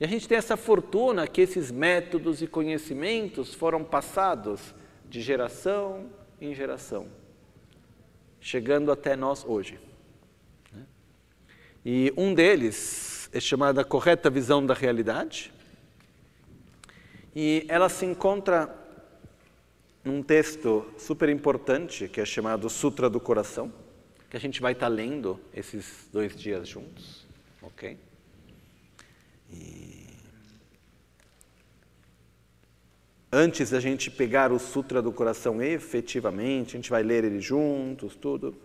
[0.00, 4.74] E a gente tem essa fortuna que esses métodos e conhecimentos foram passados
[5.08, 6.08] de geração
[6.40, 7.08] em geração,
[8.40, 9.80] chegando até nós hoje.
[11.84, 15.52] E um deles é chamada Correta Visão da Realidade.
[17.34, 18.74] E ela se encontra
[20.04, 23.72] num texto super importante que é chamado Sutra do Coração,
[24.28, 27.26] que a gente vai estar lendo esses dois dias juntos,
[27.62, 27.96] ok?
[29.50, 30.06] E...
[33.30, 38.14] Antes da gente pegar o Sutra do Coração efetivamente, a gente vai ler ele juntos,
[38.16, 38.56] tudo.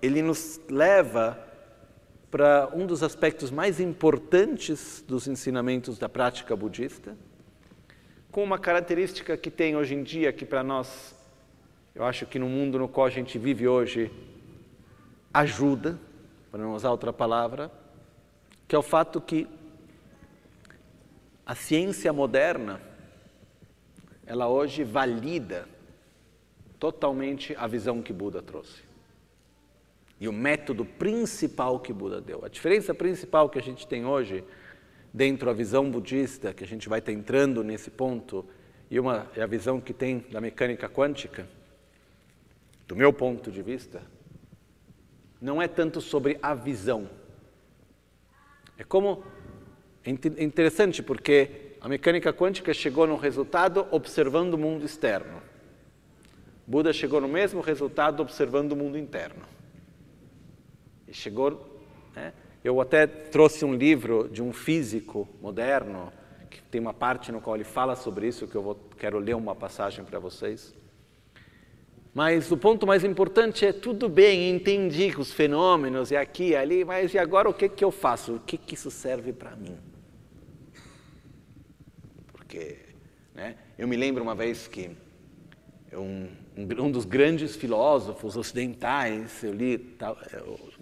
[0.00, 1.46] Ele nos leva
[2.30, 7.16] para um dos aspectos mais importantes dos ensinamentos da prática budista,
[8.30, 11.14] com uma característica que tem hoje em dia, que para nós,
[11.94, 14.10] eu acho que no mundo no qual a gente vive hoje,
[15.32, 15.98] ajuda,
[16.50, 17.70] para não usar outra palavra,
[18.66, 19.46] que é o fato que
[21.44, 22.80] a ciência moderna,
[24.26, 25.68] ela hoje valida
[26.78, 28.90] totalmente a visão que Buda trouxe
[30.20, 32.44] e o método principal que Buda deu.
[32.44, 34.44] A diferença principal que a gente tem hoje,
[35.12, 38.44] dentro da visão budista, que a gente vai estar entrando nesse ponto,
[38.90, 41.48] e uma é a visão que tem da mecânica quântica,
[42.90, 44.02] do meu ponto de vista,
[45.40, 47.08] não é tanto sobre a visão.
[48.76, 49.22] É como
[50.04, 55.40] é interessante porque a mecânica quântica chegou no resultado observando o mundo externo.
[56.66, 59.44] Buda chegou no mesmo resultado observando o mundo interno.
[61.06, 61.80] E chegou.
[62.12, 62.32] Né?
[62.64, 66.12] Eu até trouxe um livro de um físico moderno,
[66.50, 69.36] que tem uma parte no qual ele fala sobre isso, que eu vou, quero ler
[69.36, 70.74] uma passagem para vocês.
[72.12, 76.84] Mas o ponto mais importante é tudo bem, entendi os fenômenos e aqui e ali,
[76.84, 78.34] mas e agora o que, que eu faço?
[78.34, 79.78] O que, que isso serve para mim?
[82.32, 82.78] Porque
[83.32, 84.90] né, eu me lembro uma vez que
[85.92, 89.96] um, um dos grandes filósofos ocidentais, eu li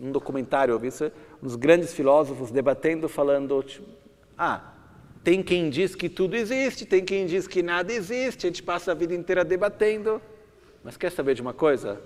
[0.00, 3.86] um documentário, eu vi isso, um dos grandes filósofos debatendo, falando, tipo,
[4.36, 4.74] ah,
[5.22, 8.92] tem quem diz que tudo existe, tem quem diz que nada existe, a gente passa
[8.92, 10.22] a vida inteira debatendo,
[10.82, 12.00] mas quer saber de uma coisa?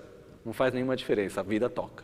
[0.45, 2.03] Não faz nenhuma diferença, a vida toca.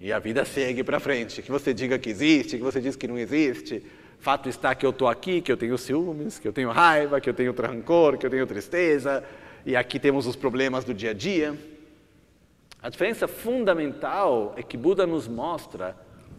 [0.00, 1.42] E a vida segue para frente.
[1.42, 3.84] Que você diga que existe, que você diz que não existe.
[4.20, 7.28] Fato está que eu estou aqui, que eu tenho ciúmes, que eu tenho raiva, que
[7.28, 9.24] eu tenho rancor, que eu tenho tristeza.
[9.66, 11.56] E aqui temos os problemas do dia a dia.
[12.80, 15.96] A diferença fundamental é que Buda nos mostra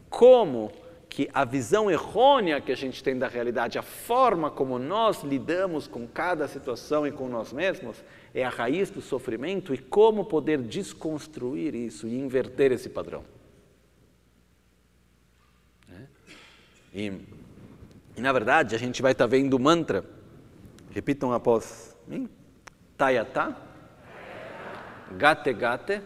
[0.09, 0.71] como
[1.09, 5.87] que a visão errônea que a gente tem da realidade, a forma como nós lidamos
[5.87, 7.97] com cada situação e com nós mesmos,
[8.33, 13.23] é a raiz do sofrimento e como poder desconstruir isso e inverter esse padrão.
[16.93, 17.11] E,
[18.15, 20.03] e na verdade, a gente vai estar tá vendo o mantra.
[20.91, 22.29] Repitam após mim.
[22.97, 23.55] Tayata,
[25.17, 26.01] Gate Gate,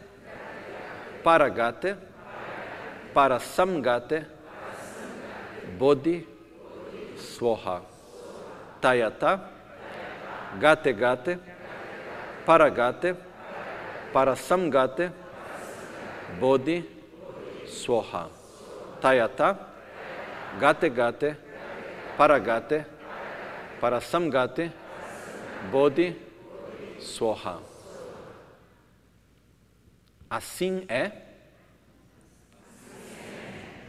[1.23, 1.95] Paragate,
[3.13, 4.25] Parasamgate,
[5.77, 6.25] Bodhi,
[7.17, 7.81] Swaha.
[8.81, 9.39] Tayata,
[10.59, 11.39] Gate Gate,
[12.45, 13.15] Paragate,
[14.13, 15.11] Parasamgate,
[16.39, 16.83] Bodhi,
[17.65, 18.29] Swaha.
[19.01, 19.57] Tayata,
[20.59, 21.35] Gate Gate,
[22.17, 22.85] Paragate,
[23.79, 24.71] Parasamgate,
[25.71, 26.15] Bodhi,
[26.99, 27.59] Soha.
[30.29, 31.11] Assim é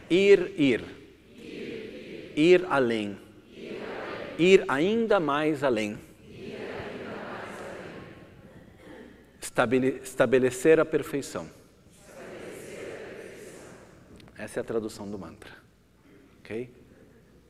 [0.09, 1.04] ir, ir,
[2.35, 3.17] ir além,
[4.37, 5.97] ir ainda mais além,
[10.03, 11.49] estabelecer a perfeição.
[14.37, 15.51] Essa é a tradução do mantra.
[16.39, 16.69] Ok?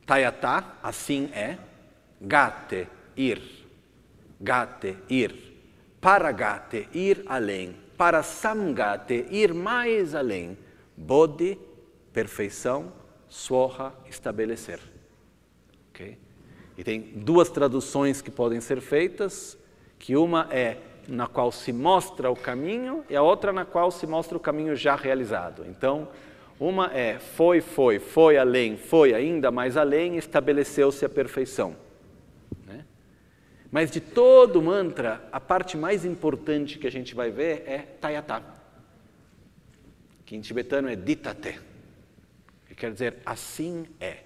[0.06, 1.58] Tayata, assim é.
[2.20, 2.86] Gate,
[3.16, 3.42] ir.
[4.40, 5.34] Gate, ir.
[6.00, 7.74] Paragate, ir além.
[7.98, 10.56] Para samgate, ir mais além.
[10.96, 11.58] Bodhi,
[12.12, 12.92] perfeição.
[13.36, 14.80] Swaha, estabelecer.
[15.90, 16.18] Ok?
[16.78, 19.58] E tem duas traduções que podem ser feitas,
[19.98, 24.06] que uma é na qual se mostra o caminho e a outra na qual se
[24.06, 25.66] mostra o caminho já realizado.
[25.68, 26.08] Então,
[26.58, 31.76] uma é foi, foi, foi além, foi ainda mais além, estabeleceu-se a perfeição.
[32.66, 32.86] Né?
[33.70, 37.78] Mas de todo o mantra, a parte mais importante que a gente vai ver é
[38.00, 38.42] Tayata,
[40.24, 41.60] que em tibetano é Ditate,
[42.76, 44.18] quer dizer assim é.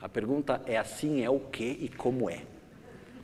[0.00, 2.42] A pergunta é assim é o que e como é.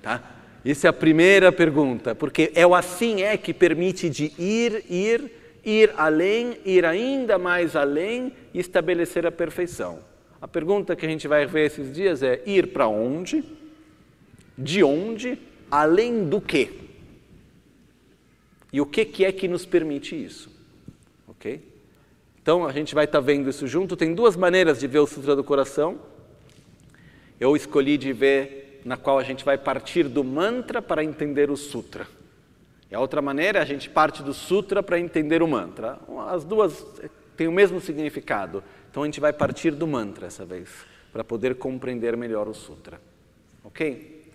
[0.01, 0.37] Tá?
[0.65, 5.31] Essa é a primeira pergunta, porque é o assim é que permite de ir, ir,
[5.65, 10.01] ir além, ir ainda mais além e estabelecer a perfeição.
[10.41, 13.43] A pergunta que a gente vai ver esses dias é ir para onde,
[14.57, 15.39] de onde,
[15.71, 16.71] além do que.
[18.73, 20.51] E o que, que é que nos permite isso?
[21.27, 21.61] Ok?
[22.49, 23.95] Então a gente vai estar tá vendo isso junto.
[23.95, 26.01] Tem duas maneiras de ver o Sutra do Coração.
[27.39, 31.59] Eu escolhi de ver na qual a gente vai partir do mantra para entender o
[31.59, 32.07] Sutra.
[32.91, 36.01] E a outra maneira, a gente parte do sutra para entender o mantra.
[36.27, 36.87] As duas
[37.37, 38.65] têm o mesmo significado.
[38.91, 40.71] Então a gente vai partir do mantra essa vez,
[41.13, 42.99] para poder compreender melhor o sutra.
[43.63, 44.33] Ok?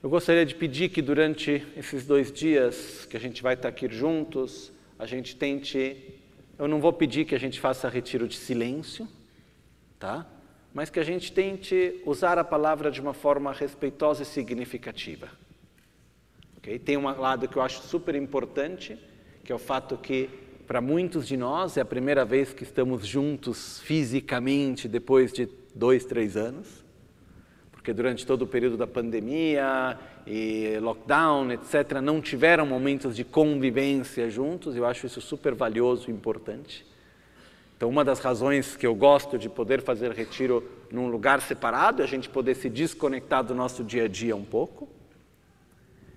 [0.00, 3.88] Eu gostaria de pedir que durante esses dois dias que a gente vai estar aqui
[3.90, 6.15] juntos, a gente tente.
[6.58, 9.06] Eu não vou pedir que a gente faça retiro de silêncio,
[9.98, 10.26] tá?
[10.72, 15.28] Mas que a gente tente usar a palavra de uma forma respeitosa e significativa.
[16.58, 16.78] Okay?
[16.78, 18.98] Tem um lado que eu acho super importante,
[19.44, 20.30] que é o fato que
[20.66, 26.04] para muitos de nós é a primeira vez que estamos juntos fisicamente depois de dois,
[26.04, 26.84] três anos,
[27.70, 34.28] porque durante todo o período da pandemia e lockdown, etc., não tiveram momentos de convivência
[34.28, 34.74] juntos.
[34.76, 36.84] Eu acho isso super valioso e importante.
[37.76, 42.04] Então, uma das razões que eu gosto de poder fazer retiro num lugar separado é
[42.04, 44.88] a gente poder se desconectar do nosso dia a dia um pouco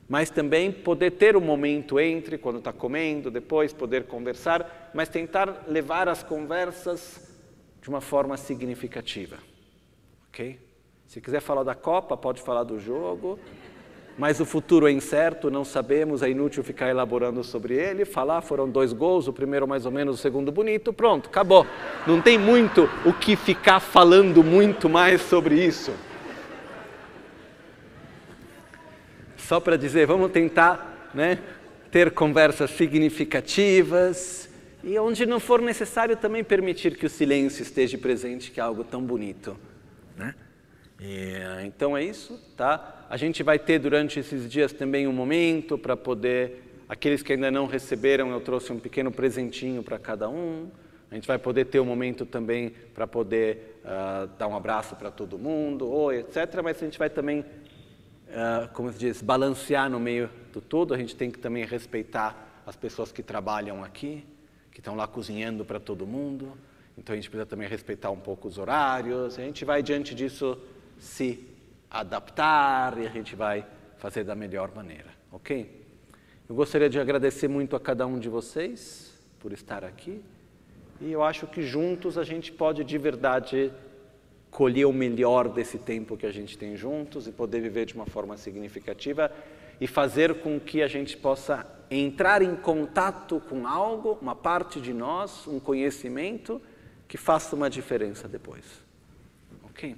[0.09, 5.65] mas também poder ter um momento entre, quando está comendo, depois poder conversar, mas tentar
[5.67, 7.29] levar as conversas
[7.79, 9.37] de uma forma significativa.
[10.29, 10.59] Ok?
[11.05, 13.39] Se quiser falar da Copa, pode falar do jogo,
[14.19, 18.05] mas o futuro é incerto, não sabemos, é inútil ficar elaborando sobre ele.
[18.05, 21.65] Falar, foram dois gols, o primeiro mais ou menos, o segundo bonito, pronto, acabou.
[22.05, 25.91] Não tem muito o que ficar falando muito mais sobre isso.
[29.49, 31.39] só para dizer, vamos tentar né,
[31.89, 34.47] ter conversas significativas
[34.83, 38.83] e onde não for necessário também permitir que o silêncio esteja presente, que é algo
[38.83, 39.57] tão bonito.
[40.15, 40.35] Né?
[40.99, 41.33] E,
[41.65, 43.05] então é isso, tá?
[43.09, 47.49] A gente vai ter durante esses dias também um momento para poder, aqueles que ainda
[47.49, 50.69] não receberam, eu trouxe um pequeno presentinho para cada um.
[51.09, 55.09] A gente vai poder ter um momento também para poder uh, dar um abraço para
[55.09, 56.61] todo mundo, oi, etc.
[56.63, 60.93] Mas a gente vai também, uh, como se diz, balancear no meio do todo.
[60.93, 64.23] A gente tem que também respeitar as pessoas que trabalham aqui,
[64.71, 66.55] que estão lá cozinhando para todo mundo.
[66.95, 69.39] Então a gente precisa também respeitar um pouco os horários.
[69.39, 70.59] A gente vai diante disso
[70.99, 71.47] se
[71.89, 73.65] adaptar e a gente vai
[73.97, 75.79] fazer da melhor maneira, ok?
[76.47, 80.21] Eu gostaria de agradecer muito a cada um de vocês por estar aqui.
[81.01, 83.71] E eu acho que juntos a gente pode de verdade
[84.51, 88.05] colher o melhor desse tempo que a gente tem juntos e poder viver de uma
[88.05, 89.31] forma significativa
[89.79, 94.93] e fazer com que a gente possa entrar em contato com algo, uma parte de
[94.93, 96.61] nós, um conhecimento
[97.07, 98.65] que faça uma diferença depois.
[99.63, 99.95] Ok?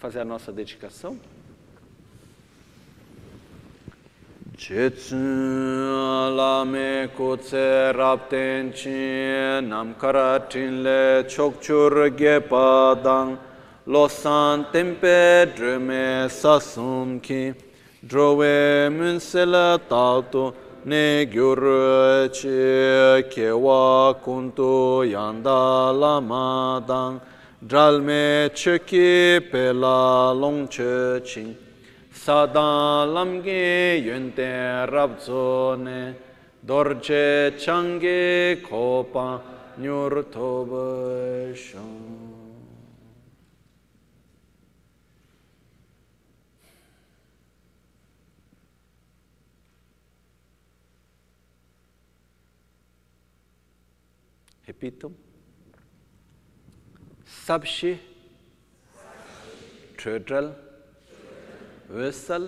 [0.00, 1.14] Fazer a nossa dedicação.
[4.56, 13.36] Chetsun lame kutse rapten chin nam karatin le chokchur ge padang
[13.86, 17.52] losan tempe drume sasum ki
[18.06, 20.54] drove munsela tautu
[20.86, 27.20] ne gyur che kewa kuntu yanda lamadang
[27.62, 31.54] dral me cheki pe la long che ching
[32.10, 36.14] sadan lam ge yön te rab zo ne
[36.64, 39.42] dor che chang ge ko pa
[39.76, 42.28] nyur to ba shong
[54.66, 55.29] Repito.
[57.50, 57.98] sabshi
[59.98, 60.48] tredral
[61.98, 62.44] vesal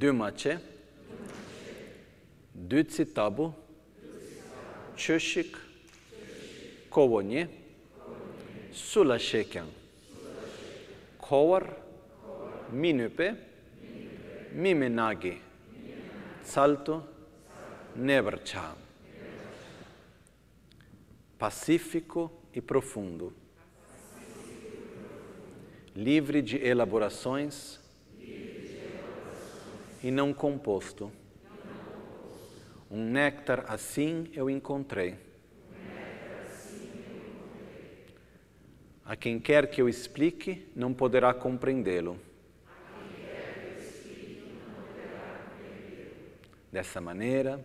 [0.00, 0.58] dumache
[2.70, 3.46] duci tabu
[4.96, 5.56] chöshik
[6.90, 7.48] kovonye
[8.72, 9.68] sula shekyan
[11.18, 11.64] kovar
[12.72, 13.28] minüpe
[14.62, 15.34] mimenagi
[16.52, 16.96] salto
[17.96, 18.64] nevercha
[21.38, 23.43] pacífico e profundo.
[25.96, 27.78] Livre de elaborações
[30.02, 31.12] e não composto.
[32.90, 35.16] Um néctar assim eu encontrei.
[39.04, 42.18] A quem quer que eu explique, não poderá compreendê-lo.
[46.72, 47.64] Dessa maneira,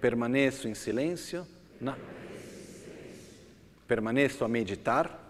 [0.00, 1.44] permaneço em silêncio,
[1.80, 1.98] na...
[3.88, 5.21] permaneço a meditar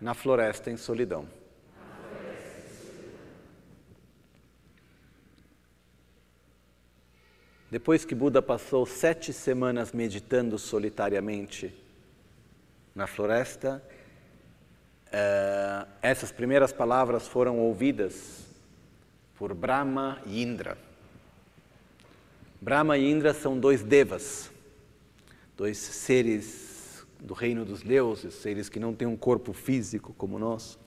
[0.00, 1.28] na floresta em solidão.
[7.70, 11.74] Depois que Buda passou sete semanas meditando solitariamente
[12.94, 13.82] na floresta,
[15.08, 18.46] uh, essas primeiras palavras foram ouvidas
[19.36, 20.78] por Brahma e Indra.
[22.60, 24.50] Brahma e Indra são dois devas,
[25.54, 26.67] dois seres
[27.22, 30.78] do reino dos deuses, seres que não têm um corpo físico como nós.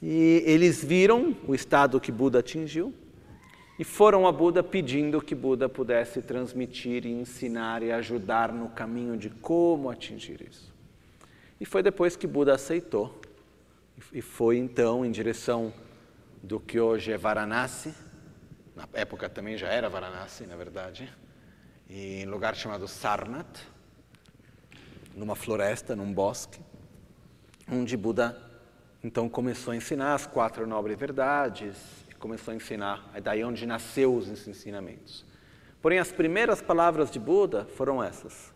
[0.00, 2.94] E eles viram o estado que Buda atingiu
[3.78, 9.16] e foram a Buda pedindo que Buda pudesse transmitir e ensinar e ajudar no caminho
[9.16, 10.74] de como atingir isso.
[11.60, 13.20] E foi depois que Buda aceitou
[14.12, 15.72] e foi então em direção
[16.42, 17.92] do que hoje é Varanasi,
[18.76, 21.12] na época também já era Varanasi, na verdade,
[21.90, 23.58] em lugar chamado Sarnath,
[25.18, 26.60] numa floresta, num bosque,
[27.70, 28.40] onde Buda
[29.02, 31.76] então começou a ensinar as quatro nobres verdades,
[32.18, 35.24] começou a ensinar, é daí onde nasceu os ensinamentos.
[35.80, 38.52] Porém, as primeiras palavras de Buda foram essas.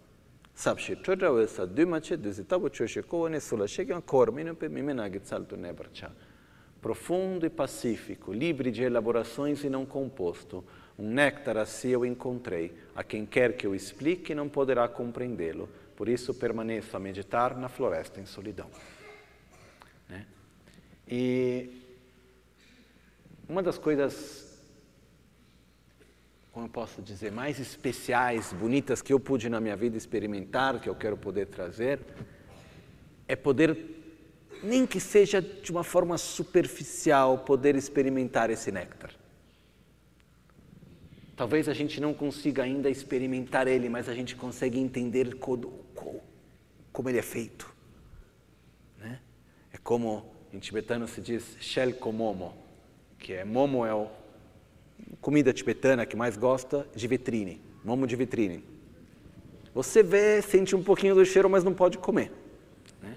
[6.81, 10.65] Profundo e pacífico, livre de elaborações e não composto,
[10.99, 12.77] um néctar assim eu encontrei.
[12.95, 15.69] A quem quer que eu explique não poderá compreendê-lo.
[16.03, 18.69] Por isso permaneço a meditar na floresta em solidão.
[20.09, 20.27] Né?
[21.07, 21.71] E
[23.49, 24.59] uma das coisas,
[26.51, 30.89] como eu posso dizer, mais especiais, bonitas que eu pude na minha vida experimentar, que
[30.89, 32.01] eu quero poder trazer,
[33.29, 33.79] é poder,
[34.61, 39.13] nem que seja de uma forma superficial, poder experimentar esse néctar.
[41.37, 45.37] Talvez a gente não consiga ainda experimentar ele, mas a gente consegue entender
[45.95, 47.73] como, ele é feito.
[48.99, 49.21] Né?
[49.83, 52.55] como em tibetano se diz shell komomo,
[53.19, 54.07] que é momo é a
[55.21, 58.65] comida tibetana que mais gosta de vitrine, momo de vitrine.
[59.75, 62.31] Você vê, sente um pouquinho do cheiro, mas não pode comer.
[63.01, 63.17] Né?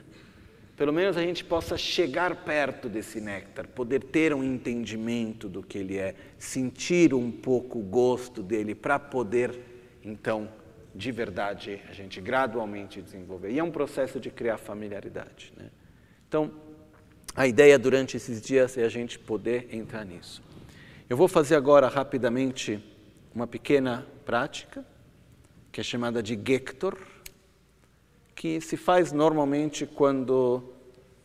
[0.78, 5.78] Pelo menos a gente possa chegar perto desse néctar, poder ter um entendimento do que
[5.78, 9.60] ele é, sentir um pouco o gosto dele, para poder,
[10.02, 10.50] então,
[10.96, 13.52] de verdade, a gente gradualmente desenvolver.
[13.52, 15.52] E é um processo de criar familiaridade.
[15.58, 15.70] Né?
[16.28, 16.52] Então,
[17.36, 20.42] a ideia durante esses dias é a gente poder entrar nisso.
[21.10, 22.82] Eu vou fazer agora rapidamente
[23.34, 24.86] uma pequena prática
[25.70, 26.98] que é chamada de Gector,
[28.34, 30.74] que se faz normalmente quando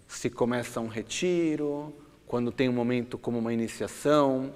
[0.08, 1.94] se começa um retiro,
[2.26, 4.52] quando tem um momento como uma iniciação,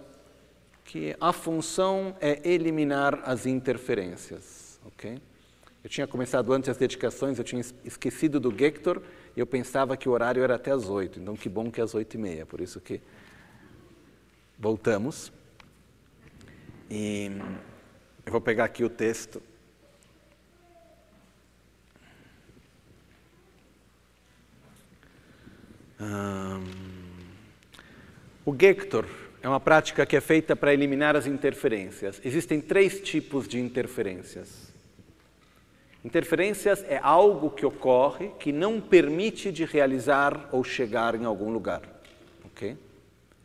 [0.85, 5.19] que a função é eliminar as interferências, ok?
[5.83, 9.03] Eu tinha começado antes as dedicações, eu tinha esquecido do Gector
[9.37, 11.85] e eu pensava que o horário era até as oito, então que bom que é
[11.85, 13.01] às oito e meia, por isso que
[14.59, 15.33] voltamos.
[16.91, 17.31] E
[18.25, 19.43] eu vou pegar aqui o texto
[28.45, 29.07] o Gector
[29.43, 32.21] é uma prática que é feita para eliminar as interferências.
[32.25, 34.74] Existem três tipos de interferências.
[36.05, 41.81] Interferências é algo que ocorre que não permite de realizar ou chegar em algum lugar,
[42.45, 42.77] ok?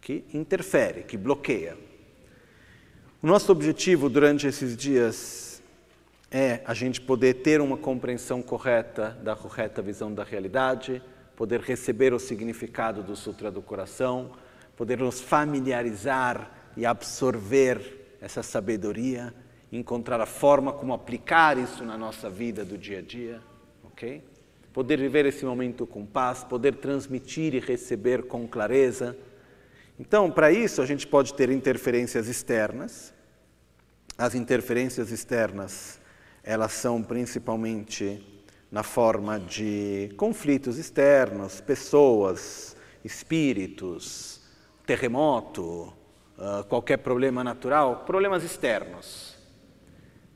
[0.02, 1.77] Que interfere, que bloqueia.
[3.23, 5.64] O nosso objetivo durante esses dias
[6.30, 11.02] é a gente poder ter uma compreensão correta da correta visão da realidade,
[11.38, 14.31] poder receber o significado do Sutra do Coração,
[14.76, 19.34] poder nos familiarizar e absorver essa sabedoria,
[19.72, 23.41] encontrar a forma como aplicar isso na nossa vida do dia a dia,
[23.84, 24.24] ok?
[24.74, 29.18] Poder viver esse momento com paz, poder transmitir e receber com clareza.
[30.00, 33.14] Então, para isso, a gente pode ter interferências externas.
[34.18, 36.00] As interferências externas,
[36.44, 38.26] elas são principalmente
[38.72, 44.41] na forma de conflitos externos, pessoas, espíritos,
[44.86, 45.94] terremoto,
[46.38, 49.39] uh, qualquer problema natural, problemas externos.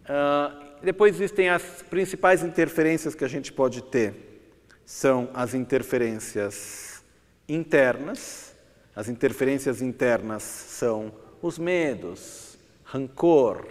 [0.03, 4.41] Uh, depois existem as principais interferências que a gente pode ter,
[4.85, 7.03] são as interferências
[7.47, 8.53] internas.
[8.95, 11.11] As interferências internas são
[11.41, 13.65] os medos, rancor,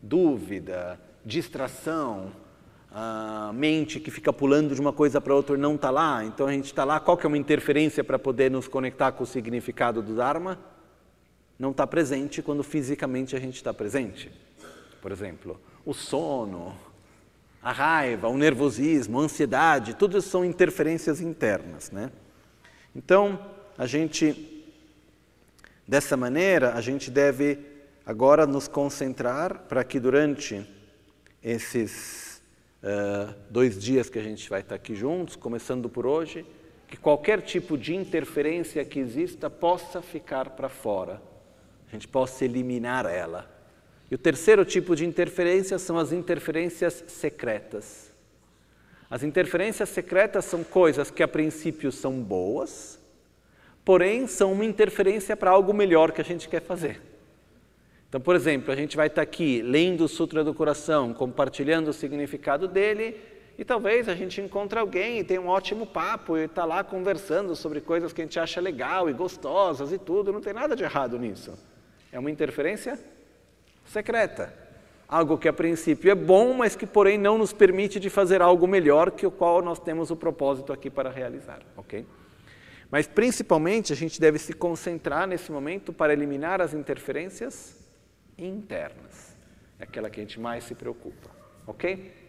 [0.00, 2.32] dúvida, distração,
[2.90, 6.24] a mente que fica pulando de uma coisa para outra e não está lá.
[6.24, 9.24] Então a gente está lá, qual que é uma interferência para poder nos conectar com
[9.24, 10.58] o significado do Dharma?
[11.58, 14.30] Não está presente quando fisicamente a gente está presente.
[15.06, 16.76] Por exemplo, o sono,
[17.62, 21.92] a raiva, o nervosismo, a ansiedade, tudo isso são interferências internas.
[21.92, 22.10] Né?
[22.92, 23.38] Então,
[23.78, 24.66] a gente,
[25.86, 27.56] dessa maneira, a gente deve
[28.04, 30.68] agora nos concentrar para que durante
[31.40, 32.42] esses
[32.82, 36.44] uh, dois dias que a gente vai estar aqui juntos, começando por hoje,
[36.88, 41.22] que qualquer tipo de interferência que exista possa ficar para fora,
[41.86, 43.54] a gente possa eliminar ela.
[44.10, 48.12] E o terceiro tipo de interferência são as interferências secretas.
[49.10, 52.98] As interferências secretas são coisas que a princípio são boas,
[53.84, 57.00] porém são uma interferência para algo melhor que a gente quer fazer.
[58.08, 61.92] Então, por exemplo, a gente vai estar aqui lendo o Sutra do Coração, compartilhando o
[61.92, 63.16] significado dele,
[63.58, 67.56] e talvez a gente encontre alguém e tenha um ótimo papo e está lá conversando
[67.56, 70.84] sobre coisas que a gente acha legal e gostosas e tudo, não tem nada de
[70.84, 71.58] errado nisso.
[72.12, 72.98] É uma interferência
[73.86, 74.52] secreta.
[75.08, 78.66] Algo que a princípio é bom, mas que porém não nos permite de fazer algo
[78.66, 82.04] melhor que o qual nós temos o propósito aqui para realizar, ok?
[82.90, 87.76] Mas principalmente a gente deve se concentrar nesse momento para eliminar as interferências
[88.36, 89.36] internas.
[89.78, 91.30] É aquela que a gente mais se preocupa,
[91.66, 92.25] ok?